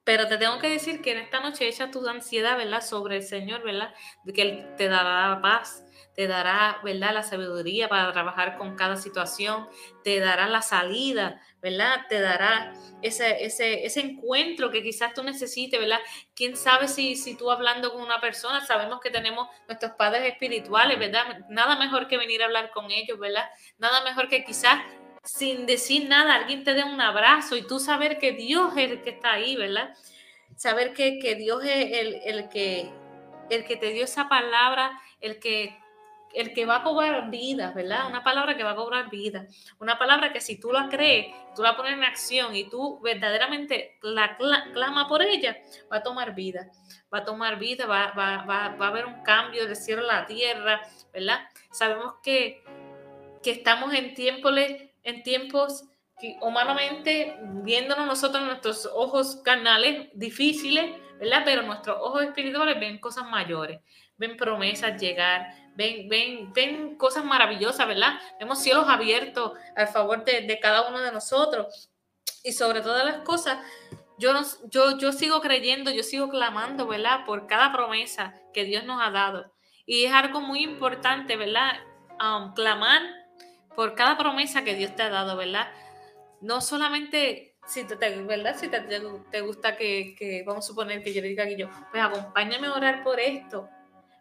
pero 0.03 0.28
te 0.28 0.38
tengo 0.38 0.60
que 0.60 0.70
decir 0.70 1.01
que 1.01 1.12
en 1.12 1.20
esta 1.20 1.39
noche 1.39 1.68
echa 1.68 1.91
tu 1.91 2.07
ansiedad, 2.07 2.57
¿verdad? 2.57 2.82
Sobre 2.82 3.18
el 3.18 3.24
Señor, 3.24 3.64
¿verdad? 3.64 3.93
De 4.24 4.34
que 4.34 4.41
Él 4.41 4.76
te 4.76 4.88
dará 4.88 5.39
paz, 5.41 5.84
te 6.20 6.28
dará, 6.28 6.82
¿verdad? 6.84 7.13
La 7.13 7.24
sabiduría 7.24 7.88
para 7.88 8.11
trabajar 8.11 8.57
con 8.57 8.76
cada 8.76 8.97
situación, 8.97 9.70
te 10.03 10.20
dará 10.20 10.49
la 10.49 10.61
salida, 10.61 11.41
¿verdad? 11.61 12.07
Te 12.09 12.20
dará 12.20 12.74
ese, 13.01 13.45
ese, 13.45 13.86
ese 13.86 14.01
encuentro 14.01 14.70
que 14.70 14.84
quizás 14.84 15.13
tú 15.13 15.24
necesites, 15.24 15.80
¿verdad? 15.80 16.01
Quién 16.36 16.57
sabe 16.57 16.89
si, 16.89 17.15
si 17.15 17.38
tú 17.38 17.49
hablando 17.49 17.93
con 17.93 18.01
una 18.01 18.20
persona, 18.20 18.59
sabemos 18.65 18.99
que 18.99 19.11
tenemos 19.11 19.47
nuestros 19.70 19.93
padres 19.93 20.30
espirituales, 20.30 20.99
¿verdad? 20.99 21.45
Nada 21.47 21.78
mejor 21.78 22.09
que 22.09 22.17
venir 22.17 22.41
a 22.41 22.47
hablar 22.47 22.72
con 22.72 22.91
ellos, 22.91 23.17
¿verdad? 23.17 23.49
Nada 23.78 24.03
mejor 24.03 24.28
que 24.28 24.43
quizás 24.43 24.82
sin 25.24 25.65
decir 25.65 26.09
nada, 26.09 26.36
alguien 26.36 26.65
te 26.65 26.74
dé 26.74 26.84
un 26.84 26.99
abrazo 26.99 27.55
y 27.55 27.65
tú 27.65 27.80
saber 27.80 28.20
que 28.20 28.34
Dios 28.34 28.74
es 28.76 28.91
el 28.91 29.03
que 29.03 29.11
está 29.11 29.32
ahí, 29.32 29.55
¿verdad? 29.55 29.95
Saber 30.57 30.91
que, 30.91 31.36
Dios 31.36 31.63
es 31.63 32.26
el, 32.26 32.49
que, 32.49 32.91
el 33.49 33.63
que 33.63 33.78
te 33.78 33.93
dio 33.93 34.03
esa 34.03 34.28
palabra, 34.28 34.99
el 35.22 35.39
que, 35.39 35.80
el 36.34 36.53
que 36.53 36.65
va 36.65 36.77
a 36.77 36.84
cobrar 36.84 37.30
vida, 37.30 37.71
¿verdad? 37.75 38.07
Una 38.07 38.23
palabra 38.23 38.55
que 38.55 38.63
va 38.63 38.71
a 38.71 38.75
cobrar 38.75 39.09
vida. 39.09 39.47
Una 39.80 39.97
palabra 39.97 40.32
que 40.32 40.41
si 40.41 40.59
tú 40.59 40.71
la 40.71 40.89
crees, 40.89 41.27
tú 41.55 41.63
la 41.63 41.75
pones 41.75 41.93
en 41.93 42.03
acción 42.03 42.55
y 42.55 42.69
tú 42.69 42.99
verdaderamente 43.01 43.97
la 44.01 44.38
clama 44.38 45.07
por 45.07 45.21
ella, 45.21 45.57
va 45.91 45.97
a 45.97 46.03
tomar 46.03 46.36
vida. 46.36 46.69
Va 47.13 47.19
a 47.19 47.25
tomar 47.25 47.57
vida, 47.57 47.86
va, 47.86 48.11
va, 48.11 48.45
va, 48.45 48.69
va 48.69 48.86
a 48.86 48.89
haber 48.89 49.05
un 49.05 49.23
cambio 49.23 49.65
del 49.65 49.75
cielo 49.75 50.03
a 50.03 50.21
la 50.21 50.25
tierra, 50.25 50.82
¿verdad? 51.11 51.41
Sabemos 51.71 52.15
que, 52.23 52.63
que 53.41 53.51
estamos 53.51 53.93
en 53.93 54.13
tiempos 54.13 54.53
en 55.03 55.23
tiempos 55.23 55.86
que 56.19 56.38
humanamente, 56.41 57.38
viéndonos 57.63 58.05
nosotros 58.05 58.43
nuestros 58.43 58.86
ojos 58.93 59.38
carnales 59.43 60.09
difíciles, 60.13 60.97
¿verdad? 61.19 61.43
Pero 61.45 61.61
nuestros 61.63 61.97
ojos 62.01 62.23
espirituales 62.23 62.80
ven 62.80 62.99
cosas 62.99 63.25
mayores, 63.30 63.80
ven 64.17 64.36
promesas 64.36 65.01
llegar, 65.01 65.47
ven, 65.80 66.09
ven, 66.09 66.51
ven 66.53 66.97
cosas 66.97 67.23
maravillosas, 67.23 67.88
¿verdad? 67.88 68.19
Vemos 68.38 68.61
cielos 68.61 68.86
abiertos 68.89 69.53
a 69.77 69.88
favor 69.88 70.25
de, 70.25 70.59
cada 70.61 70.89
uno 70.89 70.99
de 70.99 71.11
nosotros. 71.13 71.89
Y 72.43 72.51
sobre 72.51 72.82
todas 72.82 73.05
las 73.05 73.21
cosas, 73.21 73.59
yo, 74.17 74.34
yo, 74.69 74.97
yo 74.97 75.13
sigo 75.13 75.39
creyendo, 75.39 75.89
yo 75.89 76.03
sigo 76.03 76.30
clamando, 76.30 76.86
¿verdad? 76.86 77.25
Por 77.25 77.47
cada 77.47 77.71
promesa 77.71 78.34
que 78.53 78.65
Dios 78.65 78.84
nos 78.84 79.01
ha 79.01 79.09
dado. 79.09 79.53
Y 79.86 80.03
es 80.03 80.11
algo 80.11 80.41
muy 80.41 80.63
importante, 80.63 81.38
¿verdad? 81.38 81.80
Um, 82.21 82.53
clamar 82.53 83.01
por 83.73 83.95
cada 83.95 84.17
promesa 84.17 84.65
que 84.65 84.75
Dios 84.75 84.93
te 84.97 85.03
ha 85.03 85.09
dado, 85.09 85.38
¿verdad? 85.38 85.71
No 86.41 86.59
solamente 86.59 87.55
si 87.65 87.86
te, 87.86 87.95
¿verdad? 87.95 88.57
Si 88.57 88.67
te, 88.67 89.41
gusta 89.41 89.77
que, 89.77 90.43
vamos 90.45 90.65
a 90.65 90.67
suponer 90.67 91.01
que 91.01 91.13
yo 91.13 91.21
le 91.21 91.30
diga 91.30 91.45
a 91.45 91.49
yo, 91.49 91.69
pues 91.89 92.03
acompáñame 92.03 92.67
a 92.67 92.73
orar 92.73 93.03
por 93.03 93.19
esto. 93.19 93.69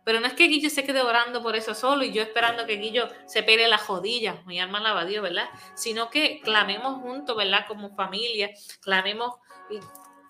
Pero 0.08 0.20
no 0.20 0.26
es 0.26 0.32
que 0.32 0.48
Guillo 0.48 0.70
se 0.70 0.84
quede 0.84 1.02
orando 1.02 1.42
por 1.42 1.54
eso 1.54 1.74
solo 1.74 2.02
y 2.02 2.12
yo 2.12 2.22
esperando 2.22 2.64
que 2.64 2.76
Guillo 2.76 3.10
se 3.26 3.42
pele 3.42 3.68
las 3.68 3.82
jodillas, 3.82 4.42
mi 4.46 4.58
alma 4.58 4.78
alaba 4.78 5.02
a 5.02 5.04
Dios, 5.04 5.22
¿verdad? 5.22 5.50
Sino 5.74 6.08
que 6.08 6.40
clamemos 6.40 7.02
juntos, 7.02 7.36
¿verdad? 7.36 7.66
Como 7.68 7.94
familia, 7.94 8.50
clamemos 8.80 9.34
y 9.68 9.78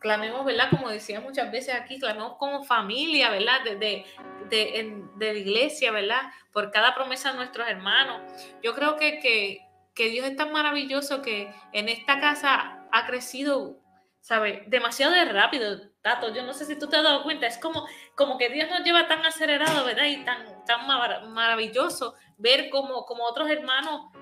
clamemos, 0.00 0.44
¿verdad? 0.44 0.68
Como 0.70 0.88
decía 0.88 1.20
muchas 1.20 1.52
veces 1.52 1.76
aquí, 1.76 2.00
clamemos 2.00 2.38
como 2.38 2.64
familia, 2.64 3.30
¿verdad? 3.30 3.62
De, 3.62 3.76
de, 3.76 4.04
de, 4.48 5.04
de 5.14 5.32
la 5.32 5.38
iglesia, 5.38 5.92
¿verdad? 5.92 6.22
Por 6.52 6.72
cada 6.72 6.96
promesa 6.96 7.30
de 7.30 7.36
nuestros 7.36 7.68
hermanos. 7.68 8.20
Yo 8.60 8.74
creo 8.74 8.96
que, 8.96 9.20
que 9.20 10.08
Dios 10.10 10.26
es 10.26 10.34
tan 10.34 10.50
maravilloso 10.50 11.22
que 11.22 11.54
en 11.72 11.88
esta 11.88 12.18
casa 12.18 12.84
ha 12.90 13.06
crecido, 13.06 13.78
¿sabes? 14.28 14.60
Demasiado 14.66 15.14
de 15.14 15.24
rápido, 15.24 15.80
Tato. 16.02 16.34
Yo 16.34 16.42
no 16.42 16.52
sé 16.52 16.66
si 16.66 16.78
tú 16.78 16.86
te 16.86 16.98
has 16.98 17.02
dado 17.02 17.22
cuenta, 17.22 17.46
es 17.46 17.56
como, 17.56 17.88
como 18.14 18.36
que 18.36 18.50
Dios 18.50 18.68
nos 18.68 18.84
lleva 18.84 19.08
tan 19.08 19.24
acelerado, 19.24 19.86
¿verdad? 19.86 20.04
Y 20.04 20.22
tan, 20.22 20.66
tan 20.66 20.86
maravilloso 21.32 22.14
ver 22.36 22.68
como, 22.68 23.06
como 23.06 23.24
otros 23.24 23.48
hermanos 23.48 24.12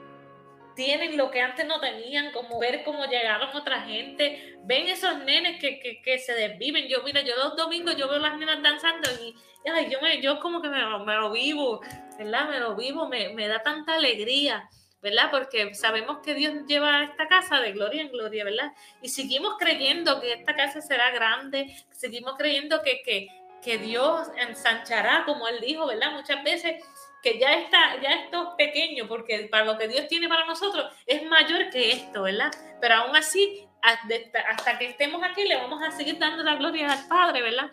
tienen 0.77 1.17
lo 1.17 1.33
que 1.33 1.41
antes 1.41 1.67
no 1.67 1.81
tenían, 1.81 2.31
como 2.31 2.61
ver 2.61 2.85
cómo 2.85 3.05
llegaron 3.07 3.49
otra 3.57 3.81
gente, 3.81 4.57
ven 4.63 4.87
esos 4.87 5.25
nenes 5.25 5.61
que, 5.61 5.81
que, 5.81 6.01
que 6.01 6.21
se 6.21 6.35
desviven. 6.35 6.87
Yo, 6.87 7.03
mira, 7.03 7.23
yo 7.23 7.35
los 7.35 7.57
domingos 7.57 7.97
yo 7.97 8.09
veo 8.09 8.21
las 8.21 8.39
nenas 8.39 8.63
danzando 8.63 9.11
y 9.21 9.35
ay, 9.69 9.89
yo, 9.91 10.01
me, 10.01 10.23
yo 10.23 10.39
como 10.39 10.63
que 10.63 10.69
me, 10.69 10.87
me, 11.05 11.15
lo 11.17 11.33
vivo, 11.33 11.81
¿verdad? 12.17 12.49
Me 12.49 12.61
lo 12.61 12.77
vivo, 12.77 13.09
me, 13.09 13.31
me 13.31 13.49
da 13.49 13.61
tanta 13.61 13.97
alegría. 13.97 14.69
¿Verdad? 15.03 15.31
Porque 15.31 15.75
sabemos 15.75 16.19
que 16.25 16.35
Dios 16.35 16.55
lleva 16.67 16.99
a 16.99 17.05
esta 17.05 17.29
casa 17.29 17.61
de 17.61 17.73
gloria 17.73 18.03
en 18.03 18.11
gloria, 18.11 18.45
¿verdad? 18.45 18.73
Y 19.03 19.09
seguimos 19.09 19.57
creyendo 19.59 20.21
que 20.21 20.33
esta 20.33 20.57
casa 20.57 20.81
será 20.81 21.11
grande, 21.11 21.77
seguimos 21.91 22.37
creyendo 22.37 22.83
que, 22.83 23.03
que, 23.03 23.29
que 23.63 23.79
Dios 23.79 24.29
ensanchará, 24.37 25.25
como 25.25 25.49
Él 25.49 25.61
dijo, 25.61 25.87
¿verdad? 25.87 26.13
Muchas 26.13 26.43
veces 26.43 26.83
que 27.23 27.39
ya 27.39 27.55
está, 27.55 28.01
ya 28.01 28.23
esto 28.23 28.51
es 28.51 28.67
pequeño, 28.67 29.09
porque 29.09 29.49
para 29.51 29.65
lo 29.65 29.77
que 29.77 29.89
Dios 29.89 30.07
tiene 30.07 30.29
para 30.29 30.47
nosotros 30.47 30.93
es 31.07 31.25
mayor 31.25 31.71
que 31.71 31.91
esto, 31.91 32.23
¿verdad? 32.23 32.53
Pero 32.81 32.95
aún 32.95 33.17
así, 33.17 33.67
hasta 33.83 34.79
que 34.79 34.87
estemos 34.87 35.23
aquí, 35.25 35.45
le 35.45 35.57
vamos 35.57 35.83
a 35.83 35.91
seguir 35.91 36.19
dando 36.19 36.43
la 36.43 36.55
gloria 36.57 36.93
al 36.93 37.09
Padre, 37.09 37.43
¿verdad? 37.43 37.71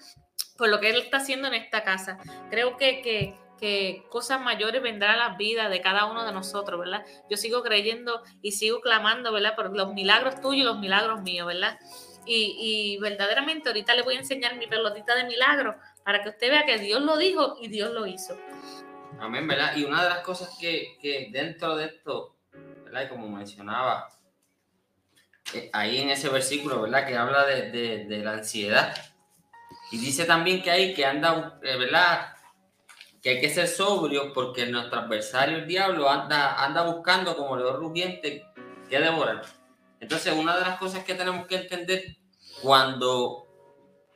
Por 0.57 0.69
lo 0.69 0.79
que 0.79 0.89
Él 0.89 1.01
está 1.01 1.17
haciendo 1.17 1.47
en 1.47 1.55
esta 1.55 1.83
casa. 1.83 2.17
Creo 2.49 2.77
que, 2.77 3.01
que, 3.01 3.35
que 3.59 4.03
cosas 4.09 4.41
mayores 4.41 4.81
vendrán 4.81 5.19
a 5.19 5.29
la 5.29 5.35
vida 5.35 5.69
de 5.69 5.81
cada 5.81 6.05
uno 6.05 6.25
de 6.25 6.31
nosotros, 6.31 6.79
¿verdad? 6.79 7.05
Yo 7.29 7.37
sigo 7.37 7.63
creyendo 7.63 8.21
y 8.41 8.53
sigo 8.53 8.81
clamando, 8.81 9.31
¿verdad? 9.31 9.55
Por 9.55 9.75
los 9.75 9.93
milagros 9.93 10.41
tuyos 10.41 10.61
y 10.61 10.63
los 10.63 10.79
milagros 10.79 11.21
míos, 11.21 11.47
¿verdad? 11.47 11.79
Y, 12.25 12.55
y 12.59 12.97
verdaderamente 12.99 13.69
ahorita 13.69 13.93
le 13.95 14.01
voy 14.01 14.15
a 14.15 14.19
enseñar 14.19 14.55
mi 14.55 14.67
pelotita 14.67 15.15
de 15.15 15.25
milagros 15.25 15.75
para 16.03 16.23
que 16.23 16.29
usted 16.29 16.49
vea 16.49 16.65
que 16.65 16.77
Dios 16.77 17.01
lo 17.01 17.17
dijo 17.17 17.57
y 17.61 17.67
Dios 17.67 17.91
lo 17.91 18.05
hizo. 18.07 18.37
Amén, 19.19 19.47
¿verdad? 19.47 19.75
Y 19.75 19.83
una 19.83 20.03
de 20.03 20.09
las 20.09 20.19
cosas 20.19 20.57
que, 20.59 20.97
que 21.01 21.29
dentro 21.31 21.75
de 21.75 21.85
esto, 21.85 22.35
¿verdad? 22.83 23.03
Y 23.05 23.07
como 23.07 23.29
mencionaba, 23.29 24.09
eh, 25.53 25.69
ahí 25.71 26.01
en 26.01 26.09
ese 26.09 26.29
versículo, 26.29 26.81
¿verdad? 26.81 27.05
Que 27.07 27.15
habla 27.15 27.45
de, 27.45 27.71
de, 27.71 28.05
de, 28.05 28.17
la 28.17 28.33
ansiedad. 28.33 28.95
Y 29.91 29.97
dice 29.97 30.25
también 30.25 30.61
que 30.61 30.71
hay 30.71 30.93
que 30.93 31.05
anda, 31.05 31.59
eh, 31.61 31.77
¿verdad? 31.77 32.32
Que 33.23 33.31
hay 33.31 33.41
que 33.41 33.49
ser 33.49 33.67
sobrio 33.67 34.33
porque 34.33 34.67
nuestro 34.67 34.99
adversario, 34.99 35.57
el 35.57 35.67
diablo, 35.67 36.09
anda, 36.09 36.63
anda 36.63 36.83
buscando 36.83 37.35
como 37.35 37.57
león 37.57 37.77
rugiente 37.77 38.45
que 38.89 38.99
devorar. 38.99 39.41
Entonces, 39.99 40.33
una 40.33 40.55
de 40.57 40.61
las 40.61 40.77
cosas 40.77 41.03
que 41.03 41.15
tenemos 41.15 41.47
que 41.47 41.55
entender 41.55 42.17
cuando 42.61 43.47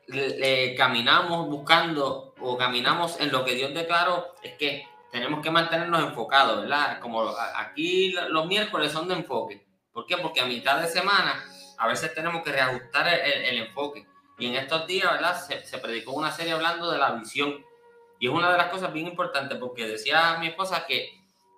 le, 0.08 0.76
caminamos 0.76 1.48
buscando 1.48 2.34
o 2.40 2.58
caminamos 2.58 3.20
en 3.20 3.32
lo 3.32 3.44
que 3.44 3.56
Dios 3.56 3.74
declaró 3.74 4.36
es 4.44 4.54
que 4.54 4.88
tenemos 5.12 5.42
que 5.42 5.52
mantenernos 5.52 6.04
enfocados, 6.04 6.62
¿verdad? 6.62 7.00
Como 7.00 7.24
aquí 7.56 8.12
los 8.30 8.46
miércoles 8.48 8.92
son 8.92 9.08
de 9.08 9.16
enfoque. 9.16 9.66
¿Por 9.92 10.06
qué? 10.06 10.18
Porque 10.18 10.42
a 10.42 10.46
mitad 10.46 10.82
de 10.82 10.88
semana 10.88 11.44
a 11.78 11.88
veces 11.88 12.14
tenemos 12.14 12.44
que 12.44 12.52
reajustar 12.52 13.08
el, 13.08 13.60
enfoque. 13.60 14.06
Y 14.38 14.48
en 14.48 14.56
estos 14.56 14.86
días, 14.86 15.12
¿verdad? 15.12 15.42
Se, 15.42 15.66
se, 15.66 15.78
predicó 15.80 16.12
una 16.12 16.32
serie 16.32 16.54
hablando 16.54 16.92
de 16.92 16.98
la 16.98 17.12
visión. 17.12 17.66
Y 18.20 18.28
es 18.28 18.34
una 18.34 18.52
de 18.52 18.58
las 18.58 18.68
cosas 18.68 18.92
bien 18.94 19.08
importantes 19.08 19.58
porque 19.58 19.88
decía 19.88 20.38
mi 20.40 20.48
esposa 20.48 20.86
que, 20.88 21.10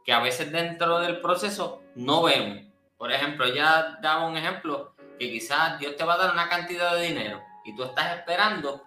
que 0.06 0.14
a 0.14 0.20
veces 0.20 0.52
dentro 0.52 1.00
del 1.00 1.22
proceso 1.22 1.84
no 1.96 2.24
vemos. 2.24 2.66
Por 2.98 3.12
ejemplo, 3.12 3.46
ella 3.46 3.98
daba 4.02 4.28
un 4.28 4.38
ejemplo 4.38 4.94
que 5.18 5.30
quizás 5.30 5.80
Dios 5.80 5.96
te 5.96 6.04
va 6.04 6.16
a 6.16 6.18
dar 6.18 6.34
una 6.34 6.50
cantidad 6.50 6.96
de 6.96 7.08
dinero 7.08 7.42
y 7.66 7.76
tú 7.76 7.84
estás 7.84 8.18
esperando 8.18 8.84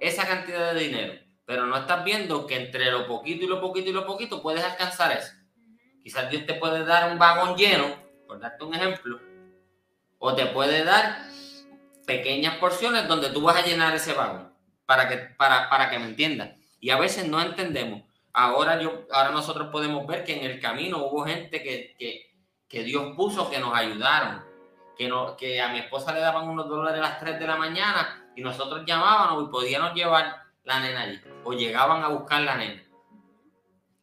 esa 0.00 0.26
cantidad 0.26 0.74
de 0.74 0.80
dinero 0.80 1.24
pero 1.46 1.66
no 1.66 1.76
estás 1.76 2.04
viendo 2.04 2.46
que 2.46 2.56
entre 2.56 2.90
lo 2.90 3.06
poquito 3.06 3.44
y 3.44 3.48
lo 3.48 3.60
poquito 3.60 3.90
y 3.90 3.92
lo 3.92 4.06
poquito 4.06 4.42
puedes 4.42 4.64
alcanzar 4.64 5.12
eso. 5.12 5.32
Quizás 6.02 6.30
Dios 6.30 6.46
te 6.46 6.54
puede 6.54 6.84
dar 6.84 7.10
un 7.10 7.18
vagón 7.18 7.56
lleno, 7.56 7.96
por 8.26 8.40
darte 8.40 8.64
un 8.64 8.74
ejemplo, 8.74 9.20
o 10.18 10.34
te 10.34 10.46
puede 10.46 10.84
dar 10.84 11.26
pequeñas 12.06 12.56
porciones 12.56 13.08
donde 13.08 13.30
tú 13.30 13.42
vas 13.42 13.56
a 13.56 13.66
llenar 13.66 13.94
ese 13.94 14.12
vagón, 14.12 14.52
para 14.86 15.08
que, 15.08 15.16
para, 15.16 15.68
para 15.68 15.90
que 15.90 15.98
me 15.98 16.06
entiendas. 16.06 16.50
Y 16.84 16.90
a 16.90 16.98
veces 16.98 17.26
no 17.26 17.40
entendemos. 17.40 18.02
Ahora, 18.34 18.78
yo, 18.78 19.06
ahora 19.10 19.30
nosotros 19.30 19.68
podemos 19.72 20.06
ver 20.06 20.22
que 20.22 20.36
en 20.36 20.44
el 20.44 20.60
camino 20.60 21.06
hubo 21.06 21.24
gente 21.24 21.62
que, 21.62 21.96
que, 21.98 22.30
que 22.68 22.84
Dios 22.84 23.16
puso 23.16 23.48
que 23.48 23.58
nos 23.58 23.74
ayudaron, 23.74 24.44
que, 24.94 25.08
no, 25.08 25.34
que 25.34 25.62
a 25.62 25.70
mi 25.70 25.78
esposa 25.78 26.12
le 26.12 26.20
daban 26.20 26.46
unos 26.46 26.68
dólares 26.68 27.00
a 27.00 27.08
las 27.08 27.20
3 27.20 27.40
de 27.40 27.46
la 27.46 27.56
mañana 27.56 28.30
y 28.36 28.42
nosotros 28.42 28.84
llamábamos 28.84 29.44
y 29.44 29.50
podíamos 29.50 29.94
llevar 29.94 30.42
la 30.64 30.80
nena 30.80 31.04
allí 31.04 31.22
o 31.42 31.54
llegaban 31.54 32.04
a 32.04 32.08
buscar 32.08 32.42
la 32.42 32.58
nena. 32.58 32.82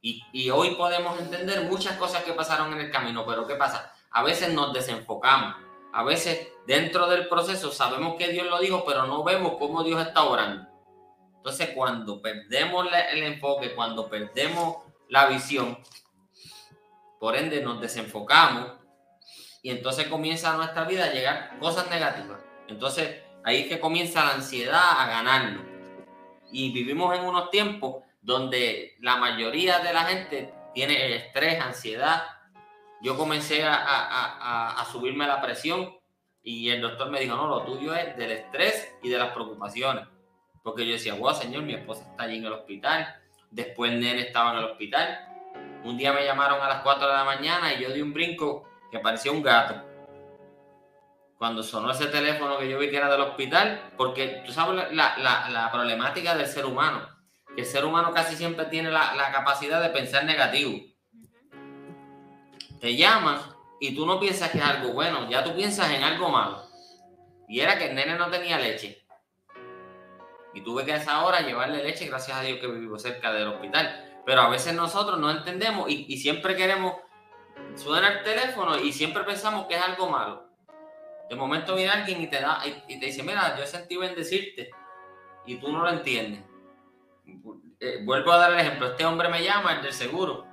Y, 0.02 0.24
y, 0.34 0.50
hoy 0.50 0.72
podemos 0.72 1.20
entender 1.20 1.66
muchas 1.66 1.98
cosas 1.98 2.24
que 2.24 2.34
pasaron 2.34 2.74
en 2.74 2.80
el 2.80 2.90
camino, 2.90 3.24
pero 3.28 3.46
¿qué 3.46 3.54
pasa? 3.58 3.94
A 4.10 4.24
veces 4.24 4.56
nos 4.56 4.74
desenfocamos, 4.74 5.56
a 5.94 6.02
veces 6.02 6.52
dentro 6.66 7.06
del 7.06 7.28
proceso 7.28 7.72
sabemos 7.72 8.16
que 8.18 8.30
Dios 8.30 8.48
lo 8.48 8.58
dijo, 8.58 8.84
pero 8.88 9.06
no 9.06 9.24
vemos 9.24 9.58
cómo 9.60 9.84
Dios 9.84 10.02
está 10.02 10.24
orando. 10.24 10.71
Entonces 11.42 11.72
cuando 11.74 12.22
perdemos 12.22 12.86
el 13.12 13.24
enfoque, 13.24 13.74
cuando 13.74 14.08
perdemos 14.08 14.78
la 15.10 15.26
visión, 15.26 15.76
por 17.20 17.36
ende 17.36 17.64
nos 17.64 17.82
desenfocamos 17.82 18.74
y 19.64 19.72
entonces 19.72 20.06
comienza 20.06 20.54
a 20.54 20.58
nuestra 20.58 20.84
vida 20.84 21.06
a 21.06 21.12
llegar 21.12 21.58
cosas 21.58 21.90
negativas. 21.90 22.40
Entonces 22.68 23.24
ahí 23.44 23.62
es 23.62 23.68
que 23.70 23.80
comienza 23.80 24.24
la 24.24 24.36
ansiedad 24.36 25.00
a 25.00 25.08
ganarnos 25.08 25.66
y 26.52 26.72
vivimos 26.72 27.18
en 27.18 27.26
unos 27.26 27.50
tiempos 27.50 28.04
donde 28.22 28.96
la 29.00 29.18
mayoría 29.18 29.80
de 29.80 29.94
la 29.94 30.04
gente 30.04 30.54
tiene 30.76 31.16
estrés, 31.16 31.60
ansiedad. 31.60 32.22
Yo 33.02 33.18
comencé 33.18 33.64
a, 33.64 33.74
a, 33.74 34.80
a, 34.80 34.86
subirme 34.86 35.26
la 35.26 35.42
presión 35.42 35.92
y 36.44 36.70
el 36.70 36.82
doctor 36.82 37.10
me 37.10 37.20
dijo, 37.20 37.36
no, 37.36 37.48
lo 37.48 37.64
tuyo 37.64 37.96
es 37.96 38.16
del 38.16 38.30
estrés 38.30 38.94
y 39.02 39.10
de 39.10 39.18
las 39.18 39.32
preocupaciones. 39.32 40.06
Porque 40.64 40.86
yo 40.86 40.94
decía, 40.94 41.16
wow, 41.16 41.34
señor, 41.34 41.64
mi 41.64 41.74
esposa 41.74 42.06
está 42.10 42.24
allí 42.24 42.38
en 42.38 42.46
el 42.46 42.54
hospital. 42.54 43.16
Después 43.50 43.92
el 43.92 44.00
nene 44.00 44.22
estaba 44.22 44.52
en 44.52 44.60
el 44.60 44.66
hospital. 44.66 45.28
Un 45.84 45.98
día 45.98 46.14
me 46.14 46.24
llamaron 46.24 46.62
a 46.62 46.68
las 46.68 46.82
4 46.84 47.08
de 47.08 47.14
la 47.14 47.24
mañana 47.24 47.74
y 47.74 47.82
yo 47.82 47.92
di 47.92 48.02
un 48.02 48.14
brinco 48.14 48.70
que 48.92 49.00
parecía 49.00 49.32
un 49.32 49.42
gato 49.42 49.92
cuando 51.42 51.64
sonó 51.64 51.90
ese 51.90 52.06
teléfono 52.06 52.60
que 52.60 52.70
yo 52.70 52.78
vi 52.78 52.92
que 52.92 52.98
era 52.98 53.10
del 53.10 53.22
hospital, 53.22 53.94
porque 53.98 54.44
tú 54.46 54.54
sabes 54.54 54.94
la, 54.94 55.18
la, 55.18 55.50
la 55.50 55.72
problemática 55.72 56.36
del 56.36 56.46
ser 56.46 56.68
humano, 56.68 57.10
que 57.56 57.62
el 57.62 57.68
ser 57.68 57.84
humano 57.84 58.12
casi 58.12 58.36
siempre 58.36 58.66
tiene 58.66 58.92
la, 58.92 59.16
la 59.16 59.32
capacidad 59.32 59.82
de 59.82 59.90
pensar 59.90 60.24
negativo. 60.24 60.80
Te 62.80 62.96
llaman 62.96 63.40
y 63.80 63.96
tú 63.96 64.06
no 64.06 64.20
piensas 64.20 64.52
que 64.52 64.60
es 64.60 64.64
algo 64.64 64.94
bueno, 64.94 65.28
ya 65.32 65.44
tú 65.44 65.56
piensas 65.56 65.90
en 65.90 66.04
algo 66.04 66.30
malo. 66.30 66.62
Y 67.48 67.60
era 67.60 67.76
que 67.76 67.90
el 67.90 67.96
nene 67.96 68.14
no 68.20 68.30
tenía 68.30 68.60
leche. 68.60 69.01
Y 70.54 70.62
tuve 70.62 70.86
que 70.86 70.94
a 70.94 70.98
esa 70.98 71.24
hora 71.24 71.42
llevarle 71.42 71.84
leche, 71.84 72.08
gracias 72.08 72.38
a 72.38 72.42
Dios 72.42 72.60
que 72.60 72.68
vivo 72.68 73.00
cerca 73.00 73.32
del 73.32 73.48
hospital. 73.48 74.22
Pero 74.26 74.42
a 74.42 74.50
veces 74.50 74.74
nosotros 74.74 75.20
no 75.20 75.32
entendemos 75.32 75.90
y, 75.90 76.18
siempre 76.18 76.56
queremos, 76.56 76.96
suena 77.76 78.10
el 78.10 78.24
teléfono 78.24 78.78
y 78.78 78.92
siempre 78.92 79.24
pensamos 79.24 79.66
que 79.68 79.76
es 79.76 79.82
algo 79.82 80.10
malo. 80.10 80.50
De 81.30 81.36
momento 81.36 81.76
viene 81.76 81.92
alguien 81.92 82.22
y 82.22 82.28
te 82.28 82.42
da 82.42 82.62
y, 82.88 83.00
te 83.00 83.06
dice, 83.06 83.24
mira, 83.24 83.58
yo 83.58 83.66
sentí 83.66 83.98
bendecirte 83.98 84.70
y 85.46 85.56
tú 85.56 85.72
no 85.72 85.84
lo 85.84 85.90
entiendes. 85.90 86.44
Eh, 87.80 88.02
vuelvo 88.04 88.32
a 88.32 88.38
dar 88.38 88.54
el 88.54 88.60
ejemplo, 88.60 88.88
este 88.88 89.06
hombre 89.06 89.30
me 89.30 89.44
llama, 89.44 89.74
el 89.74 89.82
del 89.82 89.94
seguro. 89.94 90.46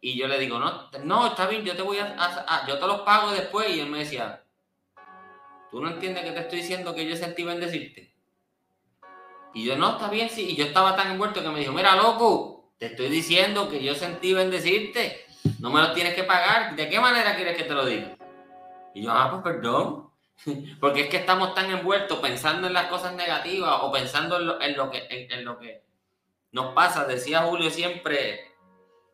Y 0.00 0.18
yo 0.18 0.28
le 0.28 0.38
digo, 0.38 0.58
no, 0.58 0.90
no, 1.02 1.28
está 1.28 1.46
bien, 1.46 1.64
yo 1.64 1.74
te 1.74 1.80
voy 1.80 1.98
a, 1.98 2.66
yo 2.68 2.78
te 2.78 2.86
los 2.86 3.00
pago 3.00 3.30
después. 3.30 3.70
Y 3.70 3.80
él 3.80 3.88
me 3.88 4.00
decía, 4.00 4.44
tú 5.70 5.80
no 5.80 5.88
entiendes 5.88 6.24
que 6.24 6.32
te 6.32 6.40
estoy 6.40 6.58
diciendo 6.58 6.94
que 6.94 7.08
yo 7.08 7.16
sentí 7.16 7.42
bendecirte. 7.42 8.13
Y 9.54 9.64
yo, 9.64 9.76
no, 9.76 9.92
está 9.92 10.10
bien, 10.10 10.28
sí. 10.28 10.50
Y 10.50 10.56
yo 10.56 10.64
estaba 10.64 10.96
tan 10.96 11.12
envuelto 11.12 11.42
que 11.42 11.48
me 11.48 11.60
dijo, 11.60 11.72
mira, 11.72 11.94
loco, 11.94 12.72
te 12.78 12.86
estoy 12.86 13.08
diciendo 13.08 13.68
que 13.68 13.82
yo 13.82 13.94
sentí 13.94 14.34
bendecirte. 14.34 15.24
No 15.60 15.70
me 15.70 15.80
lo 15.80 15.92
tienes 15.92 16.14
que 16.14 16.24
pagar. 16.24 16.74
¿De 16.74 16.88
qué 16.88 16.98
manera 17.00 17.36
quieres 17.36 17.56
que 17.56 17.64
te 17.64 17.74
lo 17.74 17.86
diga? 17.86 18.16
Y 18.94 19.02
yo, 19.02 19.12
ah, 19.12 19.30
pues 19.30 19.42
perdón. 19.54 20.10
Porque 20.80 21.02
es 21.02 21.08
que 21.08 21.18
estamos 21.18 21.54
tan 21.54 21.70
envueltos 21.70 22.18
pensando 22.18 22.66
en 22.66 22.72
las 22.72 22.86
cosas 22.86 23.14
negativas 23.14 23.78
o 23.82 23.92
pensando 23.92 24.38
en 24.38 24.46
lo, 24.46 24.60
en 24.60 24.76
lo 24.76 24.90
que, 24.90 25.06
en, 25.08 25.44
lo 25.44 25.58
que 25.58 25.84
nos 26.50 26.74
pasa, 26.74 27.04
decía 27.04 27.42
Julio 27.42 27.70
siempre, 27.70 28.52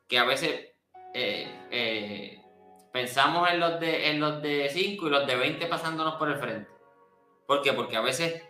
que 0.08 0.18
a 0.18 0.24
veces 0.24 0.72
eh, 1.14 1.66
eh, 1.70 2.42
pensamos 2.92 3.50
en 3.50 3.60
los, 3.60 3.78
de, 3.78 4.10
en 4.10 4.20
los 4.20 4.40
de 4.42 4.68
5 4.70 5.06
y 5.06 5.10
los 5.10 5.26
de 5.26 5.36
20 5.36 5.66
pasándonos 5.66 6.14
por 6.16 6.30
el 6.30 6.38
frente. 6.38 6.70
¿Por 7.46 7.62
qué? 7.62 7.72
Porque 7.72 7.96
a 7.96 8.00
veces 8.00 8.42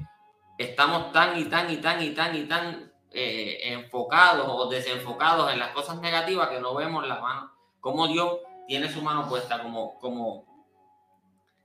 estamos 0.61 1.11
tan 1.11 1.39
y 1.39 1.45
tan 1.47 1.71
y 1.71 1.79
tan 1.79 2.03
y 2.03 2.11
tan 2.11 2.37
y 2.37 2.45
tan 2.45 2.93
eh, 3.13 3.61
enfocados 3.73 4.47
o 4.47 4.69
desenfocados 4.69 5.51
en 5.51 5.59
las 5.59 5.71
cosas 5.71 5.99
negativas 6.01 6.49
que 6.49 6.61
no 6.61 6.75
vemos 6.75 7.09
la 7.09 7.19
mano, 7.19 7.51
cómo 7.81 8.07
Dios 8.07 8.41
tiene 8.67 8.93
su 8.93 9.01
mano 9.01 9.27
puesta, 9.27 9.63
como, 9.63 9.99
como 9.99 10.45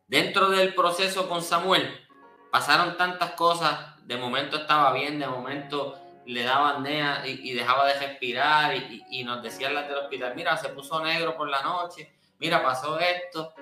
dentro 0.07 0.49
del 0.49 0.73
proceso 0.73 1.27
con 1.27 1.41
Samuel 1.41 2.07
pasaron 2.49 2.95
tantas 2.95 3.31
cosas, 3.31 3.97
de 4.05 4.15
momento 4.15 4.55
estaba 4.55 4.93
bien, 4.93 5.19
de 5.19 5.27
momento 5.27 5.99
le 6.25 6.43
daban 6.43 6.81
nea 6.81 7.27
y, 7.27 7.51
dejaba 7.51 7.85
de 7.87 7.99
respirar 7.99 8.75
y, 8.75 9.03
y, 9.09 9.23
nos 9.25 9.43
decían 9.43 9.75
las 9.75 9.89
del 9.89 9.97
hospital, 9.97 10.33
mira, 10.35 10.55
se 10.55 10.69
puso 10.69 11.03
negro 11.03 11.35
por 11.35 11.49
la 11.49 11.61
noche, 11.61 12.15
mira, 12.39 12.63
pasó 12.63 12.97
esto. 12.97 13.53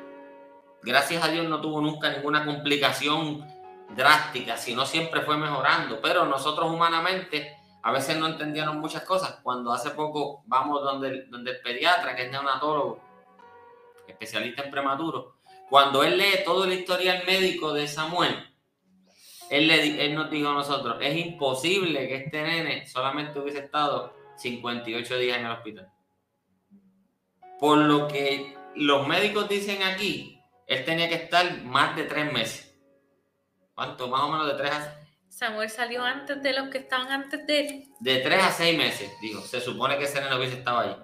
Gracias 0.84 1.24
a 1.24 1.30
Dios 1.30 1.48
no 1.48 1.60
tuvo 1.60 1.82
nunca 1.82 2.10
ninguna 2.10 2.46
complicación 2.46 3.46
drástica, 3.96 4.58
sino 4.58 4.86
siempre 4.86 5.22
fue 5.22 5.38
mejorando. 5.38 6.00
Pero 6.02 6.26
nosotros 6.26 6.72
humanamente 6.72 7.58
a 7.84 7.91
veces 7.91 8.18
no 8.18 8.28
entendíamos 8.28 8.76
muchas 8.76 9.04
cosas. 9.04 9.39
Cuando 9.44 9.72
hace 9.72 9.91
poco 9.91 10.44
vamos 10.46 10.84
donde, 10.84 11.26
donde 11.26 11.52
el 11.52 11.62
pediatra, 11.62 12.16
que 12.16 12.26
es 12.26 12.32
neonatólogo, 12.32 13.02
especialista 14.08 14.64
en 14.64 14.72
prematuro, 14.72 15.36
cuando 15.70 16.04
él 16.04 16.18
lee 16.18 16.44
todo 16.46 16.66
el 16.66 16.74
historial 16.74 17.24
médico 17.26 17.74
de 17.74 17.88
Samuel, 17.88 18.36
él, 19.50 19.68
le, 19.68 20.06
él 20.06 20.16
nos 20.16 20.30
dijo 20.30 20.50
a 20.50 20.54
nosotros, 20.54 20.98
es 21.02 21.16
imposible 21.18 22.08
que 22.08 22.16
este 22.16 22.41
nene 22.41 22.88
solamente 22.88 23.39
hubiese 23.39 23.60
estado 23.60 24.14
58 24.38 25.18
días 25.18 25.38
en 25.38 25.46
el 25.46 25.52
hospital. 25.52 25.89
Por 27.60 27.78
lo 27.78 28.08
que 28.08 28.58
los 28.76 29.08
médicos 29.08 29.48
dicen 29.48 29.84
aquí, 29.84 30.39
él 30.68 30.86
tenía 30.86 31.10
que 31.10 31.16
estar 31.16 31.62
más 31.64 31.96
de 31.96 32.04
tres 32.04 32.32
meses. 32.32 32.73
¿Cuánto? 33.76 34.08
Más 34.08 34.22
o 34.22 34.30
menos 34.30 34.48
de 34.48 34.54
tres 34.54 34.72
a... 34.72 35.00
Samuel 35.30 35.70
salió 35.70 36.04
antes 36.04 36.42
de 36.44 36.54
los 36.54 36.70
que 36.70 36.78
estaban 36.78 37.12
antes 37.12 37.46
de 37.48 37.60
él. 37.60 37.84
De 38.00 38.20
tres 38.20 38.44
a 38.44 38.52
seis 38.52 38.78
meses, 38.78 39.12
dijo. 39.22 39.42
Se 39.42 39.60
supone 39.60 39.98
que 39.98 40.04
ese 40.04 40.22
nene 40.22 40.36
hubiese 40.36 40.60
estado 40.60 40.80
ahí. 40.80 40.96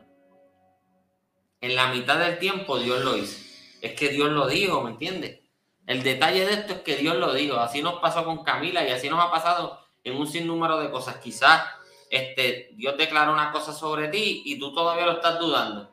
En 1.62 1.76
la 1.76 1.88
mitad 1.88 2.20
del 2.20 2.38
tiempo 2.38 2.78
Dios 2.78 3.04
lo 3.04 3.18
hizo. 3.18 3.40
Es 3.82 3.94
que 3.94 4.10
Dios 4.10 4.30
lo 4.30 4.48
dijo, 4.48 4.82
¿me 4.82 4.92
entiendes? 4.92 5.40
El 5.88 6.04
detalle 6.04 6.46
de 6.46 6.54
esto 6.54 6.74
es 6.74 6.80
que 6.82 6.98
Dios 6.98 7.16
lo 7.16 7.34
dijo. 7.34 7.58
Así 7.58 7.82
nos 7.82 7.96
pasó 8.00 8.24
con 8.24 8.44
Camila 8.44 8.88
y 8.88 8.92
así 8.92 9.10
nos 9.10 9.24
ha 9.24 9.32
pasado 9.32 9.80
en 10.04 10.16
un 10.16 10.28
sinnúmero 10.28 10.80
de 10.80 10.92
cosas. 10.92 11.18
Quizás 11.18 11.64
este, 12.10 12.70
Dios 12.74 12.98
declaró 12.98 13.34
una 13.34 13.52
cosa 13.52 13.72
sobre 13.72 14.08
ti 14.08 14.42
y 14.46 14.60
tú 14.60 14.74
todavía 14.74 15.06
lo 15.06 15.14
estás 15.14 15.40
dudando. 15.40 15.92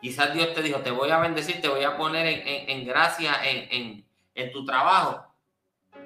Quizás 0.00 0.34
Dios 0.34 0.52
te 0.52 0.62
dijo, 0.62 0.80
te 0.80 0.90
voy 0.90 1.10
a 1.10 1.20
bendecir, 1.20 1.60
te 1.60 1.68
voy 1.68 1.84
a 1.84 1.96
poner 1.96 2.26
en, 2.26 2.84
gracia 2.84 3.40
en, 3.44 4.04
tu 4.52 4.64
trabajo. 4.64 5.31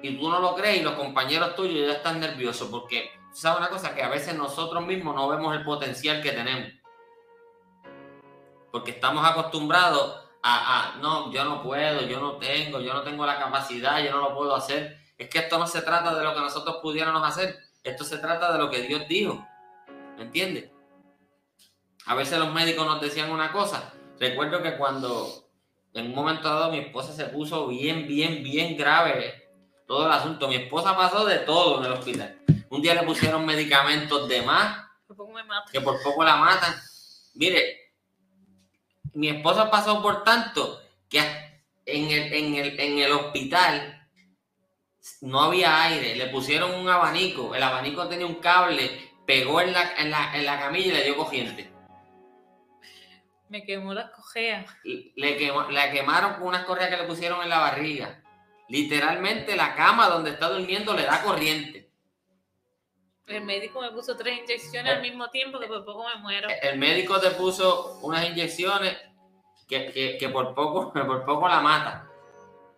Y 0.01 0.17
tú 0.17 0.29
no 0.29 0.39
lo 0.39 0.55
crees 0.55 0.81
y 0.81 0.83
los 0.83 0.93
compañeros 0.93 1.55
tuyos 1.55 1.87
ya 1.87 1.93
están 1.93 2.19
nerviosos 2.19 2.69
porque, 2.69 3.11
¿sabes 3.33 3.59
una 3.59 3.69
cosa? 3.69 3.95
Que 3.95 4.03
a 4.03 4.09
veces 4.09 4.35
nosotros 4.35 4.85
mismos 4.85 5.15
no 5.15 5.27
vemos 5.27 5.55
el 5.55 5.63
potencial 5.63 6.21
que 6.21 6.31
tenemos. 6.31 6.71
Porque 8.71 8.91
estamos 8.91 9.25
acostumbrados 9.25 10.23
a, 10.43 10.93
a, 10.93 10.97
no, 10.97 11.31
yo 11.31 11.43
no 11.45 11.63
puedo, 11.63 12.01
yo 12.01 12.19
no 12.19 12.33
tengo, 12.37 12.79
yo 12.79 12.93
no 12.93 13.01
tengo 13.01 13.25
la 13.25 13.39
capacidad, 13.39 14.03
yo 14.03 14.11
no 14.11 14.19
lo 14.19 14.35
puedo 14.35 14.55
hacer. 14.55 14.97
Es 15.17 15.29
que 15.29 15.39
esto 15.39 15.57
no 15.57 15.65
se 15.65 15.81
trata 15.81 16.13
de 16.13 16.23
lo 16.23 16.33
que 16.33 16.41
nosotros 16.41 16.77
pudiéramos 16.81 17.27
hacer, 17.27 17.57
esto 17.83 18.03
se 18.03 18.19
trata 18.19 18.53
de 18.53 18.59
lo 18.59 18.69
que 18.69 18.81
Dios 18.81 19.07
dijo. 19.07 19.45
¿Me 20.15 20.23
entiendes? 20.23 20.69
A 22.05 22.15
veces 22.15 22.37
los 22.37 22.53
médicos 22.53 22.85
nos 22.85 23.01
decían 23.01 23.31
una 23.31 23.51
cosa. 23.51 23.93
Recuerdo 24.19 24.61
que 24.61 24.77
cuando 24.77 25.49
en 25.93 26.07
un 26.07 26.15
momento 26.15 26.47
dado 26.47 26.71
mi 26.71 26.79
esposa 26.79 27.11
se 27.11 27.25
puso 27.25 27.67
bien, 27.67 28.07
bien, 28.07 28.43
bien 28.43 28.77
grave 28.77 29.46
todo 29.87 30.05
el 30.05 30.11
asunto. 30.11 30.47
Mi 30.47 30.55
esposa 30.55 30.95
pasó 30.95 31.25
de 31.25 31.39
todo 31.39 31.79
en 31.79 31.85
el 31.85 31.93
hospital. 31.93 32.39
Un 32.69 32.81
día 32.81 32.93
le 32.93 33.03
pusieron 33.03 33.45
medicamentos 33.45 34.27
de 34.27 34.41
más 34.41 34.87
que 35.71 35.81
por 35.81 36.01
poco 36.03 36.23
la 36.23 36.35
matan. 36.35 36.75
Mire, 37.35 37.93
mi 39.13 39.29
esposa 39.29 39.71
pasó 39.71 40.01
por 40.01 40.23
tanto 40.23 40.81
que 41.09 41.19
en 41.85 42.11
el, 42.11 42.33
en 42.33 42.55
el, 42.55 42.79
en 42.79 42.99
el 42.99 43.11
hospital 43.13 44.09
no 45.21 45.41
había 45.43 45.83
aire. 45.83 46.15
Le 46.15 46.27
pusieron 46.27 46.73
un 46.75 46.89
abanico. 46.89 47.55
El 47.55 47.63
abanico 47.63 48.07
tenía 48.09 48.25
un 48.25 48.35
cable, 48.35 49.13
pegó 49.25 49.61
en 49.61 49.71
la, 49.71 49.93
en 49.97 50.11
la, 50.11 50.35
en 50.35 50.45
la 50.45 50.59
camilla 50.59 50.87
y 50.87 50.91
le 50.91 51.03
dio 51.05 51.15
corriente. 51.15 51.71
Me 53.47 53.63
quemó 53.63 53.93
las 53.93 54.11
cojeas. 54.11 54.65
Le, 54.83 55.37
quemó, 55.37 55.63
la 55.71 55.89
quemaron 55.89 56.33
con 56.33 56.47
unas 56.47 56.65
correas 56.65 56.89
que 56.89 56.97
le 56.97 57.05
pusieron 57.05 57.41
en 57.41 57.49
la 57.49 57.59
barriga. 57.59 58.21
Literalmente 58.69 59.55
la 59.55 59.75
cama 59.75 60.07
donde 60.07 60.31
está 60.31 60.49
durmiendo 60.49 60.93
le 60.93 61.03
da 61.03 61.21
corriente. 61.21 61.89
El 63.25 63.43
médico 63.43 63.81
me 63.81 63.91
puso 63.91 64.15
tres 64.15 64.39
inyecciones 64.39 64.93
al 64.93 65.01
mismo 65.01 65.29
tiempo 65.29 65.59
que 65.59 65.67
por 65.67 65.83
poco 65.83 66.05
me 66.05 66.21
muero. 66.21 66.47
El 66.61 66.77
médico 66.77 67.19
te 67.19 67.31
puso 67.31 67.99
unas 68.01 68.27
inyecciones 68.29 68.97
que, 69.67 70.17
que, 70.19 70.29
por, 70.29 70.55
poco, 70.55 70.93
por 71.05 71.25
poco 71.25 71.47
la 71.47 71.59
mata. 71.59 72.09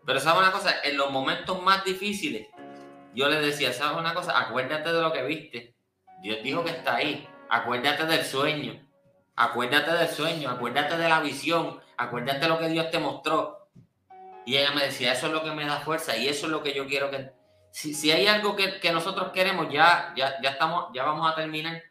Pero 0.06 0.20
sabes 0.20 0.42
una 0.42 0.52
cosa, 0.52 0.76
en 0.84 0.98
los 0.98 1.12
momentos 1.12 1.62
más 1.62 1.84
difíciles, 1.86 2.48
yo 3.14 3.30
le 3.30 3.40
decía, 3.40 3.74
sabes 3.74 3.98
una 3.98 4.14
cosa, 4.14 4.40
acuérdate 4.40 4.92
de 4.92 5.02
lo 5.02 5.12
que 5.12 5.24
viste. 5.24 5.76
Dios 6.22 6.40
dijo 6.42 6.64
que 6.64 6.72
está 6.72 6.96
ahí. 6.96 7.28
Acuérdate 7.50 8.06
del 8.06 8.26
sueño. 8.26 8.90
Acuérdate 9.42 9.92
del 9.94 10.10
sueño, 10.10 10.50
acuérdate 10.50 10.98
de 10.98 11.08
la 11.08 11.22
visión, 11.22 11.80
acuérdate 11.96 12.42
de 12.42 12.50
lo 12.50 12.60
que 12.60 12.68
Dios 12.68 12.92
te 12.92 13.00
mostró. 13.00 13.59
Y 14.50 14.58
ella 14.58 14.72
me 14.72 14.86
decía, 14.86 15.14
eso 15.14 15.28
es 15.28 15.34
lo 15.34 15.44
que 15.44 15.52
me 15.52 15.64
da 15.64 15.80
fuerza 15.80 16.18
y 16.18 16.28
eso 16.28 16.48
es 16.48 16.52
lo 16.52 16.64
que 16.64 16.74
yo 16.74 16.88
quiero 16.88 17.12
que... 17.12 17.32
Si, 17.70 17.94
si 17.94 18.12
hay 18.12 18.26
algo 18.26 18.56
que, 18.56 18.80
que, 18.80 18.92
nosotros 18.92 19.30
queremos, 19.32 19.72
ya, 19.72 20.12
ya, 20.18 20.42
ya, 20.42 20.50
estamos, 20.50 20.86
ya 20.92 21.04
vamos 21.04 21.32
a 21.32 21.36
terminar. 21.36 21.84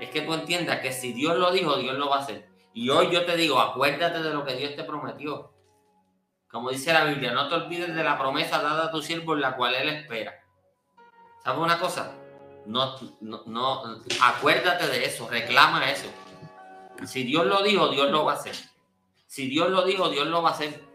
Es 0.00 0.08
que 0.08 0.22
tú 0.22 0.32
entiendas 0.32 0.80
que 0.80 0.94
si 0.94 1.12
Dios 1.12 1.36
lo 1.36 1.52
dijo, 1.52 1.76
Dios 1.76 1.98
lo 1.98 2.08
va 2.08 2.16
a 2.16 2.20
hacer. 2.20 2.48
Y 2.72 2.88
hoy 2.88 3.10
yo 3.10 3.26
te 3.26 3.36
digo, 3.36 3.60
acuérdate 3.60 4.22
de 4.22 4.32
lo 4.32 4.46
que 4.46 4.54
Dios 4.54 4.76
te 4.76 4.84
prometió. 4.84 5.52
Como 6.50 6.70
dice 6.70 6.94
la 6.94 7.04
Biblia, 7.04 7.32
no 7.32 7.50
te 7.50 7.56
olvides 7.56 7.94
de 7.94 8.02
la 8.02 8.18
promesa 8.18 8.62
dada 8.62 8.86
a 8.86 8.90
tu 8.90 9.02
siervo 9.02 9.34
en 9.34 9.42
la 9.42 9.56
cual 9.56 9.74
Él 9.74 9.90
espera. 9.90 10.42
¿Sabes 11.44 11.60
una 11.60 11.78
cosa? 11.78 12.14
No, 12.64 12.96
no, 13.20 13.82
acuérdate 14.22 14.86
de 14.86 15.04
eso, 15.04 15.28
reclama 15.28 15.90
eso. 15.90 16.08
Si 17.04 17.24
Dios 17.24 17.44
lo 17.44 17.62
dijo, 17.62 17.88
Dios 17.88 18.10
lo 18.10 18.24
va 18.24 18.32
a 18.32 18.36
hacer. 18.36 18.56
Si 19.26 19.48
Dios 19.48 19.68
lo 19.68 19.84
dijo, 19.84 20.08
Dios 20.08 20.28
lo 20.28 20.40
va 20.40 20.48
a 20.48 20.52
hacer. 20.52 20.85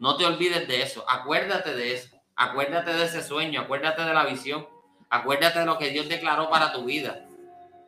No 0.00 0.16
te 0.16 0.26
olvides 0.26 0.66
de 0.66 0.82
eso, 0.82 1.04
acuérdate 1.08 1.74
de 1.74 1.94
eso. 1.94 2.20
Acuérdate 2.34 2.92
de 2.94 3.04
ese 3.04 3.22
sueño, 3.22 3.60
acuérdate 3.60 4.02
de 4.02 4.14
la 4.14 4.24
visión, 4.24 4.66
acuérdate 5.10 5.60
de 5.60 5.66
lo 5.66 5.78
que 5.78 5.90
Dios 5.90 6.08
declaró 6.08 6.48
para 6.50 6.72
tu 6.72 6.84
vida. 6.84 7.26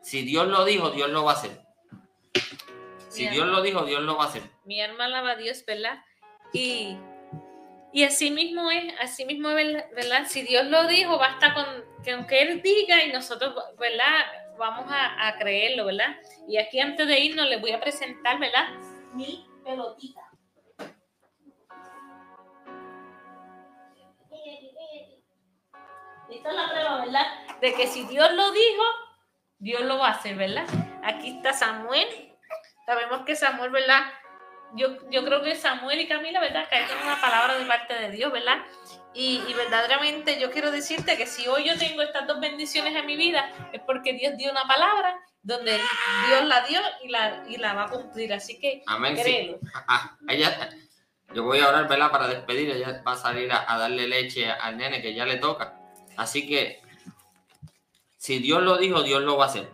Si 0.03 0.23
Dios 0.23 0.47
lo 0.47 0.65
dijo, 0.65 0.91
Dios 0.91 1.09
lo 1.09 1.25
va 1.25 1.33
a 1.33 1.35
hacer. 1.35 1.63
Si 3.09 3.27
Dios 3.29 3.47
lo 3.47 3.63
dijo, 3.63 3.85
Dios 3.85 4.03
lo 4.03 4.17
va 4.17 4.25
a 4.25 4.29
hacer. 4.29 4.43
Mi 4.65 4.81
alma 4.81 5.07
alaba 5.07 5.33
a 5.33 5.37
Dios, 5.37 5.65
¿verdad? 5.67 6.05
Y 6.53 6.97
y 7.93 8.05
así 8.05 8.31
mismo 8.31 8.71
es, 8.71 8.95
así 9.01 9.27
mismo 9.27 9.51
es, 9.51 9.85
¿verdad? 9.95 10.25
Si 10.27 10.43
Dios 10.43 10.67
lo 10.67 10.87
dijo, 10.87 11.19
basta 11.19 11.53
con 11.53 11.67
que 12.03 12.13
aunque 12.13 12.41
Él 12.41 12.63
diga 12.63 13.05
y 13.05 13.13
nosotros, 13.13 13.55
¿verdad? 13.79 14.25
Vamos 14.59 14.87
a, 14.89 15.35
creerlo, 15.39 15.85
¿verdad? 15.87 16.17
Y 16.49 16.57
aquí 16.57 16.81
antes 16.81 17.07
de 17.07 17.21
irnos 17.21 17.49
les 17.49 17.61
voy 17.61 17.73
a 17.73 17.81
presentar, 17.81 18.39
¿verdad? 18.39 18.69
Mi 19.13 19.47
pelotita. 19.63 20.23
Esta 26.31 26.51
es 26.51 26.57
la 26.57 26.71
prueba, 26.71 27.01
¿verdad? 27.05 27.27
De 27.61 27.75
que 27.75 27.87
si 27.87 28.05
Dios 28.05 28.33
lo 28.33 28.51
dijo, 28.53 28.83
Dios 29.59 29.83
lo 29.83 29.99
va 29.99 30.09
a 30.09 30.13
hacer, 30.13 30.37
¿verdad? 30.37 30.67
Aquí 31.03 31.37
está 31.37 31.53
Samuel. 31.53 32.09
Sabemos 32.87 33.23
que 33.25 33.37
Samuel, 33.37 33.71
¿verdad? 33.71 34.03
yo, 34.75 34.89
yo 35.11 35.25
creo 35.25 35.43
que 35.43 35.55
Samuel 35.55 36.01
y 36.01 36.09
Camila, 36.09 36.41
¿verdad? 36.41 36.69
Que 36.69 36.77
hay 36.77 36.85
una 37.03 37.21
palabra 37.21 37.59
de 37.59 37.65
parte 37.67 37.95
de 37.95 38.11
Dios, 38.11 38.33
¿verdad? 38.33 38.59
Y, 39.15 39.43
y, 39.47 39.55
verdaderamente 39.55 40.41
yo 40.41 40.51
quiero 40.51 40.71
decirte 40.71 41.19
que 41.19 41.27
si 41.27 41.47
hoy 41.47 41.65
yo 41.65 41.77
tengo 41.77 42.01
estas 42.01 42.27
dos 42.27 42.41
bendiciones 42.41 42.97
en 42.97 43.05
mi 43.05 43.17
vida, 43.17 43.51
es 43.73 43.83
porque 43.83 44.15
Dios 44.15 44.37
dio 44.39 44.51
una 44.51 44.67
palabra 44.67 45.21
donde 45.43 45.73
Dios 46.29 46.45
la 46.45 46.63
dio 46.67 46.81
y 47.03 47.09
la, 47.09 47.45
y 47.47 47.57
la 47.59 47.75
va 47.75 47.85
a 47.85 47.91
cumplir. 47.91 48.33
Así 48.33 48.59
que 48.59 48.83
Amén, 48.87 49.17
créelo. 49.17 49.59
Ah, 49.87 50.17
ella, 50.29 50.71
yo 51.35 51.43
voy 51.43 51.61
a 51.61 51.69
orar, 51.69 51.89
¿verdad? 51.89 52.11
Para 52.11 52.29
despedir, 52.29 52.71
ella 52.71 53.03
va 53.07 53.13
a 53.13 53.17
salir 53.17 53.53
a, 53.53 53.71
a 53.71 53.79
darle 53.79 54.09
leche 54.09 54.51
al 54.51 54.79
nene 54.79 55.03
que 55.03 55.13
ya 55.13 55.27
le 55.27 55.37
toca. 55.37 55.79
Así 56.17 56.49
que 56.49 56.81
si 58.19 58.39
Dios 58.39 58.63
lo 58.63 58.77
dijo, 58.77 59.03
Dios 59.03 59.23
lo 59.23 59.37
va 59.37 59.45
a 59.45 59.49
hacer. 59.49 59.71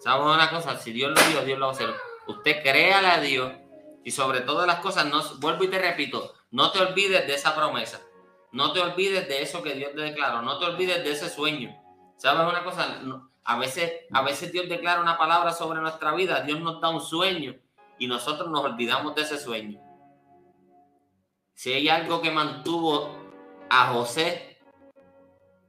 ¿Sabes 0.00 0.26
una 0.26 0.50
cosa? 0.50 0.78
Si 0.78 0.92
Dios 0.92 1.10
lo 1.10 1.26
dijo, 1.28 1.44
Dios 1.44 1.58
lo 1.58 1.66
va 1.66 1.72
a 1.72 1.74
hacer. 1.74 1.94
Usted 2.26 2.62
créale 2.62 3.08
a 3.08 3.20
Dios 3.20 3.52
y 4.04 4.10
sobre 4.10 4.40
todas 4.40 4.66
las 4.66 4.80
cosas, 4.80 5.06
vuelvo 5.40 5.64
y 5.64 5.68
te 5.68 5.78
repito, 5.78 6.34
no 6.50 6.70
te 6.70 6.80
olvides 6.80 7.26
de 7.26 7.34
esa 7.34 7.54
promesa. 7.54 8.00
No 8.52 8.72
te 8.72 8.80
olvides 8.80 9.26
de 9.28 9.42
eso 9.42 9.62
que 9.62 9.74
Dios 9.74 9.92
te 9.94 10.02
declaró. 10.02 10.42
No 10.42 10.58
te 10.58 10.66
olvides 10.66 11.02
de 11.02 11.12
ese 11.12 11.30
sueño. 11.30 11.74
¿Sabes 12.18 12.46
una 12.46 12.62
cosa? 12.62 13.00
A 13.44 13.58
veces, 13.58 13.92
a 14.12 14.22
veces 14.22 14.52
Dios 14.52 14.68
declara 14.68 15.00
una 15.00 15.16
palabra 15.16 15.52
sobre 15.52 15.80
nuestra 15.80 16.14
vida, 16.14 16.42
Dios 16.42 16.60
nos 16.60 16.80
da 16.80 16.90
un 16.90 17.00
sueño 17.00 17.56
y 17.98 18.06
nosotros 18.06 18.50
nos 18.50 18.64
olvidamos 18.64 19.14
de 19.14 19.22
ese 19.22 19.38
sueño. 19.38 19.80
Si 21.54 21.72
hay 21.72 21.88
algo 21.88 22.20
que 22.20 22.30
mantuvo 22.30 23.16
a 23.70 23.92
José 23.92 24.51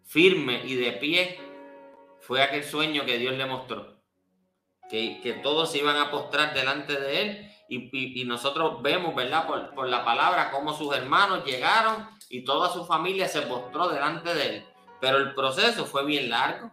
firme 0.04 0.62
y 0.66 0.76
de 0.76 0.92
pie, 0.94 1.40
fue 2.20 2.42
aquel 2.42 2.64
sueño 2.64 3.06
que 3.06 3.18
Dios 3.18 3.36
le 3.36 3.46
mostró. 3.46 4.02
Que, 4.90 5.22
que 5.22 5.34
todos 5.34 5.72
se 5.72 5.80
iban 5.80 5.98
a 5.98 6.12
postrar 6.12 6.54
delante 6.54 7.00
de 7.00 7.22
él 7.22 7.52
y, 7.70 8.22
y, 8.22 8.26
nosotros 8.26 8.82
vemos, 8.82 9.16
¿verdad? 9.16 9.48
Por, 9.48 9.74
por, 9.74 9.88
la 9.88 10.06
palabra, 10.06 10.52
cómo 10.52 10.74
sus 10.74 10.96
hermanos 10.96 11.44
llegaron 11.46 12.08
y 12.30 12.44
toda 12.44 12.70
su 12.72 12.86
familia 12.86 13.28
se 13.28 13.42
postró 13.44 13.88
delante 13.88 14.34
de 14.34 14.58
él. 14.58 14.66
Pero 15.00 15.18
el 15.18 15.34
proceso 15.34 15.86
fue 15.86 16.06
bien 16.06 16.30
largo. 16.30 16.72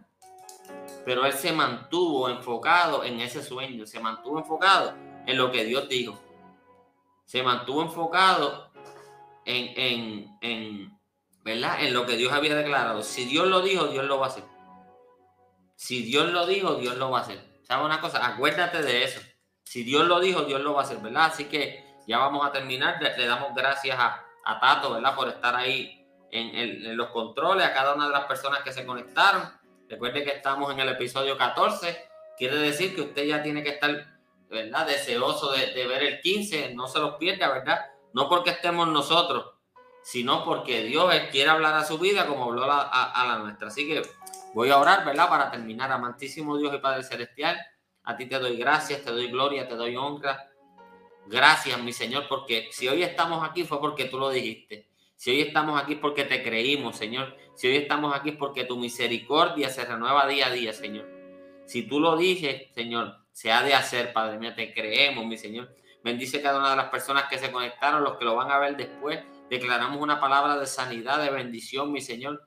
Pero 1.05 1.25
él 1.25 1.33
se 1.33 1.51
mantuvo 1.51 2.29
enfocado 2.29 3.03
en 3.03 3.19
ese 3.19 3.43
sueño, 3.43 3.85
se 3.87 3.99
mantuvo 3.99 4.39
enfocado 4.39 4.93
en 5.25 5.37
lo 5.37 5.51
que 5.51 5.65
Dios 5.65 5.89
dijo. 5.89 6.19
Se 7.25 7.41
mantuvo 7.41 7.81
enfocado 7.81 8.71
en, 9.45 9.73
en, 9.75 10.37
en, 10.41 10.99
¿verdad? 11.43 11.83
En 11.83 11.93
lo 11.93 12.05
que 12.05 12.17
Dios 12.17 12.31
había 12.31 12.55
declarado. 12.55 13.01
Si 13.03 13.25
Dios 13.25 13.47
lo 13.47 13.61
dijo, 13.61 13.87
Dios 13.87 14.05
lo 14.05 14.19
va 14.19 14.27
a 14.27 14.29
hacer. 14.29 14.43
Si 15.75 16.03
Dios 16.03 16.29
lo 16.31 16.45
dijo, 16.45 16.75
Dios 16.75 16.97
lo 16.97 17.09
va 17.09 17.19
a 17.19 17.21
hacer. 17.21 17.43
¿Sabes 17.63 17.85
una 17.85 18.01
cosa? 18.01 18.25
Acuérdate 18.25 18.81
de 18.81 19.03
eso. 19.03 19.19
Si 19.63 19.83
Dios 19.83 20.05
lo 20.07 20.19
dijo, 20.19 20.41
Dios 20.41 20.61
lo 20.61 20.73
va 20.73 20.81
a 20.81 20.83
hacer, 20.83 20.97
¿verdad? 20.97 21.25
Así 21.25 21.45
que 21.45 21.83
ya 22.07 22.19
vamos 22.19 22.45
a 22.45 22.51
terminar. 22.51 23.01
Le, 23.01 23.25
damos 23.25 23.55
gracias 23.55 23.97
a, 23.97 24.23
a, 24.45 24.59
Tato, 24.59 24.93
¿verdad? 24.93 25.15
Por 25.15 25.29
estar 25.29 25.55
ahí 25.55 26.05
en, 26.31 26.55
en, 26.55 26.85
en, 26.85 26.97
los 26.97 27.09
controles, 27.09 27.65
a 27.65 27.73
cada 27.73 27.95
una 27.95 28.07
de 28.07 28.11
las 28.11 28.25
personas 28.25 28.61
que 28.63 28.71
se 28.71 28.85
conectaron. 28.85 29.43
Recuerde 29.89 30.23
que 30.23 30.31
estamos 30.31 30.71
en 30.71 30.81
el 30.81 30.89
episodio 30.89 31.37
14. 31.37 32.05
Quiere 32.37 32.57
decir 32.57 32.95
que 32.95 33.01
usted 33.01 33.25
ya 33.25 33.41
tiene 33.41 33.63
que 33.63 33.69
estar, 33.69 34.19
¿verdad? 34.49 34.85
Deseoso 34.85 35.51
de, 35.51 35.73
de 35.73 35.87
ver 35.87 36.03
el 36.03 36.21
15. 36.21 36.75
No 36.75 36.87
se 36.87 36.99
los 36.99 37.15
pierda, 37.15 37.49
¿verdad? 37.49 37.79
No 38.13 38.29
porque 38.29 38.51
estemos 38.51 38.87
nosotros, 38.87 39.53
sino 40.03 40.43
porque 40.43 40.83
Dios 40.83 41.13
quiere 41.31 41.49
hablar 41.49 41.75
a 41.75 41.85
su 41.85 41.97
vida 41.97 42.25
como 42.27 42.45
habló 42.45 42.63
a, 42.63 42.81
a, 42.81 43.27
la 43.27 43.39
nuestra. 43.39 43.67
Así 43.67 43.87
que 43.87 44.01
voy 44.53 44.69
a 44.69 44.77
orar, 44.77 45.05
¿verdad? 45.05 45.29
Para 45.29 45.51
terminar, 45.51 45.91
amantísimo 45.91 46.57
Dios 46.57 46.73
y 46.73 46.79
Padre 46.79 47.03
Celestial, 47.03 47.59
a 48.03 48.15
ti 48.15 48.25
te 48.25 48.39
doy 48.39 48.57
gracias, 48.57 49.03
te 49.03 49.11
doy 49.11 49.27
gloria, 49.27 49.67
te 49.67 49.75
doy 49.75 49.95
honra. 49.95 50.49
Gracias, 51.27 51.79
mi 51.79 51.93
Señor, 51.93 52.25
porque 52.27 52.69
si 52.71 52.87
hoy 52.87 53.03
estamos 53.03 53.47
aquí 53.47 53.63
fue 53.63 53.79
porque 53.79 54.05
tú 54.05 54.17
lo 54.17 54.29
dijiste. 54.29 54.87
Si 55.15 55.29
hoy 55.29 55.41
estamos 55.41 55.79
aquí 55.79 55.93
es 55.93 55.99
porque 55.99 56.23
te 56.23 56.41
creímos, 56.41 56.95
Señor. 56.95 57.37
Si 57.53 57.67
hoy 57.67 57.75
estamos 57.75 58.15
aquí 58.15 58.29
es 58.29 58.35
porque 58.37 58.63
tu 58.63 58.75
misericordia 58.75 59.69
se 59.69 59.85
renueva 59.85 60.25
día 60.25 60.47
a 60.47 60.51
día, 60.51 60.73
Señor. 60.73 61.07
Si 61.67 61.83
tú 61.83 61.99
lo 61.99 62.17
dices, 62.17 62.73
Señor, 62.73 63.17
se 63.31 63.51
ha 63.51 63.61
de 63.61 63.75
hacer, 63.75 64.13
Padre 64.13 64.39
mío, 64.39 64.53
te 64.55 64.73
creemos, 64.73 65.23
mi 65.25 65.37
Señor. 65.37 65.73
Bendice 66.03 66.41
cada 66.41 66.57
una 66.57 66.71
de 66.71 66.75
las 66.77 66.89
personas 66.89 67.25
que 67.29 67.37
se 67.37 67.51
conectaron, 67.51 68.03
los 68.03 68.17
que 68.17 68.25
lo 68.25 68.35
van 68.35 68.49
a 68.49 68.57
ver 68.57 68.75
después. 68.75 69.19
Declaramos 69.51 70.01
una 70.01 70.17
palabra 70.17 70.57
de 70.57 70.65
sanidad, 70.65 71.21
de 71.21 71.29
bendición, 71.29 71.91
mi 71.91 71.99
Señor. 71.99 72.41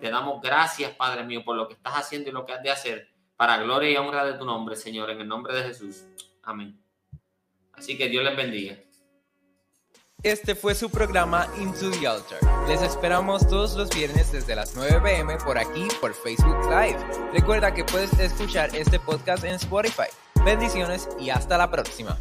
Te 0.00 0.10
damos 0.10 0.42
gracias, 0.42 0.92
Padre 0.96 1.22
mío, 1.22 1.44
por 1.44 1.54
lo 1.54 1.68
que 1.68 1.74
estás 1.74 1.94
haciendo 1.94 2.28
y 2.28 2.32
lo 2.32 2.44
que 2.44 2.52
has 2.52 2.60
de 2.60 2.72
hacer, 2.72 3.08
para 3.36 3.58
gloria 3.58 3.88
y 3.88 3.96
honra 3.96 4.24
de 4.24 4.32
tu 4.32 4.44
nombre, 4.44 4.74
Señor, 4.74 5.10
en 5.10 5.20
el 5.20 5.28
nombre 5.28 5.54
de 5.54 5.62
Jesús. 5.62 6.02
Amén. 6.42 6.76
Así 7.72 7.96
que 7.96 8.08
Dios 8.08 8.24
les 8.24 8.36
bendiga. 8.36 8.76
Este 10.24 10.56
fue 10.56 10.74
su 10.74 10.90
programa 10.90 11.46
Into 11.56 11.92
the 11.92 12.08
Altar. 12.08 12.40
Les 12.66 12.82
esperamos 12.82 13.46
todos 13.46 13.76
los 13.76 13.88
viernes 13.90 14.32
desde 14.32 14.56
las 14.56 14.74
9 14.74 15.00
pm 15.04 15.38
por 15.38 15.56
aquí 15.56 15.86
por 16.00 16.12
Facebook 16.14 16.64
Live. 16.64 16.98
Recuerda 17.32 17.72
que 17.72 17.84
puedes 17.84 18.12
escuchar 18.18 18.74
este 18.74 18.98
podcast 18.98 19.44
en 19.44 19.54
Spotify. 19.54 20.10
Bendiciones 20.44 21.08
y 21.20 21.30
hasta 21.30 21.56
la 21.56 21.70
próxima. 21.70 22.18